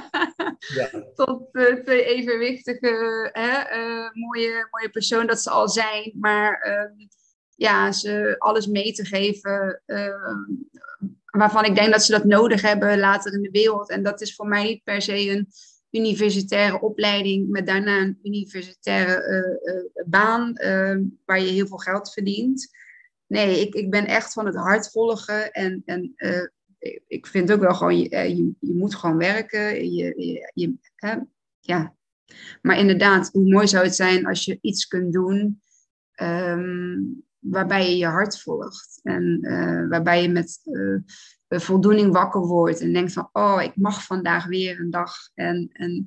ja. 0.74 0.90
Tot 1.14 1.48
uh, 1.52 1.74
twee 1.74 2.04
evenwichtige, 2.04 3.28
hè, 3.32 3.78
uh, 3.78 4.10
mooie, 4.12 4.68
mooie 4.70 4.90
persoon 4.90 5.26
dat 5.26 5.40
ze 5.40 5.50
al 5.50 5.68
zijn. 5.68 6.12
Maar 6.14 6.66
uh, 6.68 7.06
ja, 7.54 7.92
ze 7.92 8.34
alles 8.38 8.66
mee 8.66 8.92
te 8.92 9.04
geven. 9.04 9.82
Ehm, 9.86 10.44
waarvan 11.24 11.64
ik 11.64 11.74
denk 11.74 11.92
dat 11.92 12.02
ze 12.02 12.12
dat 12.12 12.24
nodig 12.24 12.62
hebben 12.62 12.98
later 12.98 13.32
in 13.32 13.42
de 13.42 13.50
wereld. 13.50 13.90
En 13.90 14.02
dat 14.02 14.20
is 14.20 14.34
voor 14.34 14.46
mij 14.46 14.62
niet 14.62 14.84
per 14.84 15.02
se 15.02 15.30
een 15.30 15.48
universitaire 15.90 16.80
opleiding 16.80 17.48
met 17.48 17.66
daarna 17.66 18.00
een 18.00 18.18
universitaire 18.22 19.58
uh, 19.62 20.04
baan 20.06 20.50
uh, 20.54 20.96
waar 21.24 21.40
je 21.40 21.50
heel 21.50 21.66
veel 21.66 21.76
geld 21.76 22.12
verdient. 22.12 22.68
Nee, 23.26 23.60
ik, 23.60 23.74
ik 23.74 23.90
ben 23.90 24.06
echt 24.06 24.32
van 24.32 24.46
het 24.46 24.54
hart 24.54 24.90
volgen 24.90 25.52
en, 25.52 25.82
en 25.84 26.14
ik 27.06 27.26
vind 27.26 27.52
ook 27.52 27.60
wel 27.60 27.74
gewoon, 27.74 27.98
je, 27.98 28.08
je, 28.08 28.52
je 28.60 28.74
moet 28.74 28.94
gewoon 28.94 29.16
werken. 29.16 29.92
Je, 29.94 30.14
je, 30.16 30.50
je 30.54 30.74
ja. 31.60 31.94
Maar 32.62 32.78
inderdaad, 32.78 33.30
hoe 33.32 33.48
mooi 33.48 33.68
zou 33.68 33.84
het 33.84 33.94
zijn 33.94 34.26
als 34.26 34.44
je 34.44 34.58
iets 34.60 34.86
kunt 34.86 35.12
doen 35.12 35.62
um, 36.22 37.24
waarbij 37.38 37.90
je 37.90 37.96
je 37.96 38.06
hart 38.06 38.40
volgt. 38.40 39.00
En 39.02 39.38
uh, 39.40 39.88
waarbij 39.88 40.22
je 40.22 40.28
met 40.28 40.60
uh, 40.64 40.98
voldoening 41.48 42.12
wakker 42.12 42.40
wordt 42.40 42.80
en 42.80 42.92
denkt 42.92 43.12
van, 43.12 43.28
oh, 43.32 43.62
ik 43.62 43.76
mag 43.76 44.04
vandaag 44.04 44.46
weer 44.46 44.80
een 44.80 44.90
dag. 44.90 45.14
En, 45.34 45.68
en 45.72 46.06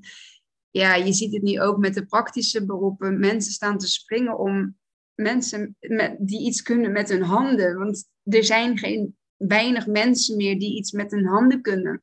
ja, 0.69 0.95
je 0.95 1.13
ziet 1.13 1.33
het 1.33 1.43
nu 1.43 1.61
ook 1.61 1.77
met 1.77 1.93
de 1.93 2.05
praktische 2.05 2.65
beroepen. 2.65 3.19
Mensen 3.19 3.51
staan 3.51 3.77
te 3.77 3.87
springen 3.87 4.39
om 4.39 4.77
mensen 5.15 5.75
met, 5.79 6.15
die 6.19 6.45
iets 6.45 6.61
kunnen 6.61 6.91
met 6.91 7.09
hun 7.09 7.23
handen. 7.23 7.77
Want 7.77 8.09
er 8.23 8.43
zijn 8.43 8.77
geen 8.77 9.17
weinig 9.39 9.87
mensen 9.87 10.37
meer 10.37 10.59
die 10.59 10.75
iets 10.75 10.91
met 10.91 11.11
hun 11.11 11.25
handen 11.25 11.61
kunnen. 11.61 12.01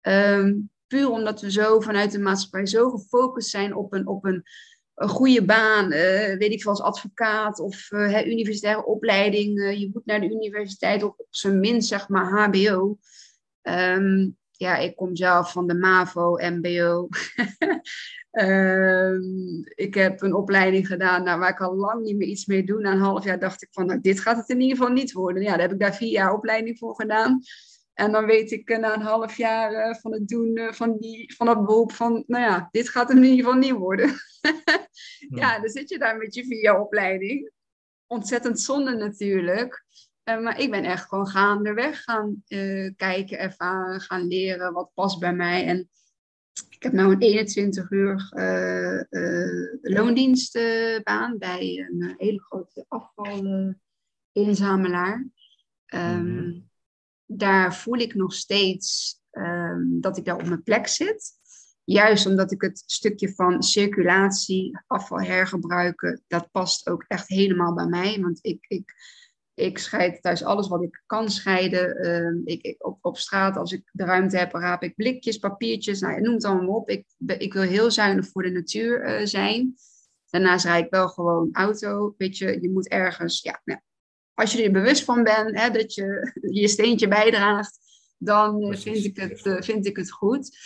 Um, 0.00 0.70
puur 0.86 1.10
omdat 1.10 1.40
we 1.40 1.50
zo 1.50 1.80
vanuit 1.80 2.12
de 2.12 2.18
maatschappij 2.18 2.66
zo 2.66 2.90
gefocust 2.90 3.50
zijn 3.50 3.74
op 3.74 3.92
een, 3.92 4.06
op 4.06 4.24
een 4.24 4.44
een 4.94 5.08
goede 5.08 5.44
baan, 5.44 5.92
uh, 5.92 6.36
weet 6.36 6.52
ik 6.52 6.62
veel, 6.62 6.70
als 6.70 6.80
advocaat 6.80 7.58
of 7.58 7.90
uh, 7.90 8.26
universitaire 8.26 8.84
opleiding. 8.84 9.58
Uh, 9.58 9.80
je 9.80 9.90
moet 9.92 10.06
naar 10.06 10.20
de 10.20 10.30
universiteit 10.30 11.02
op, 11.02 11.14
op 11.16 11.26
zijn 11.30 11.60
minst, 11.60 11.88
zeg 11.88 12.08
maar, 12.08 12.48
HBO. 12.48 12.98
Ehm, 13.62 14.28
ja, 14.56 14.76
ik 14.76 14.96
kom 14.96 15.16
zelf 15.16 15.52
van 15.52 15.66
de 15.66 15.74
MAVO, 15.74 16.36
MBO. 16.36 17.08
ehm, 18.30 19.22
ik 19.74 19.94
heb 19.94 20.22
een 20.22 20.34
opleiding 20.34 20.86
gedaan 20.86 21.22
nou, 21.24 21.38
waar 21.38 21.50
ik 21.50 21.60
al 21.60 21.74
lang 21.74 22.02
niet 22.02 22.16
meer 22.16 22.28
iets 22.28 22.46
mee 22.46 22.64
doe. 22.64 22.80
Na 22.80 22.92
een 22.92 22.98
half 22.98 23.24
jaar 23.24 23.38
dacht 23.38 23.62
ik 23.62 23.68
van, 23.70 23.86
nou, 23.86 24.00
dit 24.00 24.20
gaat 24.20 24.36
het 24.36 24.48
in 24.48 24.60
ieder 24.60 24.76
geval 24.76 24.92
niet 24.92 25.12
worden. 25.12 25.42
Ja, 25.42 25.50
daar 25.50 25.60
heb 25.60 25.72
ik 25.72 25.80
daar 25.80 25.94
vier 25.94 26.10
jaar 26.10 26.32
opleiding 26.32 26.78
voor 26.78 26.94
gedaan. 26.94 27.40
En 27.94 28.12
dan 28.12 28.26
weet 28.26 28.50
ik 28.50 28.70
uh, 28.70 28.78
na 28.78 28.94
een 28.94 29.00
half 29.00 29.36
jaar 29.36 29.72
uh, 29.72 29.94
van 29.94 30.12
het 30.12 30.28
doen 30.28 30.58
uh, 30.58 30.72
van, 30.72 30.96
die, 30.98 31.34
van 31.34 31.46
dat 31.46 31.66
beroep 31.66 31.92
van, 31.92 32.24
nou 32.26 32.44
ja, 32.44 32.68
dit 32.70 32.88
gaat 32.88 33.08
hem 33.08 33.16
in 33.16 33.24
ieder 33.24 33.44
geval 33.44 33.58
niet 33.58 33.72
worden. 33.72 34.14
ja, 35.40 35.58
dan 35.58 35.68
zit 35.68 35.88
je 35.88 35.98
daar 35.98 36.16
met 36.16 36.34
je 36.34 36.44
vier 36.44 36.80
opleiding. 36.80 37.50
Ontzettend 38.06 38.60
zonde 38.60 38.94
natuurlijk. 38.94 39.84
Maar 40.24 40.60
ik 40.60 40.70
ben 40.70 40.84
echt 40.84 41.08
gewoon 41.08 41.28
gaandeweg 41.28 42.02
gaan 42.02 42.42
kijken, 42.96 43.38
ervaren, 43.38 44.00
gaan 44.00 44.26
leren 44.26 44.72
wat 44.72 44.90
past 44.94 45.20
bij 45.20 45.34
mij. 45.34 45.66
En 45.66 45.88
ik 46.70 46.82
heb 46.82 46.92
nu 46.92 47.02
een 47.02 47.20
21 47.20 47.90
uur 47.90 48.28
loondienstbaan 49.82 51.38
bij 51.38 51.88
een 51.88 52.14
hele 52.16 52.40
grote 52.40 52.84
afvalinzamelaar. 52.88 55.26
Um, 55.94 56.70
daar 57.26 57.74
voel 57.74 57.98
ik 57.98 58.14
nog 58.14 58.34
steeds 58.34 59.20
um, 59.30 60.00
dat 60.00 60.16
ik 60.16 60.24
daar 60.24 60.36
op 60.36 60.46
mijn 60.46 60.62
plek 60.62 60.86
zit. 60.86 61.32
Juist 61.84 62.26
omdat 62.26 62.52
ik 62.52 62.62
het 62.62 62.82
stukje 62.86 63.34
van 63.34 63.62
circulatie, 63.62 64.78
afval 64.86 65.20
hergebruiken, 65.20 66.22
dat 66.26 66.50
past 66.50 66.88
ook 66.88 67.04
echt 67.08 67.28
helemaal 67.28 67.74
bij 67.74 67.86
mij. 67.86 68.20
Want 68.20 68.38
ik, 68.42 68.64
ik, 68.68 68.94
ik 69.54 69.78
scheid 69.78 70.22
thuis 70.22 70.44
alles 70.44 70.68
wat 70.68 70.82
ik 70.82 71.02
kan 71.06 71.30
scheiden. 71.30 72.06
Uh, 72.06 72.54
ik, 72.54 72.62
ik, 72.62 72.86
op, 72.86 72.98
op 73.00 73.18
straat, 73.18 73.56
als 73.56 73.72
ik 73.72 73.90
de 73.92 74.04
ruimte 74.04 74.38
heb, 74.38 74.52
raap 74.52 74.82
ik 74.82 74.94
blikjes, 74.94 75.38
papiertjes, 75.38 76.00
nou, 76.00 76.20
noem 76.20 76.34
het 76.34 76.44
allemaal 76.44 76.74
op. 76.74 76.88
Ik, 76.88 77.06
ik 77.38 77.52
wil 77.52 77.62
heel 77.62 77.90
zuinig 77.90 78.28
voor 78.28 78.42
de 78.42 78.50
natuur 78.50 79.20
uh, 79.20 79.26
zijn. 79.26 79.74
Daarnaast 80.30 80.64
rijd 80.64 80.84
ik 80.84 80.90
wel 80.90 81.08
gewoon 81.08 81.48
auto. 81.52 82.14
Weet 82.16 82.38
je, 82.38 82.60
je 82.60 82.70
moet 82.70 82.88
ergens, 82.88 83.42
ja, 83.42 83.60
nou, 83.64 83.80
als 84.34 84.52
je 84.52 84.62
er 84.62 84.72
bewust 84.72 85.04
van 85.04 85.22
bent 85.22 85.60
hè, 85.60 85.70
dat 85.70 85.94
je 85.94 86.32
je 86.60 86.68
steentje 86.68 87.08
bijdraagt, 87.08 87.78
dan 88.18 88.62
eh, 88.62 88.78
vind 88.78 89.04
ik, 89.04 89.16
het, 89.16 89.46
uh, 89.46 89.60
vind 89.60 89.86
ik 89.86 89.96
het 89.96 90.12
goed. 90.12 90.56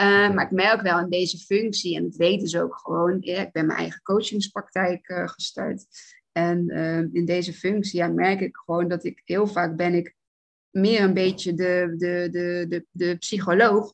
Uh, 0.00 0.34
maar 0.34 0.44
ik 0.44 0.50
merk 0.50 0.82
wel 0.82 0.98
in 0.98 1.10
deze 1.10 1.38
functie, 1.38 1.96
en 1.96 2.02
dat 2.02 2.16
weten 2.16 2.48
ze 2.48 2.62
ook 2.62 2.76
gewoon, 2.76 3.16
ja, 3.20 3.40
ik 3.40 3.52
ben 3.52 3.66
mijn 3.66 3.78
eigen 3.78 4.02
coachingspraktijk 4.02 5.08
uh, 5.08 5.28
gestart. 5.28 5.86
En 6.34 6.68
in 7.12 7.24
deze 7.24 7.52
functie 7.52 8.08
merk 8.08 8.40
ik 8.40 8.56
gewoon 8.56 8.88
dat 8.88 9.04
ik 9.04 9.22
heel 9.24 9.46
vaak 9.46 9.76
ben 9.76 9.94
ik 9.94 10.14
meer 10.70 11.02
een 11.02 11.14
beetje 11.14 11.54
de, 11.54 11.94
de, 11.96 12.28
de, 12.30 12.66
de, 12.68 12.86
de 12.90 13.16
psycholoog. 13.16 13.92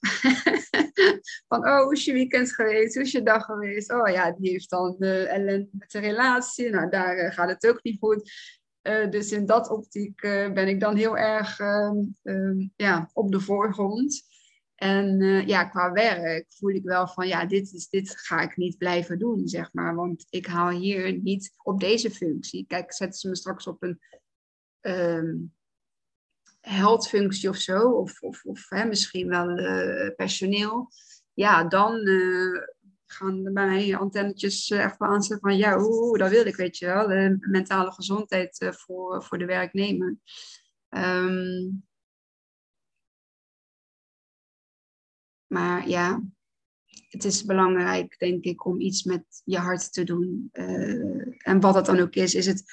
van, 1.48 1.68
oh, 1.68 1.82
hoe 1.82 1.92
is 1.92 2.04
je 2.04 2.12
weekend 2.12 2.54
geweest? 2.54 2.94
Hoe 2.94 3.02
is 3.02 3.12
je 3.12 3.22
dag 3.22 3.44
geweest? 3.44 3.92
Oh 3.92 4.08
ja, 4.08 4.32
die 4.38 4.50
heeft 4.50 4.70
dan 4.70 4.96
ellende 4.98 5.68
met 5.72 5.90
de 5.90 5.98
relatie. 5.98 6.70
Nou, 6.70 6.90
daar 6.90 7.32
gaat 7.32 7.48
het 7.48 7.66
ook 7.66 7.82
niet 7.82 7.98
goed. 7.98 8.30
Uh, 8.82 9.10
dus 9.10 9.32
in 9.32 9.46
dat 9.46 9.70
optiek 9.70 10.22
uh, 10.22 10.52
ben 10.52 10.68
ik 10.68 10.80
dan 10.80 10.96
heel 10.96 11.16
erg 11.18 11.58
uh, 11.58 11.90
ja, 12.76 13.10
op 13.12 13.32
de 13.32 13.40
voorgrond. 13.40 14.22
En 14.82 15.20
eh, 15.20 15.46
ja, 15.46 15.64
qua 15.64 15.92
werk 15.92 16.46
voel 16.48 16.70
ik 16.70 16.84
wel 16.84 17.08
van, 17.08 17.28
ja, 17.28 17.46
dit, 17.46 17.72
is, 17.72 17.88
dit 17.88 18.10
ga 18.16 18.40
ik 18.40 18.56
niet 18.56 18.78
blijven 18.78 19.18
doen, 19.18 19.48
zeg 19.48 19.72
maar. 19.72 19.94
Want 19.94 20.26
ik 20.30 20.46
haal 20.46 20.70
hier 20.70 21.20
niet 21.20 21.54
op 21.62 21.80
deze 21.80 22.10
functie. 22.10 22.64
Kijk, 22.66 22.92
zetten 22.92 23.20
ze 23.20 23.28
me 23.28 23.36
straks 23.36 23.66
op 23.66 23.82
een 23.82 24.00
um, 24.80 25.54
heldfunctie 26.60 27.48
of 27.48 27.56
zo, 27.56 27.90
of, 27.90 28.20
of, 28.20 28.44
of 28.44 28.68
hè, 28.68 28.84
misschien 28.84 29.28
wel 29.28 29.54
personeel. 30.16 30.88
Ja, 31.32 31.64
dan 31.64 32.02
gaan 33.12 33.42
bij 33.42 33.52
mij 33.52 33.96
antennetjes 33.96 34.70
eh, 34.70 34.84
echt 34.84 34.98
aanzetten 34.98 35.50
van 35.50 35.56
ja, 35.56 35.82
oeh, 35.82 36.18
dat 36.18 36.30
wil 36.30 36.46
ik, 36.46 36.56
weet 36.56 36.78
je 36.78 36.86
wel. 36.86 37.08
Mentale 37.40 37.92
gezondheid 37.92 38.60
eh, 38.60 38.72
voor, 38.72 39.24
voor 39.24 39.38
de 39.38 39.44
werknemer. 39.44 40.16
Um, 40.88 41.88
maar 45.52 45.88
ja, 45.88 46.22
het 47.08 47.24
is 47.24 47.44
belangrijk, 47.44 48.18
denk 48.18 48.44
ik, 48.44 48.64
om 48.64 48.80
iets 48.80 49.04
met 49.04 49.24
je 49.44 49.58
hart 49.58 49.92
te 49.92 50.04
doen. 50.04 50.48
Uh, 50.52 51.26
en 51.38 51.60
wat 51.60 51.74
dat 51.74 51.86
dan 51.86 51.98
ook 51.98 52.14
is, 52.14 52.34
is 52.34 52.46
het 52.46 52.64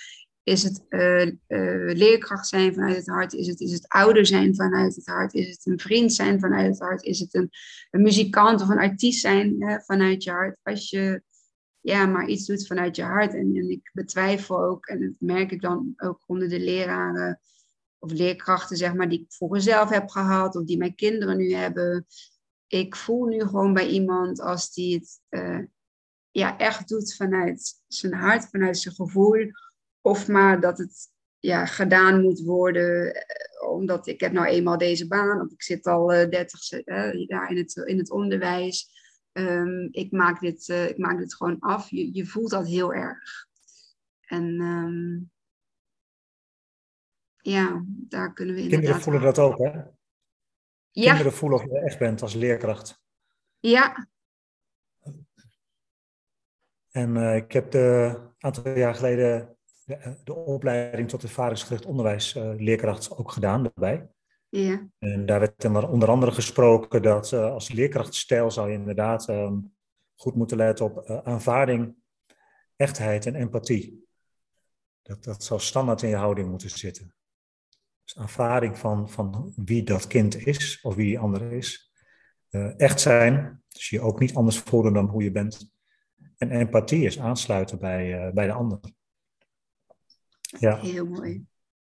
is 0.48 0.64
het 0.64 0.86
uh, 0.90 1.26
uh, 1.26 1.96
leerkracht 1.96 2.48
zijn 2.48 2.74
vanuit 2.74 2.96
het 2.96 3.08
hart? 3.08 3.34
Is 3.34 3.48
het, 3.48 3.60
is 3.60 3.72
het 3.72 3.88
ouder 3.88 4.26
zijn 4.26 4.56
vanuit 4.56 4.96
het 4.96 5.06
hart? 5.06 5.34
Is 5.34 5.48
het 5.48 5.66
een 5.66 5.80
vriend 5.80 6.14
zijn 6.14 6.40
vanuit 6.40 6.68
het 6.68 6.80
hart? 6.80 7.04
Is 7.04 7.20
het 7.20 7.34
een, 7.34 7.50
een 7.92 8.02
muzikant 8.02 8.62
of 8.62 8.70
een 8.70 8.78
artiest 8.78 9.22
zijn 9.22 9.56
hè, 9.64 9.80
vanuit 9.80 10.24
je 10.24 10.32
hart? 10.32 10.60
Als 10.64 10.90
je 10.90 11.22
ja, 11.82 12.06
maar 12.06 12.28
iets 12.28 12.46
doet 12.46 12.68
vanuit 12.68 12.96
je 12.96 13.04
hart. 13.04 13.34
En, 13.34 13.56
en 13.56 13.70
ik 13.70 13.90
betwijfel 13.94 14.64
ook, 14.64 14.86
en 14.86 15.00
dat 15.00 15.14
merk 15.20 15.52
ik 15.52 15.62
dan 15.62 15.94
ook 15.98 16.24
onder 16.26 16.50
de 16.50 16.60
leraren 16.60 17.40
of 18.00 18.12
leerkrachten, 18.12 18.78
zeg 18.78 18.94
maar, 18.94 19.10
die 19.10 19.22
ik 19.22 19.34
vroeger 19.34 19.62
zelf 19.62 19.90
heb 19.90 20.10
gehad 20.10 20.56
of 20.56 20.64
die 20.64 20.78
mijn 20.78 20.96
kinderen 20.96 21.38
nu 21.38 21.54
hebben. 21.54 22.06
Ik 22.68 22.96
voel 22.96 23.26
nu 23.26 23.40
gewoon 23.40 23.74
bij 23.74 23.88
iemand 23.88 24.40
als 24.40 24.74
die 24.74 24.96
het 24.96 25.20
uh, 25.30 25.66
ja, 26.32 26.58
echt 26.58 26.88
doet 26.88 27.16
vanuit 27.16 27.82
zijn 27.88 28.14
hart, 28.14 28.50
vanuit 28.50 28.78
zijn 28.78 28.96
gevoel 28.96 29.52
of 30.02 30.28
maar 30.28 30.62
dat 30.62 30.78
het 30.78 31.10
ja, 31.40 31.66
gedaan 31.66 32.22
moet 32.22 32.42
worden, 32.42 33.16
eh, 33.16 33.70
omdat 33.70 34.08
ik 34.08 34.20
heb 34.20 34.32
nou 34.32 34.48
eenmaal 34.48 34.78
deze 34.78 35.08
baan, 35.08 35.42
of 35.42 35.52
ik 35.52 35.64
zit 35.64 35.86
al 35.86 36.14
uh, 36.14 36.30
30 36.30 36.72
uh, 36.72 37.28
jaar 37.28 37.52
in 37.52 37.58
het, 37.58 37.76
in 37.76 37.98
het 37.98 38.12
onderwijs. 38.12 38.96
Um, 39.34 39.88
ik, 39.92 40.12
maak 40.12 40.40
dit, 40.40 40.68
uh, 40.68 40.90
ik 40.90 40.98
maak 40.98 41.18
dit 41.18 41.36
gewoon 41.36 41.60
af. 41.60 41.90
Je, 41.90 42.14
je 42.14 42.26
voelt 42.26 42.50
dat 42.50 42.68
heel 42.68 42.94
erg. 42.94 43.48
En 44.22 44.62
um, 44.62 45.32
ja, 47.38 47.84
daar 47.86 48.34
kunnen 48.34 48.56
we 48.56 48.62
inderdaad... 48.62 48.86
Kinderen 48.86 49.02
voelen 49.02 49.22
dat 49.22 49.40
ook, 49.40 49.58
hè? 49.58 49.82
Ja. 50.98 51.10
Kinderen 51.10 51.34
voelen 51.34 51.60
of 51.60 51.66
je 51.66 51.80
echt 51.80 52.00
bent 52.00 52.22
als 52.22 52.34
leerkracht. 52.34 53.02
Ja. 53.60 54.08
En 56.90 57.16
uh, 57.16 57.36
ik 57.36 57.52
heb 57.52 57.74
een 57.74 58.34
aantal 58.38 58.70
jaar 58.70 58.96
geleden 58.96 59.58
de, 59.86 59.96
eh, 59.96 60.12
de 60.24 60.34
opleiding 60.34 61.10
tot 61.10 61.24
ervaringsgericht 61.24 61.86
onderwijsleerkracht 61.86 63.12
uh, 63.12 63.20
ook 63.20 63.32
gedaan 63.32 63.64
daarbij. 63.64 64.10
Ja. 64.50 64.90
En 64.98 65.26
daar 65.26 65.40
werd 65.40 65.66
onder 65.66 66.10
andere 66.10 66.32
gesproken 66.32 67.02
dat 67.02 67.32
uh, 67.32 67.52
als 67.52 67.72
leerkrachtstijl 67.72 68.52
zou 68.52 68.70
je 68.70 68.78
inderdaad 68.78 69.28
um, 69.28 69.76
goed 70.16 70.36
moeten 70.36 70.58
letten 70.58 70.86
op 70.86 71.10
aanvaarding, 71.24 71.96
echtheid 72.76 73.26
en 73.26 73.36
empathie. 73.36 74.08
Dat, 75.02 75.24
dat 75.24 75.44
zou 75.44 75.60
standaard 75.60 76.02
in 76.02 76.10
je 76.10 76.16
houding 76.16 76.50
moeten 76.50 76.70
zitten. 76.70 77.17
Dus 78.08 78.18
aanvaarding 78.18 78.78
van, 78.78 79.10
van 79.10 79.54
wie 79.56 79.84
dat 79.84 80.08
kind 80.08 80.46
is 80.46 80.82
of 80.82 80.96
wie 80.96 81.06
die 81.06 81.20
ander 81.20 81.52
is. 81.52 81.94
Uh, 82.50 82.80
echt 82.80 83.02
zijn, 83.02 83.64
dus 83.68 83.90
je 83.90 84.02
ook 84.02 84.20
niet 84.20 84.36
anders 84.36 84.60
voelen 84.60 84.94
dan 84.94 85.08
hoe 85.08 85.24
je 85.24 85.32
bent. 85.32 85.72
En 86.38 86.52
empathie 86.52 87.06
is 87.06 87.20
aansluiten 87.20 87.80
bij, 87.80 88.32
bij 88.34 88.46
de 88.46 88.54
ander. 88.54 88.80
Ja. 90.42 90.80
Heel 90.80 91.06
mooi. 91.06 91.46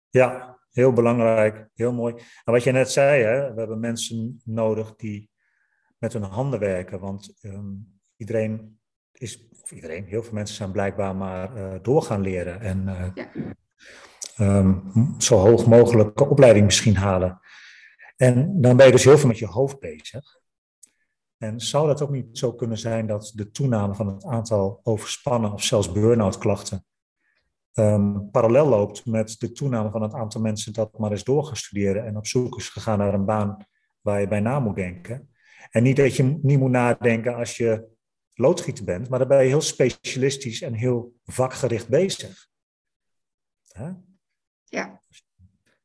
Ja, 0.10 0.60
heel 0.72 0.94
belangrijk, 0.94 1.70
heel 1.74 1.94
mooi. 1.94 2.16
En 2.44 2.54
wat 2.54 2.64
je 2.64 2.72
net 2.72 2.92
zei, 2.92 3.24
hè, 3.24 3.54
we 3.54 3.60
hebben 3.60 3.80
mensen 3.80 4.42
nodig 4.44 4.96
die 4.96 5.30
met 5.98 6.14
hun 6.14 6.24
handen 6.24 6.60
werken. 6.60 7.00
Want 7.00 7.38
ehm, 7.42 7.74
iedereen 8.16 8.80
is, 9.12 9.50
of 9.62 9.72
iedereen, 9.72 10.06
heel 10.06 10.24
veel 10.24 10.34
mensen 10.34 10.56
zijn 10.56 10.72
blijkbaar 10.72 11.16
maar 11.16 11.58
uh, 11.58 11.80
door 11.82 12.02
gaan 12.02 12.22
leren. 12.22 12.60
En 12.60 12.82
uh, 12.88 13.08
ja. 13.14 13.32
Um, 14.42 15.16
zo 15.18 15.38
hoog 15.38 15.66
mogelijke 15.66 16.30
opleiding 16.30 16.66
misschien 16.66 16.96
halen. 16.96 17.40
En 18.18 18.62
dan 18.62 18.78
ben 18.78 18.86
je 18.86 18.92
dus 18.92 19.04
heel 19.04 19.18
veel 19.18 19.28
met 19.28 19.40
je 19.40 19.46
hoofd 19.46 19.80
bezig. 19.80 20.40
En 21.38 21.60
zou 21.60 21.88
dat 21.88 22.02
ook 22.02 22.12
niet 22.12 22.38
zo 22.38 22.54
kunnen 22.54 22.78
zijn 22.78 23.08
dat 23.08 23.32
de 23.36 23.52
toename 23.52 23.96
van 23.96 24.08
het 24.08 24.26
aantal 24.26 24.80
overspannen 24.84 25.54
of 25.54 25.64
zelfs 25.64 25.92
burn-out 25.92 26.38
klachten 26.38 26.86
um, 27.74 28.32
parallel 28.32 28.68
loopt 28.68 29.06
met 29.06 29.36
de 29.40 29.52
toename 29.52 29.92
van 29.92 30.02
het 30.02 30.14
aantal 30.14 30.42
mensen 30.42 30.74
dat 30.74 30.98
maar 30.98 31.12
eens 31.12 31.24
door 31.24 31.46
gaan 31.46 31.56
studeren 31.56 32.06
en 32.06 32.18
op 32.18 32.28
zoek 32.28 32.58
is 32.58 32.70
gegaan 32.70 32.98
naar 32.98 33.14
een 33.14 33.26
baan 33.26 33.66
waar 34.02 34.20
je 34.20 34.28
bij 34.28 34.40
na 34.40 34.60
moet 34.60 34.76
denken? 34.76 35.30
En 35.70 35.84
niet 35.84 35.96
dat 35.96 36.16
je 36.16 36.24
niet 36.42 36.60
moet 36.60 36.72
nadenken 36.72 37.36
als 37.36 37.58
je 37.58 37.88
loodgieter 38.34 38.84
bent, 38.84 39.10
maar 39.10 39.20
dan 39.20 39.28
ben 39.28 39.42
je 39.42 39.48
heel 39.48 39.62
specialistisch 39.62 40.62
en 40.62 40.74
heel 40.74 41.14
vakgericht 41.24 41.90
bezig. 41.90 42.50
Ja. 44.72 45.02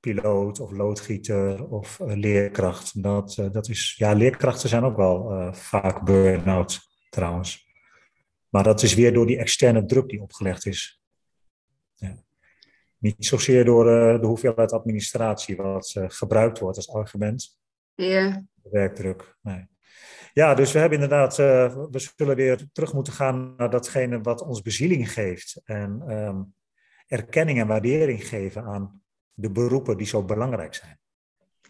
Piloot 0.00 0.60
of 0.60 0.70
loodgieter 0.70 1.68
of 1.68 1.98
uh, 1.98 2.14
leerkracht. 2.14 3.02
Dat, 3.02 3.36
uh, 3.36 3.50
dat 3.50 3.68
is, 3.68 3.94
ja, 3.98 4.12
leerkrachten 4.12 4.68
zijn 4.68 4.84
ook 4.84 4.96
wel 4.96 5.32
uh, 5.32 5.52
vaak 5.52 6.04
burn-out 6.04 6.80
trouwens. 7.10 7.66
Maar 8.48 8.62
dat 8.62 8.82
is 8.82 8.94
weer 8.94 9.12
door 9.12 9.26
die 9.26 9.38
externe 9.38 9.86
druk 9.86 10.08
die 10.08 10.20
opgelegd 10.20 10.66
is. 10.66 11.02
Ja. 11.94 12.22
Niet 12.98 13.26
zozeer 13.26 13.64
door 13.64 13.84
de 14.20 14.26
hoeveelheid 14.26 14.72
administratie 14.72 15.56
wat 15.56 15.94
gebruikt 15.96 16.58
wordt 16.58 16.76
als 16.76 16.90
argument. 16.90 17.58
Ja. 17.94 18.44
Werkdruk, 18.62 19.36
nee. 19.42 19.66
Ja, 20.32 20.54
dus 20.54 20.72
we 20.72 20.78
hebben 20.78 21.00
inderdaad, 21.00 21.38
uh, 21.38 21.76
we 21.90 22.10
zullen 22.16 22.36
weer 22.36 22.68
terug 22.72 22.92
moeten 22.92 23.12
gaan 23.12 23.54
naar 23.56 23.70
datgene 23.70 24.20
wat 24.20 24.42
ons 24.42 24.62
bezieling 24.62 25.12
geeft. 25.12 25.60
En 25.64 26.10
um, 26.10 26.54
erkenning 27.06 27.60
en 27.60 27.66
waardering 27.66 28.28
geven 28.28 28.64
aan 28.64 29.02
de 29.32 29.50
beroepen 29.50 29.96
die 29.96 30.06
zo 30.06 30.24
belangrijk 30.24 30.74
zijn. 30.74 30.98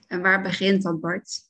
En 0.07 0.22
waar 0.22 0.43
begint 0.43 0.82
dat, 0.82 1.01
Bart? 1.01 1.41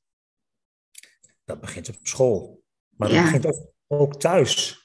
Dat 1.45 1.61
begint 1.61 1.89
op 1.89 1.97
school. 2.03 2.63
Maar 2.97 3.09
dat 3.09 3.23
begint 3.23 3.47
ook, 3.47 3.73
ook 3.87 4.21
thuis. 4.21 4.85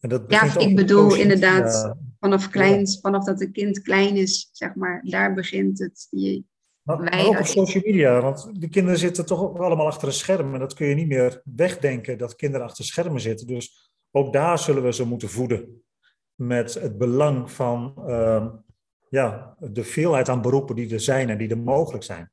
En 0.00 0.08
dat 0.08 0.24
ja, 0.28 0.58
ik 0.58 0.76
bedoel 0.76 1.14
inderdaad, 1.14 1.96
vanaf 2.20 2.48
kleins, 2.48 3.00
vanaf 3.00 3.24
dat 3.24 3.40
een 3.40 3.52
kind 3.52 3.82
klein 3.82 4.16
is, 4.16 4.48
zeg 4.52 4.74
maar, 4.74 5.00
daar 5.04 5.34
begint 5.34 5.78
het. 5.78 6.06
Je, 6.10 6.44
maar, 6.82 6.98
maar 6.98 7.26
ook 7.26 7.38
op 7.38 7.46
social 7.46 7.82
media, 7.86 8.20
want 8.20 8.60
de 8.60 8.68
kinderen 8.68 8.98
zitten 8.98 9.26
toch 9.26 9.40
ook 9.40 9.58
allemaal 9.58 9.86
achter 9.86 10.08
een 10.08 10.14
scherm. 10.14 10.54
En 10.54 10.60
dat 10.60 10.74
kun 10.74 10.86
je 10.86 10.94
niet 10.94 11.08
meer 11.08 11.42
wegdenken 11.44 12.18
dat 12.18 12.36
kinderen 12.36 12.66
achter 12.66 12.84
schermen 12.84 13.20
zitten. 13.20 13.46
Dus 13.46 13.92
ook 14.10 14.32
daar 14.32 14.58
zullen 14.58 14.82
we 14.82 14.92
ze 14.92 15.04
moeten 15.04 15.28
voeden. 15.28 15.82
Met 16.38 16.74
het 16.74 16.98
belang 16.98 17.50
van 17.50 17.94
uh, 17.98 18.46
ja, 19.08 19.56
de 19.58 19.84
veelheid 19.84 20.28
aan 20.28 20.42
beroepen 20.42 20.74
die 20.76 20.92
er 20.92 21.00
zijn 21.00 21.30
en 21.30 21.38
die 21.38 21.48
er 21.48 21.58
mogelijk 21.58 22.04
zijn. 22.04 22.30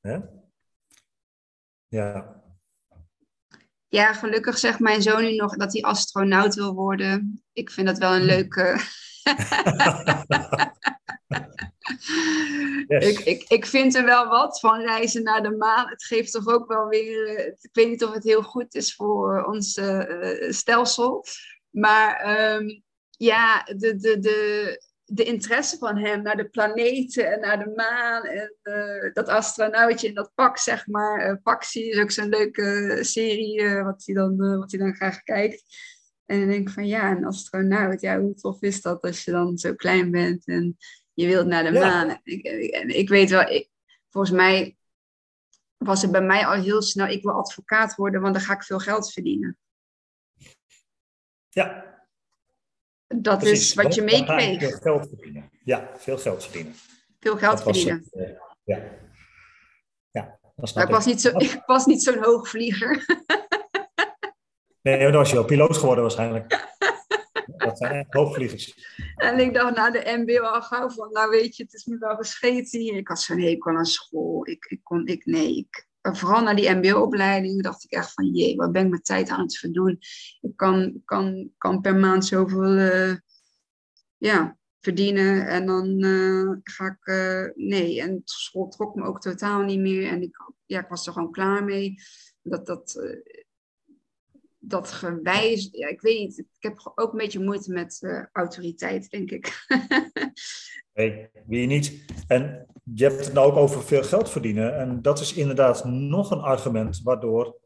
Hè? 0.00 0.18
Ja. 1.88 2.42
Ja, 3.88 4.12
gelukkig 4.12 4.58
zegt 4.58 4.78
mijn 4.78 5.02
zoon 5.02 5.22
nu 5.22 5.34
nog 5.34 5.56
dat 5.56 5.72
hij 5.72 5.82
astronaut 5.82 6.54
wil 6.54 6.74
worden. 6.74 7.42
Ik 7.52 7.70
vind 7.70 7.86
dat 7.86 7.98
wel 7.98 8.14
een 8.14 8.24
leuke. 8.24 8.78
Ik, 12.98 13.18
ik, 13.18 13.44
ik 13.48 13.66
vind 13.66 13.94
er 13.94 14.04
wel 14.04 14.28
wat 14.28 14.60
van 14.60 14.80
reizen 14.80 15.22
naar 15.22 15.42
de 15.42 15.56
maan. 15.56 15.88
Het 15.88 16.04
geeft 16.04 16.32
toch 16.32 16.46
ook 16.46 16.68
wel 16.68 16.88
weer. 16.88 17.36
Eh, 17.36 17.46
ik 17.46 17.70
weet 17.72 17.88
niet 17.88 18.04
of 18.04 18.14
het 18.14 18.24
heel 18.24 18.42
goed 18.42 18.74
is 18.74 18.94
voor 18.94 19.44
ons 19.44 19.76
uh, 19.76 20.50
stelsel. 20.50 21.24
Maar 21.70 22.40
um, 22.54 22.82
ja, 23.10 23.62
de, 23.62 23.96
de, 23.96 24.18
de, 24.18 24.82
de 25.04 25.24
interesse 25.24 25.78
van 25.78 25.96
hem 25.96 26.22
naar 26.22 26.36
de 26.36 26.48
planeten 26.48 27.32
en 27.32 27.40
naar 27.40 27.58
de 27.58 27.72
maan. 27.74 28.24
En 28.24 28.56
uh, 28.62 29.12
dat 29.12 29.28
astronautje 29.28 30.08
in 30.08 30.14
dat 30.14 30.32
pak, 30.34 30.58
zeg 30.58 30.86
maar. 30.86 31.30
Uh, 31.30 31.36
Paxi 31.42 31.90
is 31.90 32.00
ook 32.00 32.10
zo'n 32.10 32.28
leuke 32.28 32.98
serie 33.00 33.82
wat 33.82 34.02
hij 34.04 34.14
dan, 34.14 34.58
wat 34.58 34.70
hij 34.70 34.80
dan 34.80 34.94
graag 34.94 35.22
kijkt. 35.22 35.64
En 36.30 36.38
dan 36.38 36.48
denk 36.48 36.68
ik 36.68 36.74
van 36.74 36.86
ja, 36.86 37.10
een 37.10 37.24
astronaut, 37.24 38.00
ja, 38.00 38.20
hoe 38.20 38.34
tof 38.34 38.62
is 38.62 38.82
dat 38.82 39.02
als 39.02 39.24
je 39.24 39.30
dan 39.30 39.58
zo 39.58 39.74
klein 39.74 40.10
bent 40.10 40.46
en 40.46 40.76
je 41.14 41.26
wilt 41.26 41.46
naar 41.46 41.64
de 41.64 41.78
maan. 41.78 42.20
Ik, 42.22 42.42
ik, 42.86 43.08
weet 43.08 43.30
wel, 43.30 43.48
ik, 43.48 43.68
volgens 44.08 44.34
mij 44.34 44.76
was 45.76 46.02
het 46.02 46.10
bij 46.10 46.22
mij 46.22 46.46
al 46.46 46.62
heel 46.62 46.82
snel, 46.82 47.06
ik 47.06 47.22
wil 47.22 47.32
advocaat 47.32 47.94
worden, 47.94 48.20
want 48.20 48.34
dan 48.34 48.42
ga 48.42 48.54
ik 48.54 48.62
veel 48.62 48.78
geld 48.78 49.12
verdienen. 49.12 49.58
Ja. 51.50 51.98
Dat 53.06 53.42
is 53.42 53.74
wat 53.74 53.94
je 53.94 54.02
meekreeg. 54.02 54.58
Veel 54.58 54.78
geld 54.78 55.08
verdienen. 55.08 55.50
Ja, 55.64 55.90
veel 55.96 56.18
geld 56.18 56.42
verdienen. 56.42 56.74
Veel 57.20 57.36
geld 57.36 57.62
verdienen. 57.62 58.08
uh, 58.12 58.28
ja. 58.64 58.82
Ja, 60.10 60.38
ik, 60.82 60.88
was 60.88 61.06
niet 61.06 61.20
zo, 61.20 61.28
ik 61.38 61.62
was 61.66 61.86
niet 61.86 62.02
zo'n 62.02 62.22
hoogvlieger. 62.22 63.04
nee, 64.82 64.98
dan 64.98 65.12
was 65.12 65.28
je 65.28 65.34
wel 65.34 65.44
piloot 65.44 65.76
geworden 65.76 66.02
waarschijnlijk. 66.02 66.68
Dat 67.56 67.78
zijn 67.78 68.06
hoogvliegers. 68.08 68.74
En 69.16 69.38
ik 69.38 69.54
dacht 69.54 69.76
na 69.76 69.90
de 69.90 70.16
MBO 70.18 70.42
al 70.42 70.62
gauw 70.62 70.90
van, 70.90 71.12
nou 71.12 71.30
weet 71.30 71.56
je, 71.56 71.62
het 71.62 71.72
is 71.72 71.84
me 71.84 71.98
wel 71.98 72.16
gescheten 72.16 72.80
hier. 72.80 72.96
Ik 72.96 73.08
had 73.08 73.20
zo'n 73.20 73.40
hekel 73.40 73.76
aan 73.76 73.84
school. 73.84 74.48
Ik, 74.48 74.64
ik 74.64 74.80
kon, 74.82 75.06
ik, 75.06 75.26
nee, 75.26 75.56
ik, 75.56 75.88
vooral 76.02 76.42
naar 76.42 76.56
die 76.56 76.70
MBO-opleiding 76.70 77.62
dacht 77.62 77.84
ik 77.84 77.90
echt 77.90 78.12
van, 78.12 78.26
jee, 78.26 78.56
wat 78.56 78.72
ben 78.72 78.84
ik 78.84 78.90
mijn 78.90 79.02
tijd 79.02 79.28
aan 79.28 79.40
het 79.40 79.58
verdoen? 79.58 79.98
Ik 80.40 80.56
kan, 80.56 81.02
kan, 81.04 81.50
kan 81.58 81.80
per 81.80 81.96
maand 81.96 82.24
zoveel, 82.24 82.78
uh, 82.78 83.14
ja, 84.16 84.58
verdienen. 84.80 85.46
En 85.46 85.66
dan 85.66 86.04
uh, 86.04 86.56
ga 86.62 86.86
ik, 86.86 87.06
uh, 87.06 87.46
nee, 87.54 88.00
en 88.00 88.22
school 88.24 88.68
trok 88.68 88.94
me 88.94 89.02
ook 89.02 89.20
totaal 89.20 89.62
niet 89.62 89.80
meer. 89.80 90.08
En 90.08 90.22
ik, 90.22 90.52
ja, 90.66 90.80
ik 90.80 90.88
was 90.88 91.06
er 91.06 91.12
gewoon 91.12 91.32
klaar 91.32 91.64
mee. 91.64 91.94
Dat, 92.42 92.66
dat, 92.66 93.14
dat 94.58 94.90
gewijs, 94.90 95.68
ja, 95.72 95.88
ik 95.88 96.00
weet 96.00 96.18
niet, 96.18 96.38
ik 96.38 96.46
heb 96.58 96.92
ook 96.94 97.12
een 97.12 97.18
beetje 97.18 97.44
moeite 97.44 97.72
met 97.72 98.28
autoriteit, 98.32 99.10
denk 99.10 99.30
ik. 99.30 99.66
nee, 101.00 101.28
wie 101.46 101.66
niet. 101.66 102.04
En 102.26 102.66
je 102.94 103.04
hebt 103.04 103.24
het 103.24 103.34
nou 103.34 103.50
ook 103.50 103.56
over 103.56 103.82
veel 103.82 104.02
geld 104.02 104.30
verdienen. 104.30 104.78
En 104.78 105.02
dat 105.02 105.20
is 105.20 105.34
inderdaad 105.34 105.84
nog 105.84 106.30
een 106.30 106.40
argument 106.40 107.00
waardoor 107.02 107.58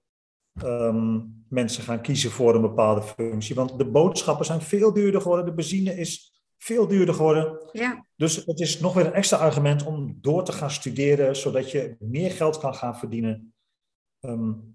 um, 0.65 1.45
mensen 1.49 1.83
gaan 1.83 2.01
kiezen 2.01 2.31
voor 2.31 2.55
een 2.55 2.61
bepaalde 2.61 3.03
functie. 3.03 3.55
Want 3.55 3.79
de 3.79 3.91
boodschappen 3.91 4.47
zijn 4.47 4.61
veel 4.61 4.93
duurder 4.93 5.21
geworden, 5.21 5.47
de 5.47 5.55
benzine 5.55 5.95
is 5.97 6.43
veel 6.59 6.87
duurder 6.89 7.15
geworden. 7.15 7.69
Ja. 7.73 8.07
Dus 8.17 8.37
het 8.37 8.61
is 8.61 8.81
nog 8.81 8.95
weer 8.95 9.07
een 9.07 9.13
extra 9.13 9.37
argument 9.37 9.85
om 9.85 10.19
door 10.21 10.45
te 10.45 10.53
gaan 10.53 10.71
studeren, 10.71 11.37
zodat 11.37 11.71
je 11.71 11.97
meer 11.99 12.31
geld 12.31 12.59
kan 12.59 12.75
gaan 12.75 12.97
verdienen. 12.97 13.55
Um, 14.21 14.73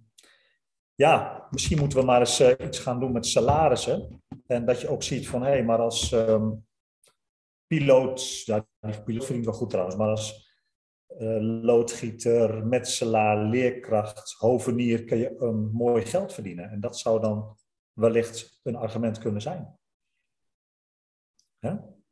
ja, 0.96 1.48
misschien 1.52 1.80
moeten 1.80 2.00
we 2.00 2.06
maar 2.06 2.20
eens 2.20 2.42
uh, 2.42 2.52
iets 2.66 2.80
gaan 2.80 3.00
doen 3.00 3.12
met 3.12 3.26
salarissen. 3.26 4.24
En 4.48 4.66
dat 4.66 4.82
je 4.82 4.90
ook 4.90 5.04
ziet 5.04 5.28
van, 5.28 5.42
hé, 5.42 5.50
hey, 5.50 5.64
maar 5.64 5.80
als 5.80 6.12
um, 6.12 6.68
piloot, 7.70 8.46
ja, 8.46 8.66
die 8.80 9.04
piloot 9.04 9.26
verdient 9.26 9.46
wel 9.46 9.54
goed 9.54 9.70
trouwens, 9.70 9.98
maar 9.98 10.10
als 10.10 10.48
uh, 11.18 11.38
loodgieter, 11.62 12.66
metselaar, 12.66 13.46
leerkracht, 13.46 14.36
hovenier, 14.38 15.04
kun 15.04 15.18
je 15.18 15.36
um, 15.42 15.70
mooi 15.72 16.06
geld 16.06 16.34
verdienen. 16.34 16.70
En 16.70 16.80
dat 16.80 16.98
zou 16.98 17.22
dan 17.22 17.58
wellicht 17.94 18.60
een 18.64 18.76
argument 18.76 19.18
kunnen 19.18 19.42
zijn. 19.42 19.78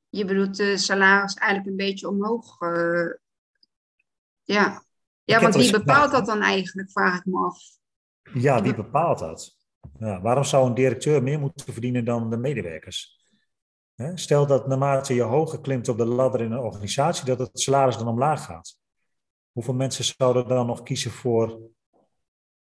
Je 0.09 0.25
bedoelt 0.25 0.57
de 0.57 0.77
salaris 0.77 1.33
eigenlijk 1.33 1.69
een 1.69 1.85
beetje 1.85 2.07
omhoog. 2.07 2.61
Uh, 2.61 3.13
ja, 4.43 4.83
ja 5.23 5.41
want 5.41 5.55
wie 5.55 5.71
bepaalt 5.71 6.11
dat 6.11 6.25
dan 6.25 6.41
eigenlijk, 6.41 6.91
vraag 6.91 7.19
ik 7.19 7.25
me 7.25 7.45
af. 7.45 7.59
Ja, 8.33 8.61
wie 8.61 8.75
bepaalt 8.75 9.19
dat? 9.19 9.57
Ja, 9.99 10.21
waarom 10.21 10.43
zou 10.43 10.67
een 10.67 10.73
directeur 10.73 11.23
meer 11.23 11.39
moeten 11.39 11.73
verdienen 11.73 12.05
dan 12.05 12.29
de 12.29 12.37
medewerkers? 12.37 13.16
Stel 14.13 14.47
dat 14.47 14.67
naarmate 14.67 15.13
je 15.13 15.21
hoger 15.21 15.61
klimt 15.61 15.89
op 15.89 15.97
de 15.97 16.05
ladder 16.05 16.41
in 16.41 16.51
een 16.51 16.59
organisatie, 16.59 17.25
dat 17.25 17.39
het 17.39 17.59
salaris 17.59 17.97
dan 17.97 18.07
omlaag 18.07 18.45
gaat. 18.45 18.79
Hoeveel 19.51 19.73
mensen 19.73 20.03
zouden 20.03 20.47
dan 20.47 20.67
nog 20.67 20.83
kiezen 20.83 21.11
voor 21.11 21.59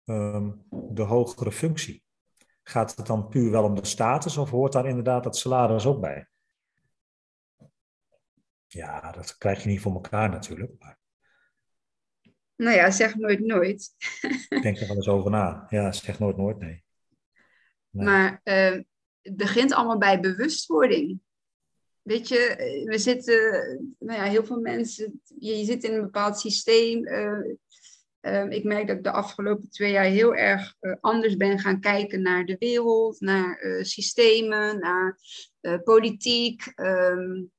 um, 0.05 0.65
de 0.69 1.01
hogere 1.01 1.51
functie? 1.51 2.03
Gaat 2.63 2.95
het 2.95 3.05
dan 3.05 3.27
puur 3.27 3.51
wel 3.51 3.63
om 3.63 3.75
de 3.75 3.85
status 3.85 4.37
of 4.37 4.49
hoort 4.49 4.73
daar 4.73 4.87
inderdaad 4.87 5.23
dat 5.23 5.37
salaris 5.37 5.85
ook 5.85 6.01
bij? 6.01 6.27
Ja, 8.67 9.11
dat 9.11 9.37
krijg 9.37 9.63
je 9.63 9.69
niet 9.69 9.81
voor 9.81 9.93
elkaar 9.93 10.29
natuurlijk. 10.29 10.71
Maar... 10.79 10.99
Nou 12.55 12.75
ja, 12.75 12.91
zeg 12.91 13.15
nooit 13.15 13.39
nooit. 13.39 13.95
Ik 14.49 14.61
denk 14.61 14.77
er 14.77 14.87
wel 14.87 14.95
eens 14.95 15.07
over 15.07 15.31
na. 15.31 15.65
Ja, 15.69 15.91
zeg 15.91 16.19
nooit 16.19 16.37
nooit, 16.37 16.59
nee. 16.59 16.83
nee. 17.89 18.05
Maar 18.05 18.41
uh, 18.43 18.81
het 19.21 19.37
begint 19.37 19.73
allemaal 19.73 19.97
bij 19.97 20.19
bewustwording. 20.19 21.19
weet 22.01 22.27
je, 22.27 22.55
we 22.85 22.97
zitten, 22.97 23.95
nou 23.99 24.19
ja, 24.19 24.23
heel 24.23 24.45
veel 24.45 24.59
mensen, 24.59 25.21
je, 25.39 25.65
zit 25.65 25.83
in 25.83 25.93
een 25.93 26.01
bepaald 26.01 26.39
systeem. 26.39 27.07
Uh, 27.07 28.49
ik 28.49 28.63
merk 28.63 28.87
dat 28.87 28.97
ik 28.97 29.03
de 29.03 29.11
afgelopen 29.11 29.69
twee 29.69 29.91
jaar 29.91 30.03
heel 30.03 30.35
erg 30.35 30.75
uh, 30.81 30.95
anders 30.99 31.37
ben 31.37 31.59
gaan 31.59 31.79
kijken 31.79 32.21
naar 32.21 32.45
de 32.45 32.55
wereld, 32.59 33.19
naar 33.19 33.79
systemen, 33.81 34.79
naar 34.79 35.19
politiek, 35.83 36.73
um, 36.75 37.51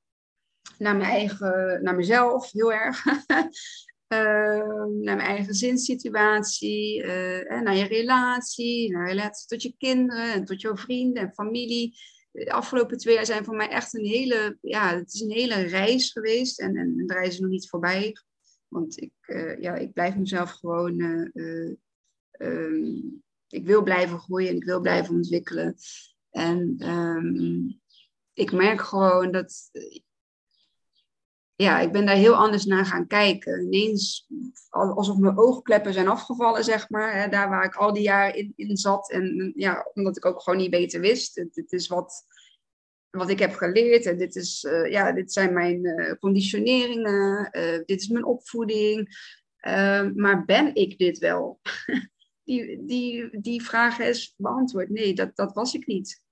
naar 0.77 0.95
mijn 0.95 1.09
eigen, 1.09 1.83
naar 1.83 1.95
mezelf 1.95 2.51
heel 2.51 2.73
erg. 2.73 3.03
Ehm, 4.13 4.99
naar 5.01 5.15
mijn 5.15 5.19
eigen 5.19 5.53
zinssituatie, 5.53 7.03
naar 7.47 7.75
je 7.75 7.85
relatie, 7.85 8.91
naar 8.91 9.07
relatie 9.07 9.47
tot 9.47 9.61
je 9.61 9.75
kinderen 9.77 10.33
en 10.33 10.45
tot 10.45 10.61
jouw 10.61 10.75
vrienden 10.75 11.23
en 11.23 11.33
familie 11.33 11.95
de 12.33 12.51
afgelopen 12.51 12.97
twee 12.97 13.15
jaar 13.15 13.25
zijn 13.25 13.45
voor 13.45 13.55
mij 13.55 13.69
echt 13.69 13.93
een 13.93 14.05
hele, 14.05 14.57
ja, 14.61 14.95
het 14.95 15.13
is 15.13 15.21
een 15.21 15.31
hele 15.31 15.55
reis 15.55 16.11
geweest. 16.11 16.59
En, 16.59 16.75
en 16.75 17.05
de 17.05 17.13
reis 17.13 17.33
is 17.33 17.39
nog 17.39 17.49
niet 17.49 17.69
voorbij. 17.69 18.15
Want 18.67 19.01
ik, 19.01 19.13
uh, 19.27 19.61
ja, 19.61 19.75
ik 19.75 19.93
blijf 19.93 20.15
mezelf 20.15 20.51
gewoon, 20.51 20.99
uh, 20.99 21.75
uh, 22.33 23.03
ik 23.47 23.65
wil 23.65 23.83
blijven 23.83 24.19
groeien 24.19 24.49
en 24.49 24.55
ik 24.55 24.63
wil 24.63 24.81
blijven 24.81 25.15
ontwikkelen. 25.15 25.75
En 26.29 26.89
um, 26.89 27.81
ik 28.33 28.51
merk 28.51 28.81
gewoon 28.81 29.31
dat, 29.31 29.69
ja, 31.55 31.79
ik 31.79 31.91
ben 31.91 32.05
daar 32.05 32.15
heel 32.15 32.35
anders 32.35 32.65
naar 32.65 32.85
gaan 32.85 33.07
kijken. 33.07 33.61
Ineens 33.61 34.27
alsof 34.69 35.17
mijn 35.17 35.37
oogkleppen 35.37 35.93
zijn 35.93 36.07
afgevallen, 36.07 36.63
zeg 36.63 36.89
maar. 36.89 37.21
Hè, 37.21 37.29
daar 37.29 37.49
waar 37.49 37.65
ik 37.65 37.75
al 37.75 37.93
die 37.93 38.03
jaren 38.03 38.35
in, 38.35 38.53
in 38.55 38.77
zat. 38.77 39.11
En 39.11 39.53
ja, 39.55 39.89
omdat 39.93 40.17
ik 40.17 40.25
ook 40.25 40.41
gewoon 40.41 40.59
niet 40.59 40.71
beter 40.71 40.99
wist. 40.99 41.35
Het 41.35 41.71
is 41.71 41.87
wat, 41.87 42.25
wat 43.09 43.29
ik 43.29 43.39
heb 43.39 43.53
geleerd. 43.53 44.05
En 44.05 44.17
dit, 44.17 44.35
is, 44.35 44.63
uh, 44.63 44.91
ja, 44.91 45.11
dit 45.11 45.33
zijn 45.33 45.53
mijn 45.53 45.85
uh, 45.85 46.13
conditioneringen. 46.13 47.49
Uh, 47.51 47.79
dit 47.85 48.01
is 48.01 48.07
mijn 48.07 48.25
opvoeding. 48.25 49.17
Ehm, 49.57 50.11
maar 50.15 50.45
ben 50.45 50.75
ik 50.75 50.97
dit 50.97 51.17
wel? 51.17 51.59
die, 52.43 52.85
die, 52.85 53.39
die 53.41 53.63
vraag 53.63 53.99
is 53.99 54.33
beantwoord. 54.37 54.89
Nee, 54.89 55.13
dat, 55.13 55.35
dat 55.35 55.53
was 55.53 55.73
ik 55.73 55.87
niet 55.87 56.22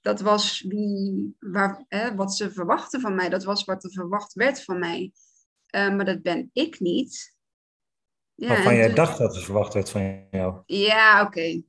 dat 0.00 0.20
was 0.20 0.60
wie, 0.68 1.36
waar, 1.38 1.84
hè, 1.88 2.14
wat 2.14 2.34
ze 2.34 2.52
verwachten 2.52 3.00
van 3.00 3.14
mij. 3.14 3.28
Dat 3.28 3.44
was 3.44 3.64
wat 3.64 3.84
er 3.84 3.90
verwacht 3.90 4.32
werd 4.32 4.64
van 4.64 4.78
mij. 4.78 5.12
Uh, 5.74 5.94
maar 5.94 6.04
dat 6.04 6.22
ben 6.22 6.50
ik 6.52 6.80
niet. 6.80 7.36
Ja, 8.34 8.48
Waarvan 8.48 8.74
jij 8.74 8.86
toen... 8.86 8.94
dacht 8.94 9.18
dat 9.18 9.36
er 9.36 9.42
verwacht 9.42 9.74
werd 9.74 9.90
van 9.90 10.26
jou. 10.30 10.62
Ja, 10.66 11.20
oké. 11.20 11.26
Okay. 11.26 11.64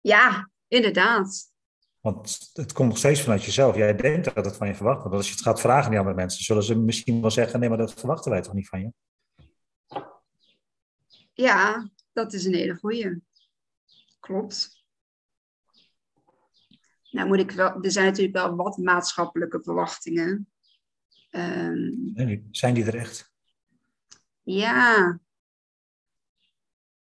Ja, 0.00 0.50
inderdaad. 0.68 1.52
Want 2.00 2.50
het 2.52 2.72
komt 2.72 2.88
nog 2.88 2.98
steeds 2.98 3.22
vanuit 3.22 3.44
jezelf. 3.44 3.76
Jij 3.76 3.96
denkt 3.96 4.34
dat 4.34 4.44
het 4.44 4.56
van 4.56 4.66
je 4.66 4.74
verwacht 4.74 5.00
wordt. 5.00 5.16
Als 5.16 5.26
je 5.26 5.32
het 5.32 5.42
gaat 5.42 5.60
vragen 5.60 5.90
aan 5.90 5.98
andere 5.98 6.16
mensen, 6.16 6.44
zullen 6.44 6.62
ze 6.62 6.78
misschien 6.78 7.20
wel 7.20 7.30
zeggen: 7.30 7.60
nee, 7.60 7.68
maar 7.68 7.78
dat 7.78 7.94
verwachten 7.94 8.30
wij 8.30 8.42
toch 8.42 8.52
niet 8.52 8.68
van 8.68 8.80
je? 8.80 8.92
Ja, 11.32 11.90
dat 12.12 12.32
is 12.32 12.44
een 12.44 12.54
hele 12.54 12.74
goeie. 12.74 13.22
Klopt. 14.20 14.83
Nou 17.14 17.28
moet 17.28 17.38
ik 17.38 17.50
wel, 17.50 17.82
er 17.82 17.90
zijn 17.90 18.06
natuurlijk 18.06 18.36
wel 18.36 18.56
wat 18.56 18.76
maatschappelijke 18.76 19.62
verwachtingen. 19.62 20.52
Um, 21.30 22.12
zijn 22.50 22.74
die 22.74 22.84
er 22.84 22.94
echt? 22.94 23.32
Ja. 24.42 25.20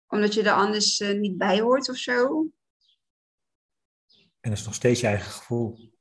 Omdat 0.08 0.34
je 0.34 0.44
er 0.44 0.52
anders 0.52 1.00
uh, 1.00 1.20
niet 1.20 1.38
bij 1.38 1.62
hoort 1.62 1.90
of 1.90 1.96
zo. 1.96 2.48
En 4.40 4.50
dat 4.50 4.58
is 4.58 4.66
nog 4.66 4.74
steeds 4.74 5.00
je 5.00 5.08
eigen 5.08 5.32
gevoel. 5.32 5.92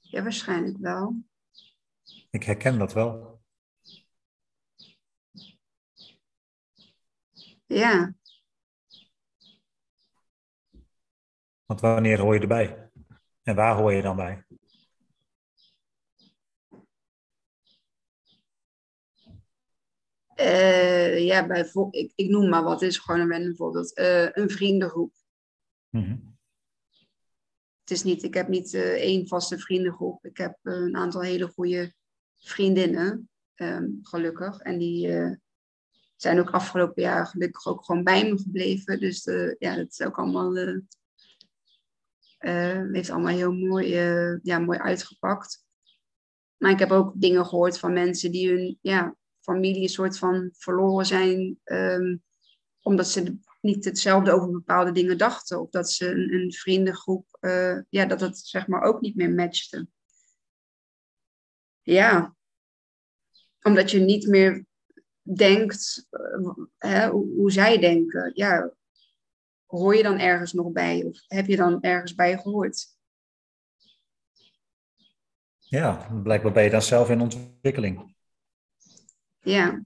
Ja, 0.00 0.22
waarschijnlijk 0.22 0.78
wel. 0.78 1.22
Ik 2.30 2.42
herken 2.42 2.78
dat 2.78 2.92
wel. 2.92 3.37
Ja. 7.68 8.14
Want 11.66 11.80
wanneer 11.80 12.20
hoor 12.20 12.34
je 12.34 12.40
erbij? 12.40 12.90
En 13.42 13.54
waar 13.54 13.76
hoor 13.76 13.92
je 13.92 14.02
dan 14.02 14.16
bij? 14.16 14.44
Uh, 20.40 21.24
ja, 21.26 21.46
bij, 21.46 21.70
ik, 21.90 22.12
ik 22.14 22.28
noem 22.28 22.48
maar 22.48 22.62
wat, 22.62 22.82
is 22.82 22.98
gewoon 22.98 23.32
een 23.32 23.56
voorbeeld. 23.56 23.98
Uh, 23.98 24.28
een 24.32 24.50
vriendengroep. 24.50 25.12
Mm 25.90 26.04
-hmm. 26.04 26.38
Het 27.80 27.90
is 27.90 28.02
niet, 28.02 28.22
ik 28.22 28.34
heb 28.34 28.48
niet 28.48 28.72
uh, 28.72 28.92
één 28.92 29.28
vaste 29.28 29.58
vriendengroep. 29.58 30.24
Ik 30.24 30.36
heb 30.36 30.58
een 30.62 30.96
aantal 30.96 31.22
hele 31.22 31.48
goede 31.48 31.94
vriendinnen, 32.36 33.30
um, 33.54 33.98
gelukkig. 34.02 34.58
En 34.58 34.78
die, 34.78 35.08
zijn 36.22 36.38
ook 36.38 36.50
afgelopen 36.50 37.02
jaar 37.02 37.26
gelukkig 37.26 37.66
ook 37.66 37.84
gewoon 37.84 38.04
bij 38.04 38.30
me 38.30 38.38
gebleven. 38.38 39.00
Dus 39.00 39.26
uh, 39.26 39.54
ja, 39.58 39.76
dat 39.76 39.86
is 39.90 40.00
ook 40.00 40.18
allemaal, 40.18 40.56
uh, 40.56 40.80
heeft 42.92 43.10
allemaal 43.10 43.34
heel 43.34 43.52
mooi, 43.52 43.86
ja, 44.42 44.58
mooi 44.58 44.78
uitgepakt. 44.78 45.66
Maar 46.56 46.70
ik 46.70 46.78
heb 46.78 46.90
ook 46.90 47.12
dingen 47.14 47.46
gehoord 47.46 47.78
van 47.78 47.92
mensen 47.92 48.32
die 48.32 48.48
hun 48.48 48.78
ja, 48.80 49.16
familie 49.40 49.82
een 49.82 49.88
soort 49.88 50.18
van 50.18 50.50
verloren 50.52 51.06
zijn. 51.06 51.58
Um, 51.64 52.22
omdat 52.82 53.08
ze 53.08 53.38
niet 53.60 53.84
hetzelfde 53.84 54.32
over 54.32 54.50
bepaalde 54.50 54.92
dingen 54.92 55.18
dachten. 55.18 55.60
Of 55.60 55.70
dat 55.70 55.90
ze 55.90 56.10
een, 56.10 56.32
een 56.34 56.52
vriendengroep, 56.52 57.38
ja, 57.88 58.06
dat 58.06 58.20
het 58.20 58.38
zeg 58.38 58.66
maar 58.66 58.82
ook 58.82 59.00
niet 59.00 59.16
meer 59.16 59.30
matchte. 59.30 59.88
Ja, 61.82 62.36
omdat 63.62 63.90
je 63.90 63.98
niet 63.98 64.26
meer 64.26 64.66
denkt, 65.36 66.06
uh, 66.10 66.50
hè, 66.78 67.08
hoe, 67.08 67.26
hoe, 67.36 67.52
zij 67.52 67.78
denken, 67.78 68.30
ja, 68.34 68.72
hoor 69.66 69.96
je 69.96 70.02
dan 70.02 70.18
ergens 70.18 70.52
nog 70.52 70.72
bij? 70.72 71.04
Of 71.04 71.20
heb 71.26 71.46
je 71.46 71.56
dan 71.56 71.80
ergens 71.80 72.14
bij 72.14 72.38
gehoord? 72.38 72.96
Ja, 75.58 76.08
blijkbaar 76.22 76.52
ben 76.52 76.64
je 76.64 76.70
dan 76.70 76.82
zelf 76.82 77.10
in 77.10 77.20
ontwikkeling. 77.20 78.16
Ja. 79.38 79.84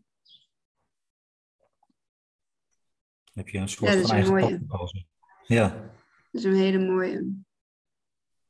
Heb 3.32 3.48
je 3.48 3.58
een 3.58 3.68
soort 3.68 3.92
ja, 3.92 4.00
van 4.00 4.10
eigen 4.10 4.66
pad. 4.66 5.04
Ja. 5.46 5.68
Dat 5.68 5.92
is 6.30 6.44
een 6.44 6.54
hele 6.54 6.78
mooie. 6.78 7.42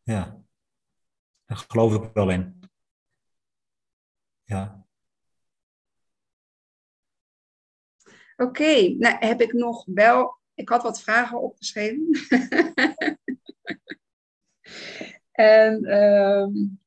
Ja. 0.03 0.45
Daar 1.45 1.57
geloof 1.57 1.95
ik 1.95 2.13
wel 2.13 2.31
in. 2.31 2.61
Ja. 4.45 4.82
Oké, 8.43 8.89
nou 8.99 9.17
heb 9.19 9.41
ik 9.41 9.53
nog 9.53 9.85
wel. 9.87 10.41
Ik 10.55 10.69
had 10.69 10.83
wat 10.83 11.03
vragen 11.03 11.41
opgeschreven. 11.41 12.11
en 15.33 16.03
um, 16.03 16.81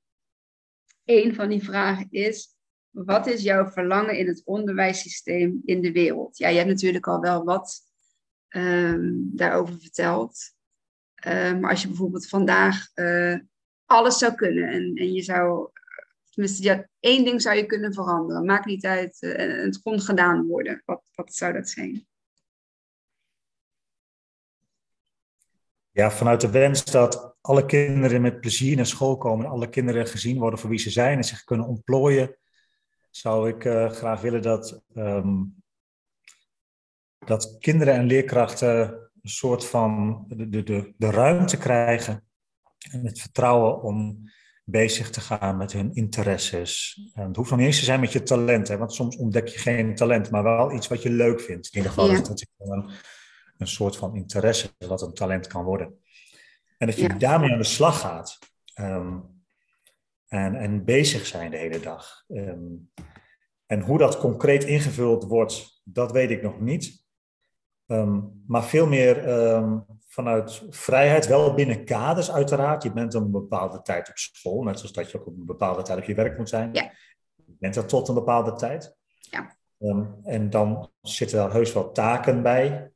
een 1.06 1.36
van 1.36 1.50
die 1.50 1.64
vragen 1.64 2.08
is: 2.10 2.56
wat 2.90 3.28
is 3.28 3.44
jouw 3.44 3.68
verlangen 3.68 4.18
in 4.18 4.28
het 4.28 4.42
onderwijssysteem 4.46 5.62
in 5.66 5.82
de 5.82 5.92
wereld? 5.92 6.38
Ja, 6.38 6.50
je 6.50 6.58
hebt 6.58 6.70
natuurlijk 6.70 7.08
al 7.08 7.20
wel 7.20 7.44
wat 7.44 7.82
um, 8.50 9.30
daarover 9.34 9.80
verteld. 9.80 10.54
Um, 11.28 11.60
maar 11.60 11.70
als 11.70 11.82
je 11.82 11.88
bijvoorbeeld 11.88 12.28
vandaag 12.28 12.90
uh, 12.96 13.40
alles 13.86 14.18
zou 14.18 14.36
kunnen 14.36 14.70
en, 14.70 14.96
en 14.96 15.14
je 15.14 15.22
zou 15.22 15.70
Tenminste, 16.36 16.64
ja, 16.64 16.88
één 17.00 17.26
ding 17.26 17.42
zou 17.42 17.56
je 17.56 17.66
kunnen 17.66 17.94
veranderen. 17.94 18.46
Maakt 18.46 18.66
niet 18.66 18.86
uit. 18.86 19.18
Uh, 19.22 19.64
het 19.64 19.82
kon 19.82 20.00
gedaan 20.00 20.48
worden. 20.48 20.82
Wat, 20.86 21.02
wat 21.14 21.34
zou 21.34 21.54
dat 21.54 21.70
zijn? 21.70 22.08
Ja, 25.92 26.12
vanuit 26.12 26.42
de 26.42 26.50
wens 26.50 26.86
dat 26.86 27.36
alle 27.42 27.66
kinderen 27.66 28.22
met 28.22 28.40
plezier 28.40 28.76
naar 28.76 28.86
school 28.86 29.18
komen. 29.18 29.46
Alle 29.46 29.70
kinderen 29.70 30.08
gezien 30.08 30.40
worden 30.40 30.60
voor 30.60 30.70
wie 30.70 30.80
ze 30.80 30.90
zijn 30.90 31.18
en 31.18 31.24
zich 31.24 31.44
kunnen 31.44 31.68
ontplooien. 31.68 32.38
Zou 33.10 33.50
ik 33.50 33.64
uh, 33.64 33.90
graag 33.92 34.22
willen 34.22 34.42
dat, 34.42 34.82
um, 34.96 35.64
dat 37.18 37.58
kinderen 37.60 37.94
en 37.94 38.06
leerkrachten 38.06 38.78
een 39.22 39.30
soort 39.30 39.66
van 39.66 40.24
de, 40.28 40.64
de, 40.64 40.94
de 40.98 41.10
ruimte 41.10 41.58
krijgen. 41.58 42.28
En 42.92 43.06
het 43.06 43.20
vertrouwen 43.20 43.82
om 43.82 44.30
bezig 44.66 45.10
te 45.10 45.22
gaan 45.22 45.58
met 45.58 45.72
hun 45.72 45.94
interesses. 45.94 47.02
En 47.14 47.28
het 47.28 47.36
hoeft 47.36 47.50
nog 47.50 47.60
niet 47.60 47.68
eens 47.68 47.80
te 47.80 47.86
zijn 47.86 48.00
met 48.00 48.12
je 48.12 48.24
talent, 48.24 48.68
hè, 48.68 48.78
want 48.78 48.94
soms 48.94 49.16
ontdek 49.16 49.48
je 49.48 49.60
geen 49.60 49.96
talent, 49.96 50.32
maar 50.32 50.44
wel 50.44 50.72
iets 50.72 50.88
wat 50.88 51.02
je 51.02 51.10
leuk 51.10 51.42
vindt. 51.42 51.68
In 51.68 51.78
ieder 51.78 51.92
geval 51.92 52.12
ja. 52.12 52.14
is 52.14 52.28
dat 52.28 52.46
een, 52.58 52.90
een 53.58 53.68
soort 53.68 53.98
van 53.98 54.16
interesse 54.16 54.70
wat 54.78 55.02
een 55.02 55.14
talent 55.14 55.48
kan 55.48 55.64
worden. 55.64 56.00
En 56.78 56.88
dat 56.88 56.96
je 56.96 57.08
ja. 57.08 57.16
daarmee 57.16 57.52
aan 57.52 57.58
de 57.58 57.64
slag 57.64 58.00
gaat. 58.00 58.40
Um, 58.80 59.44
en, 60.28 60.56
en 60.56 60.86
bezig 60.86 61.26
zijn 61.26 61.52
de 61.52 61.58
hele 61.58 61.80
dag. 61.80 62.24
Um, 62.28 62.92
en 63.66 63.82
hoe 63.82 63.98
dat 63.98 64.18
concreet 64.18 64.64
ingevuld 64.64 65.24
wordt, 65.24 65.82
dat 65.84 66.12
weet 66.12 66.30
ik 66.30 66.42
nog 66.42 66.60
niet. 66.60 67.04
Ehm, 67.86 68.22
maar 68.48 68.64
veel 68.64 68.88
meer 68.88 69.28
ehm, 69.28 69.80
vanuit 70.16 70.64
vrijheid, 70.70 71.28
wel 71.28 71.54
binnen 71.54 71.86
kaders 71.86 72.32
uiteraard. 72.32 72.84
Je 72.84 72.92
bent 72.92 73.14
een 73.14 73.32
bepaalde 73.32 73.82
tijd 73.82 74.10
op 74.10 74.18
school, 74.18 74.64
net 74.64 74.78
zoals 74.78 74.94
dat 74.94 75.12
je 75.12 75.20
ook 75.20 75.28
op 75.28 75.38
een 75.38 75.46
bepaalde 75.46 75.82
tijd 75.82 76.00
op 76.00 76.04
je 76.04 76.14
werk 76.14 76.38
moet 76.38 76.50
zijn. 76.50 76.70
Ja. 76.74 76.92
Je 77.36 77.56
bent 77.60 77.76
er 77.76 77.86
tot 77.86 78.08
een 78.08 78.14
bepaalde 78.14 78.54
tijd. 78.54 78.96
Ja. 79.20 79.58
Ehm, 79.80 80.06
en 80.24 80.50
dan 80.50 80.92
zitten 81.02 81.38
daar 81.38 81.52
heus 81.52 81.74
wel 81.74 81.92
taken 81.92 82.42
bij. 82.42 82.92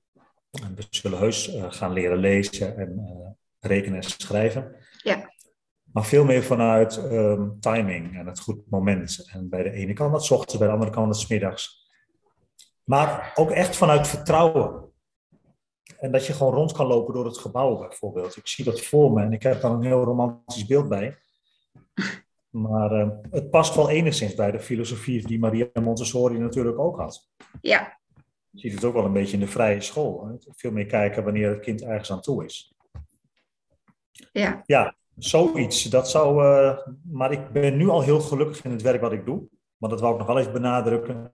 En 0.51 0.76
we 0.76 0.88
zullen 0.89 1.20
heus 1.20 1.55
uh, 1.55 1.65
gaan 1.70 1.93
leren 1.93 2.17
lezen 2.17 2.78
en 2.78 2.99
uh, 2.99 3.30
rekenen 3.59 4.01
en 4.01 4.09
schrijven. 4.09 4.76
Ja. 5.03 5.34
Maar 5.84 6.05
veel 6.05 6.26
meer 6.26 6.43
vanuit 6.43 6.97
um, 6.97 7.59
timing 7.59 8.17
en 8.17 8.28
het 8.28 8.39
goed 8.39 8.70
moment. 8.70 9.30
En 9.32 9.49
bij 9.49 9.63
de 9.63 9.72
ene 9.72 9.93
kant 9.93 10.11
dat 10.11 10.32
ochtends, 10.32 10.57
bij 10.57 10.67
de 10.67 10.74
andere 10.74 10.91
kant 10.91 11.20
het 11.20 11.30
middags. 11.30 11.89
Maar 12.84 13.32
ook 13.36 13.51
echt 13.51 13.76
vanuit 13.76 14.07
vertrouwen. 14.07 14.89
En 15.98 16.12
dat 16.12 16.26
je 16.26 16.34
gewoon 16.34 16.54
rond 16.54 16.72
kan 16.72 16.88
lopen 16.88 17.14
door 17.14 17.26
het 17.26 17.38
gebouw 17.38 17.78
bijvoorbeeld. 17.78 18.36
Ik 18.36 18.48
zie 18.48 18.66
dat 18.66 18.82
voor 18.82 19.12
me 19.12 19.22
en 19.22 19.34
ik 19.34 19.44
heb 19.44 19.62
dan 19.62 19.72
een 19.72 19.86
heel 19.86 20.04
romantisch 20.04 20.66
beeld 20.66 20.90
bij. 20.90 21.18
Maar 22.50 22.92
uh, 22.92 23.10
het 23.30 23.50
past 23.50 23.76
wel 23.76 23.90
enigszins 23.90 24.36
bij 24.36 24.52
de 24.52 24.60
filosofie 24.60 25.28
die 25.28 25.40
Maria 25.40 25.68
Montessori 25.82 26.38
natuurlijk 26.38 26.80
ook 26.80 26.98
had. 26.98 27.30
Ja. 27.62 28.00
Je 28.50 28.60
ziet 28.60 28.74
het 28.74 28.84
ook 28.84 28.94
wel 28.94 29.06
een 29.06 29.14
beetje 29.14 29.34
in 29.34 29.40
de 29.40 29.48
vrije 29.48 29.82
school. 29.82 30.26
Hè? 30.26 30.34
Veel 30.40 30.72
meer 30.72 30.86
kijken 30.86 31.24
wanneer 31.24 31.50
het 31.50 31.60
kind 31.60 31.82
ergens 31.82 32.12
aan 32.12 32.22
toe 32.22 32.46
is. 32.46 32.74
Ja. 34.32 34.62
Ja, 34.66 34.96
zoiets. 35.18 35.84
Dat 35.84 36.10
zou, 36.10 36.44
uh, 36.44 36.78
maar 37.12 37.32
ik 37.32 37.52
ben 37.52 37.78
nu 37.78 37.88
al 37.88 38.02
heel 38.02 38.20
gelukkig 38.20 38.64
in 38.64 38.72
het 38.72 38.82
werk 38.82 39.02
wat 39.02 39.12
ik 39.12 39.26
doe. 39.26 39.48
Maar 39.78 39.90
dat 39.90 40.00
wou 40.00 40.14
ik 40.14 40.20
nog 40.20 40.28
wel 40.28 40.40
even 40.40 40.54
benadrukken. 40.54 41.32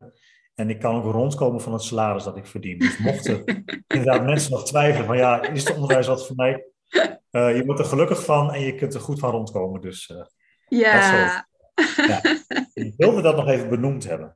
En 0.56 0.70
ik 0.70 0.80
kan 0.80 0.96
ook 0.96 1.14
rondkomen 1.14 1.62
van 1.62 1.74
het 1.74 1.82
salaris 1.82 2.24
dat 2.24 2.38
ik 2.38 2.46
verdien. 2.46 2.80
Dus 2.80 2.98
mochten 2.98 3.44
inderdaad 3.88 4.24
mensen 4.24 4.52
nog 4.52 4.66
twijfelen 4.66 5.06
van 5.06 5.18
ja, 5.18 5.44
is 5.44 5.64
het 5.64 5.74
onderwijs 5.74 6.08
wat 6.08 6.28
voor 6.28 6.36
mij? 6.36 6.66
Uh, 7.32 7.56
je 7.56 7.64
moet 7.66 7.80
er 7.80 7.86
gelukkig 7.86 8.26
van 8.26 8.54
en 8.54 8.62
je 8.62 8.76
kunt 8.76 8.94
er 8.94 9.00
goed 9.00 9.20
van 9.20 9.32
rondkomen. 9.32 9.82
Dus 9.82 10.10
uh, 10.10 10.26
ja. 10.68 11.48
ja. 12.08 12.22
Ik 12.74 12.94
wilde 12.98 13.22
dat 13.22 13.36
nog 13.36 13.48
even 13.48 13.70
benoemd 13.70 14.04
hebben. 14.04 14.36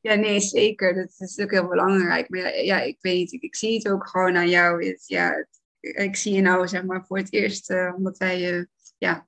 Ja, 0.00 0.14
nee, 0.14 0.40
zeker. 0.40 0.94
Dat 0.94 1.08
is 1.08 1.18
natuurlijk 1.18 1.50
heel 1.50 1.68
belangrijk. 1.68 2.28
Maar 2.28 2.40
ja, 2.40 2.48
ja 2.48 2.80
ik 2.80 2.96
weet 3.00 3.16
niet, 3.16 3.32
ik, 3.32 3.42
ik, 3.42 3.56
zie 3.56 3.74
het 3.74 3.88
ook 3.88 4.08
gewoon 4.08 4.36
aan 4.36 4.48
jou. 4.48 4.86
Het, 4.86 5.02
ja, 5.06 5.30
het, 5.30 5.60
ik 5.80 6.16
zie 6.16 6.34
je 6.34 6.40
nou 6.40 6.68
zeg 6.68 6.84
maar 6.84 7.04
voor 7.06 7.18
het 7.18 7.32
eerst, 7.32 7.70
uh, 7.70 7.92
omdat 7.96 8.18
wij 8.18 8.66
ja, 8.98 9.26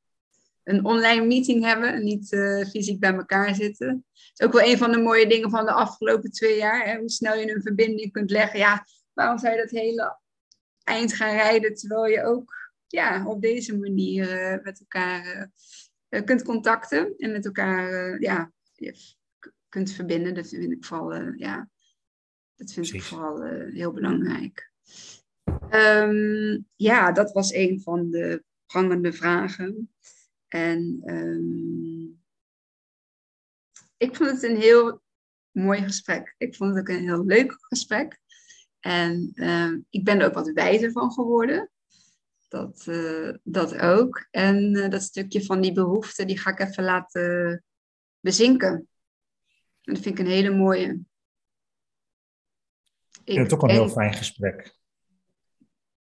een 0.68 0.84
online 0.84 1.26
meeting 1.26 1.64
hebben 1.64 1.92
en 1.92 2.04
niet 2.04 2.32
uh, 2.32 2.64
fysiek 2.64 3.00
bij 3.00 3.14
elkaar 3.14 3.54
zitten. 3.54 3.88
Dat 3.88 4.32
is 4.34 4.46
ook 4.46 4.52
wel 4.52 4.70
een 4.70 4.78
van 4.78 4.92
de 4.92 4.98
mooie 4.98 5.28
dingen 5.28 5.50
van 5.50 5.64
de 5.64 5.72
afgelopen 5.72 6.30
twee 6.30 6.56
jaar. 6.56 6.86
Hè? 6.86 6.98
Hoe 6.98 7.10
snel 7.10 7.38
je 7.38 7.54
een 7.54 7.62
verbinding 7.62 8.12
kunt 8.12 8.30
leggen. 8.30 8.58
Ja, 8.58 8.86
waarom 9.12 9.38
zou 9.38 9.54
je 9.54 9.60
dat 9.60 9.70
hele 9.70 10.18
eind 10.84 11.12
gaan 11.12 11.34
rijden 11.34 11.74
terwijl 11.74 12.06
je 12.06 12.24
ook 12.24 12.72
ja, 12.86 13.26
op 13.26 13.42
deze 13.42 13.78
manier 13.78 14.60
met 14.62 14.80
elkaar 14.80 15.50
kunt 16.24 16.42
contacten 16.42 17.14
en 17.16 17.32
met 17.32 17.44
elkaar 17.44 18.20
ja, 18.20 18.52
kunt 19.68 19.92
verbinden. 19.92 20.34
Dat 20.34 20.48
vind 20.48 20.72
ik 20.72 20.84
vooral, 20.84 21.32
ja, 21.36 21.68
dat 22.56 22.72
vind 22.72 22.92
ik 22.92 23.02
vooral 23.02 23.42
heel 23.70 23.92
belangrijk. 23.92 24.70
Um, 25.70 26.66
ja, 26.76 27.12
dat 27.12 27.32
was 27.32 27.52
een 27.52 27.80
van 27.80 28.10
de 28.10 28.44
prangende 28.66 29.12
vragen. 29.12 29.90
En 30.48 31.02
um, 31.04 32.22
ik 33.96 34.16
vond 34.16 34.30
het 34.30 34.42
een 34.42 34.56
heel 34.56 35.02
mooi 35.50 35.82
gesprek. 35.82 36.34
Ik 36.38 36.54
vond 36.56 36.70
het 36.70 36.80
ook 36.80 36.96
een 36.96 37.02
heel 37.02 37.24
leuk 37.24 37.56
gesprek. 37.60 38.20
En 38.80 39.32
um, 39.34 39.86
ik 39.90 40.04
ben 40.04 40.20
er 40.20 40.26
ook 40.26 40.34
wat 40.34 40.52
wijzer 40.52 40.92
van 40.92 41.12
geworden. 41.12 41.70
Dat, 42.48 42.86
uh, 42.88 43.34
dat 43.42 43.78
ook. 43.78 44.26
En 44.30 44.76
uh, 44.76 44.88
dat 44.88 45.02
stukje 45.02 45.44
van 45.44 45.60
die 45.60 45.72
behoefte, 45.72 46.24
die 46.24 46.38
ga 46.38 46.50
ik 46.50 46.58
even 46.58 46.84
laten 46.84 47.64
bezinken. 48.20 48.88
En 49.82 49.94
dat 49.94 50.02
vind 50.02 50.18
ik 50.18 50.24
een 50.24 50.32
hele 50.32 50.56
mooie. 50.56 51.00
Ik 53.24 53.34
vind 53.34 53.50
het 53.50 53.52
ook 53.52 53.62
een 53.62 53.70
heel 53.70 53.88
fijn 53.88 54.14
gesprek. 54.14 54.76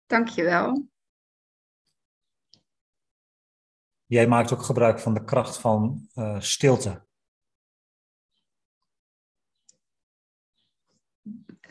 Dankjewel. 0.07 0.89
Jij 4.07 4.27
maakt 4.27 4.53
ook 4.53 4.63
gebruik 4.63 4.99
van 4.99 5.15
de 5.15 5.25
kracht 5.25 5.59
van 5.59 6.09
uh, 6.15 6.41
stilte. 6.41 7.05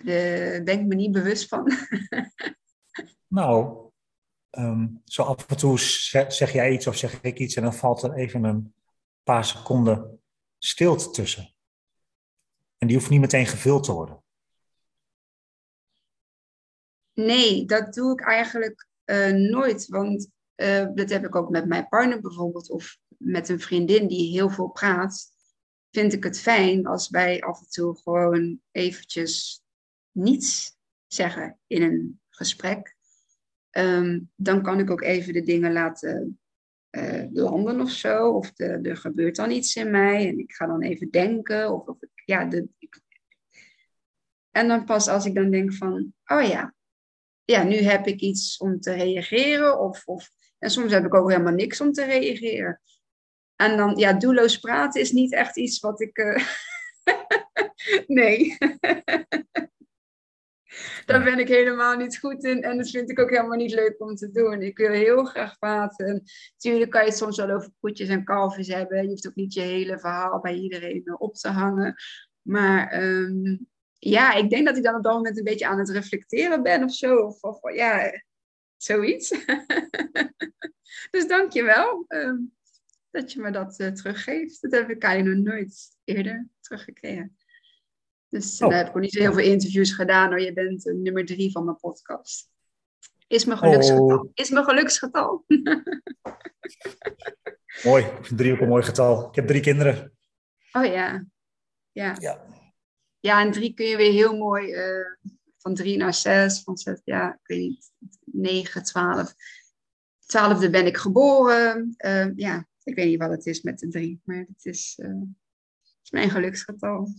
Daar 0.03 0.63
ben 0.63 0.79
ik 0.79 0.86
me 0.86 0.95
niet 0.95 1.11
bewust 1.11 1.47
van. 1.47 1.71
nou, 3.27 3.86
um, 4.51 5.01
zo 5.05 5.23
af 5.23 5.47
en 5.47 5.57
toe 5.57 5.79
zeg, 5.79 6.33
zeg, 6.33 6.51
jij 6.53 6.71
iets 6.71 6.88
of 6.88 6.97
zeg 6.97 7.21
ik 7.21 7.39
iets 7.39 7.55
en 7.55 7.63
dan 7.63 7.73
valt 7.73 8.03
er 8.03 8.13
even 8.13 8.43
een 8.43 8.73
paar 9.23 9.45
seconden 9.45 10.21
stilte 10.57 11.09
tussen. 11.09 11.55
En 12.77 12.88
die 12.88 12.97
hoeft 12.97 13.09
niet 13.09 13.19
meteen 13.19 13.45
gevuld 13.45 13.83
te 13.83 13.91
worden. 13.91 14.23
Nee, 17.13 17.65
dat 17.65 17.93
doe 17.93 18.11
ik 18.11 18.21
eigenlijk 18.21 18.88
uh, 19.05 19.31
nooit. 19.31 19.88
Want 19.88 20.29
uh, 20.56 20.88
dat 20.93 21.10
heb 21.10 21.26
ik 21.26 21.36
ook 21.36 21.49
met 21.49 21.66
mijn 21.66 21.88
partner 21.88 22.22
bijvoorbeeld. 22.22 22.70
Of 22.70 22.97
met 23.18 23.49
een 23.49 23.60
vriendin 23.60 24.08
die 24.08 24.32
heel 24.32 24.49
veel 24.49 24.68
praat. 24.68 25.34
Vind 25.91 26.14
ik 26.14 26.24
het 26.24 26.39
fijn 26.39 26.86
als 26.86 27.10
wij 27.10 27.41
af 27.41 27.60
en 27.60 27.70
toe 27.70 27.97
gewoon 27.97 28.62
eventjes 28.72 29.64
niets 30.12 30.78
zeggen 31.08 31.60
in 31.68 31.82
een 31.82 32.22
gesprek. 32.30 32.95
Um, 33.72 34.32
dan 34.36 34.62
kan 34.62 34.80
ik 34.80 34.89
ook 34.89 35.01
even 35.01 35.34
de 35.34 35.41
dingen 35.41 35.74
laten 35.74 36.39
uh, 36.91 37.24
landen 37.32 37.82
of 37.82 37.91
zo. 37.91 38.32
Of 38.32 38.51
er 38.56 38.97
gebeurt 38.97 39.36
dan 39.36 39.51
iets 39.51 39.76
in 39.76 39.91
mij 39.91 40.28
en 40.28 40.39
ik 40.39 40.53
ga 40.53 40.66
dan 40.66 40.82
even 40.82 41.10
denken. 41.10 41.74
Of, 41.74 41.88
of 41.88 41.97
ja, 42.26 42.45
de, 42.45 42.68
ik... 42.78 43.01
En 44.51 44.68
dan 44.68 44.86
pas 44.86 45.08
als 45.08 45.26
ik 45.26 45.36
dan 45.36 45.51
denk 45.51 45.74
van, 45.74 46.14
oh 46.26 46.47
ja, 46.47 46.76
ja, 47.45 47.64
nu 47.64 47.76
heb 47.76 48.08
ik 48.08 48.20
iets 48.20 48.58
om 48.58 48.80
te 48.80 48.93
reageren. 48.93 49.80
Of, 49.80 50.06
of, 50.06 50.32
en 50.60 50.70
soms 50.70 50.91
heb 50.91 51.06
ik 51.06 51.14
ook 51.14 51.30
helemaal 51.30 51.53
niks 51.53 51.82
om 51.82 51.91
te 51.91 52.06
reageren. 52.06 52.82
En 53.56 53.78
dan, 53.78 53.95
ja, 53.95 54.14
doelloos 54.14 54.58
praten 54.58 55.01
is 55.01 55.12
niet 55.12 55.34
echt 55.34 55.58
iets 55.58 55.80
wat 55.80 56.01
ik. 56.01 56.18
Uh... 56.18 56.47
nee. 58.08 58.58
Daar 61.06 61.24
ben 61.24 61.39
ik 61.39 61.47
helemaal 61.47 61.95
niet 61.97 62.18
goed 62.18 62.43
in. 62.43 62.64
En 62.64 62.78
dat 62.78 62.89
vind 62.89 63.10
ik 63.10 63.20
ook 63.20 63.30
helemaal 63.30 63.58
niet 63.58 63.74
leuk 63.74 63.95
om 63.97 64.16
te 64.16 64.32
doen. 64.32 64.62
Ik 64.62 64.78
wil 64.78 64.91
heel 64.91 65.26
graag 65.26 65.58
praten. 65.60 66.24
Natuurlijk 66.53 66.91
kan 66.91 67.01
je 67.01 67.08
het 67.08 67.18
soms 67.18 67.38
wel 67.38 67.49
over 67.49 67.70
koetjes 67.80 68.10
en 68.10 68.24
kalfjes 68.24 68.68
hebben. 68.68 69.01
Je 69.01 69.10
hoeft 69.10 69.28
ook 69.28 69.36
niet 69.36 69.53
je 69.53 69.62
hele 69.62 69.99
verhaal 69.99 70.39
bij 70.39 70.53
iedereen 70.53 71.20
op 71.20 71.36
te 71.36 71.49
hangen. 71.49 71.95
Maar 72.41 73.03
um, 73.03 73.68
ja, 73.99 74.34
ik 74.34 74.49
denk 74.49 74.66
dat 74.66 74.78
ik 74.78 74.84
dan 74.84 74.95
op 74.95 75.03
dat 75.03 75.14
moment 75.14 75.38
een 75.38 75.43
beetje 75.43 75.68
aan 75.68 75.80
het 75.80 75.89
reflecteren 75.89 76.64
ben 76.64 76.84
of 76.84 76.93
zo. 76.93 77.16
Of, 77.16 77.41
of 77.41 77.74
ja, 77.74 78.12
zoiets. 78.78 79.30
dus 81.11 81.28
dank 81.28 81.51
je 81.51 81.63
wel 81.63 82.05
um, 82.07 82.53
dat 83.11 83.34
je 83.34 83.41
me 83.41 83.51
dat 83.51 83.80
uh, 83.80 83.88
teruggeeft. 83.88 84.61
Dat 84.61 84.71
heb 84.71 84.89
ik 84.89 85.03
eigenlijk 85.03 85.38
nog 85.38 85.53
nooit 85.53 85.97
eerder 86.03 86.47
teruggekregen. 86.59 87.38
Dus 88.30 88.61
oh. 88.61 88.69
daar 88.69 88.78
heb 88.78 88.88
ik 88.88 88.95
ook 88.95 89.01
niet 89.01 89.11
zo 89.11 89.19
heel 89.19 89.34
veel 89.34 89.51
interviews 89.51 89.91
gedaan. 89.91 90.30
Hoor. 90.30 90.41
Je 90.41 90.53
bent 90.53 90.86
uh, 90.86 90.95
nummer 90.95 91.26
drie 91.26 91.51
van 91.51 91.65
mijn 91.65 91.78
podcast. 91.78 92.49
Is 93.28 93.45
mijn 93.45 93.57
geluksgetal. 93.57 94.05
Oh. 94.05 94.32
Is 94.34 94.49
mijn 94.49 94.65
geluksgetal. 94.65 95.45
mooi. 97.84 98.03
Ik 98.03 98.26
vind 98.26 98.38
drie 98.38 98.53
ook 98.53 98.59
een 98.59 98.67
mooi 98.67 98.84
getal. 98.84 99.28
Ik 99.28 99.36
heb 99.36 99.47
drie 99.47 99.61
kinderen. 99.61 100.17
Oh 100.71 100.86
ja. 100.86 101.26
Ja. 101.91 102.15
ja. 102.19 102.45
Ja, 103.19 103.41
en 103.41 103.51
drie 103.51 103.73
kun 103.73 103.86
je 103.86 103.97
weer 103.97 104.11
heel 104.11 104.38
mooi 104.38 104.73
uh, 104.73 105.32
van 105.57 105.73
drie 105.73 105.97
naar 105.97 106.13
zes, 106.13 106.63
van 106.63 106.78
zes, 106.78 107.01
ja, 107.03 107.34
ik 107.34 107.47
weet 107.47 107.59
niet, 107.59 107.91
negen, 108.36 108.83
twaalf. 108.83 109.33
Twaalfde 110.25 110.69
ben 110.69 110.86
ik 110.86 110.97
geboren. 110.97 111.95
Uh, 111.97 112.36
ja, 112.36 112.67
ik 112.83 112.95
weet 112.95 113.07
niet 113.07 113.19
wat 113.19 113.29
het 113.29 113.45
is 113.45 113.61
met 113.61 113.79
de 113.79 113.88
drie, 113.88 114.21
maar 114.23 114.45
het 114.47 114.65
is, 114.65 114.97
uh, 115.01 115.07
het 115.07 116.03
is 116.03 116.11
mijn 116.11 116.29
geluksgetal. 116.29 117.09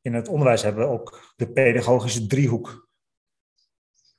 In 0.00 0.14
het 0.14 0.28
onderwijs 0.28 0.62
hebben 0.62 0.84
we 0.84 0.92
ook 0.92 1.32
de 1.36 1.52
pedagogische 1.52 2.26
driehoek. 2.26 2.88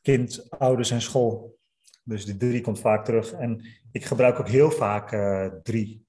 Kind, 0.01 0.49
ouders 0.49 0.91
en 0.91 1.01
school. 1.01 1.59
Dus 2.03 2.25
die 2.25 2.37
drie 2.37 2.61
komt 2.61 2.79
vaak 2.79 3.05
terug. 3.05 3.31
En 3.31 3.65
ik 3.91 4.05
gebruik 4.05 4.39
ook 4.39 4.47
heel 4.47 4.71
vaak 4.71 5.09
drie. 5.63 6.05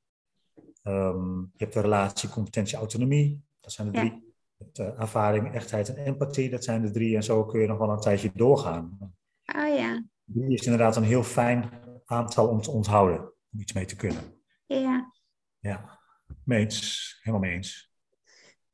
Um, 0.83 1.41
je 1.41 1.65
hebt 1.65 1.73
de 1.73 1.81
relatie, 1.81 2.29
competentie, 2.29 2.77
autonomie. 2.77 3.43
Dat 3.61 3.73
zijn 3.73 3.91
de 3.91 3.99
drie. 3.99 4.35
Het, 4.59 4.79
uh, 4.79 5.01
ervaring, 5.01 5.55
echtheid 5.55 5.89
en 5.89 5.97
empathie, 5.97 6.51
dat 6.51 6.65
zijn 6.65 6.83
de 6.83 6.91
drie. 6.91 7.17
En 7.17 7.23
zo 7.23 7.45
kun 7.45 7.61
je 7.61 7.67
nog 7.67 7.79
wel 7.79 7.91
een 7.91 8.01
tijdje 8.01 8.31
doorgaan. 8.35 9.15
Oh 9.45 9.77
ja. 9.77 10.05
Drie 10.25 10.55
is 10.55 10.65
inderdaad 10.65 10.97
een 10.97 11.03
heel 11.03 11.23
fijn 11.23 11.71
aantal 12.05 12.49
om 12.49 12.61
te 12.63 12.71
onthouden. 12.71 13.21
Om 13.53 13.61
iets 13.61 13.73
mee 13.73 13.85
te 13.85 13.97
kunnen. 13.97 14.43
Ja. 14.67 15.13
Ja, 15.59 16.01
meens. 16.45 17.19
Helemaal 17.23 17.49
mee 17.49 17.57
eens. 17.57 17.93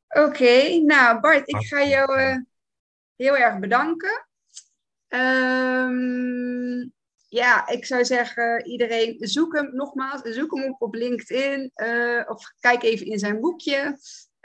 Oké, 0.08 0.26
okay, 0.26 0.78
nou 0.78 1.20
Bart, 1.20 1.48
ik 1.48 1.66
ga 1.66 1.84
jou 1.84 2.20
uh, 2.20 2.36
heel 3.16 3.36
erg 3.36 3.58
bedanken. 3.58 4.26
Ehm, 5.08 6.88
ja, 7.28 7.68
ik 7.68 7.84
zou 7.84 8.04
zeggen, 8.04 8.66
iedereen 8.66 9.16
zoek 9.18 9.54
hem 9.54 9.74
nogmaals, 9.74 10.20
zoek 10.22 10.56
hem 10.56 10.70
op 10.70 10.82
op 10.82 10.94
LinkedIn 10.94 11.70
uh, 11.74 12.22
of 12.26 12.52
kijk 12.60 12.82
even 12.82 13.06
in 13.06 13.18
zijn 13.18 13.40
boekje. 13.40 13.98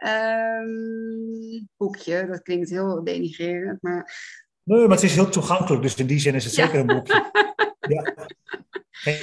Um, 0.05 1.69
boekje, 1.77 2.27
dat 2.27 2.41
klinkt 2.41 2.69
heel 2.69 3.03
denigrerend, 3.03 3.81
maar... 3.81 4.13
Nee, 4.65 4.87
maar 4.87 4.95
het 4.95 5.05
is 5.05 5.15
heel 5.15 5.29
toegankelijk, 5.29 5.81
dus 5.81 5.95
in 5.95 6.07
die 6.07 6.19
zin 6.19 6.35
is 6.35 6.43
het 6.43 6.53
zeker 6.53 6.79
een 6.79 6.85
boekje. 6.87 7.31
ja. 7.95 8.13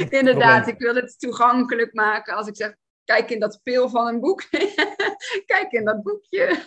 Inderdaad, 0.09 0.67
ik 0.67 0.79
wil 0.79 0.95
het 0.95 1.19
toegankelijk 1.19 1.95
maken. 1.95 2.35
Als 2.35 2.47
ik 2.47 2.57
zeg, 2.57 2.75
kijk 3.05 3.31
in 3.31 3.41
dat 3.41 3.55
speel 3.55 3.89
van 3.89 4.07
een 4.07 4.21
boek. 4.21 4.43
kijk 5.53 5.67
in 5.71 5.85
dat 5.85 6.03
boekje. 6.03 6.65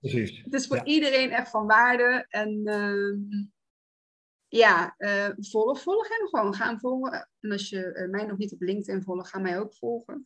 Precies. 0.00 0.40
Het 0.44 0.54
is 0.54 0.66
voor 0.66 0.84
iedereen 0.84 1.30
echt 1.30 1.50
van 1.50 1.66
waarde. 1.66 2.26
En 2.28 2.60
uh, 2.64 3.44
ja, 4.48 4.94
uh, 4.98 5.28
volg, 5.36 5.82
volg 5.82 6.08
hem 6.08 6.28
gewoon. 6.28 6.54
Ga 6.54 6.66
hem 6.66 6.78
volgen. 6.78 7.28
En 7.40 7.52
als 7.52 7.68
je 7.68 7.94
uh, 7.94 8.10
mij 8.10 8.26
nog 8.26 8.38
niet 8.38 8.52
op 8.52 8.60
LinkedIn 8.60 9.02
volgt, 9.02 9.28
ga 9.28 9.38
mij 9.38 9.58
ook 9.60 9.74
volgen. 9.74 10.22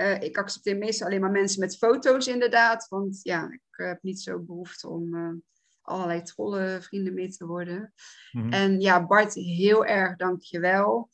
Uh, 0.00 0.20
ik 0.20 0.38
accepteer 0.38 0.76
meestal 0.76 1.06
alleen 1.06 1.20
maar 1.20 1.30
mensen 1.30 1.60
met 1.60 1.76
foto's 1.76 2.26
inderdaad. 2.26 2.88
Want 2.88 3.20
ja, 3.22 3.50
ik 3.52 3.62
heb 3.70 4.02
niet 4.02 4.20
zo 4.20 4.38
behoefte 4.38 4.88
om 4.88 5.42
allerlei 5.90 6.22
trolle 6.22 6.78
vrienden 6.80 7.14
mee 7.14 7.28
te 7.28 7.46
worden. 7.46 7.92
Mm 8.32 8.42
-hmm. 8.42 8.52
En 8.52 8.80
ja, 8.80 9.06
Bart, 9.06 9.34
heel 9.34 9.84
erg 9.84 10.16
dank 10.16 10.42
je 10.42 10.60
wel. 10.60 11.08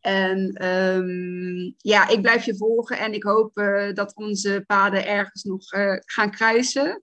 En 0.00 0.66
um, 0.66 1.74
ja, 1.76 2.08
ik 2.08 2.22
blijf 2.22 2.44
je 2.44 2.56
volgen 2.56 2.98
en 2.98 3.12
ik 3.12 3.22
hoop 3.22 3.58
uh, 3.58 3.92
dat 3.92 4.14
onze 4.14 4.64
paden 4.66 5.06
ergens 5.06 5.42
nog 5.42 5.72
uh, 5.72 5.96
gaan 5.98 6.30
kruisen. 6.30 7.02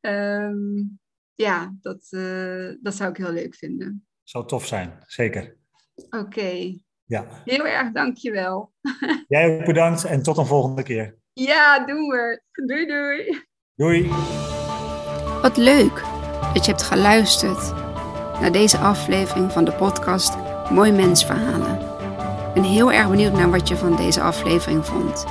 Um, 0.00 1.00
ja, 1.34 1.74
dat, 1.80 2.06
uh, 2.10 2.74
dat 2.80 2.94
zou 2.94 3.10
ik 3.10 3.16
heel 3.16 3.32
leuk 3.32 3.54
vinden. 3.54 4.06
Zou 4.22 4.46
tof 4.46 4.66
zijn, 4.66 5.04
zeker. 5.06 5.56
Oké. 5.94 6.18
Okay. 6.18 6.82
Ja. 7.04 7.26
Heel 7.44 7.66
erg 7.66 7.92
dankjewel. 7.92 8.72
Jij 9.28 9.58
ook 9.58 9.64
bedankt 9.64 10.04
en 10.04 10.22
tot 10.22 10.36
een 10.36 10.46
volgende 10.46 10.82
keer. 10.82 11.16
Ja, 11.32 11.86
doen 11.86 12.08
we. 12.08 12.42
Doei 12.66 12.86
doei. 12.86 13.42
Doei. 13.74 14.08
Wat 15.42 15.56
leuk 15.56 16.11
dat 16.52 16.64
je 16.64 16.70
hebt 16.70 16.82
geluisterd 16.82 17.72
naar 18.40 18.52
deze 18.52 18.78
aflevering 18.78 19.52
van 19.52 19.64
de 19.64 19.72
podcast 19.72 20.36
Mooi 20.70 20.92
Mensverhalen. 20.92 21.80
Ik 22.54 22.54
ben 22.54 22.62
heel 22.62 22.92
erg 22.92 23.08
benieuwd 23.08 23.32
naar 23.32 23.50
wat 23.50 23.68
je 23.68 23.76
van 23.76 23.96
deze 23.96 24.22
aflevering 24.22 24.86
vond. 24.86 25.24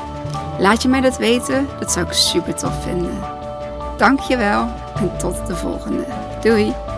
Laat 0.59 0.81
je 0.81 0.87
mij 0.87 1.01
dat 1.01 1.17
weten, 1.17 1.67
dat 1.79 1.91
zou 1.91 2.05
ik 2.05 2.13
super 2.13 2.55
tof 2.55 2.83
vinden. 2.83 3.19
Dankjewel 3.97 4.67
en 4.95 5.17
tot 5.17 5.47
de 5.47 5.55
volgende. 5.55 6.05
Doei! 6.41 6.90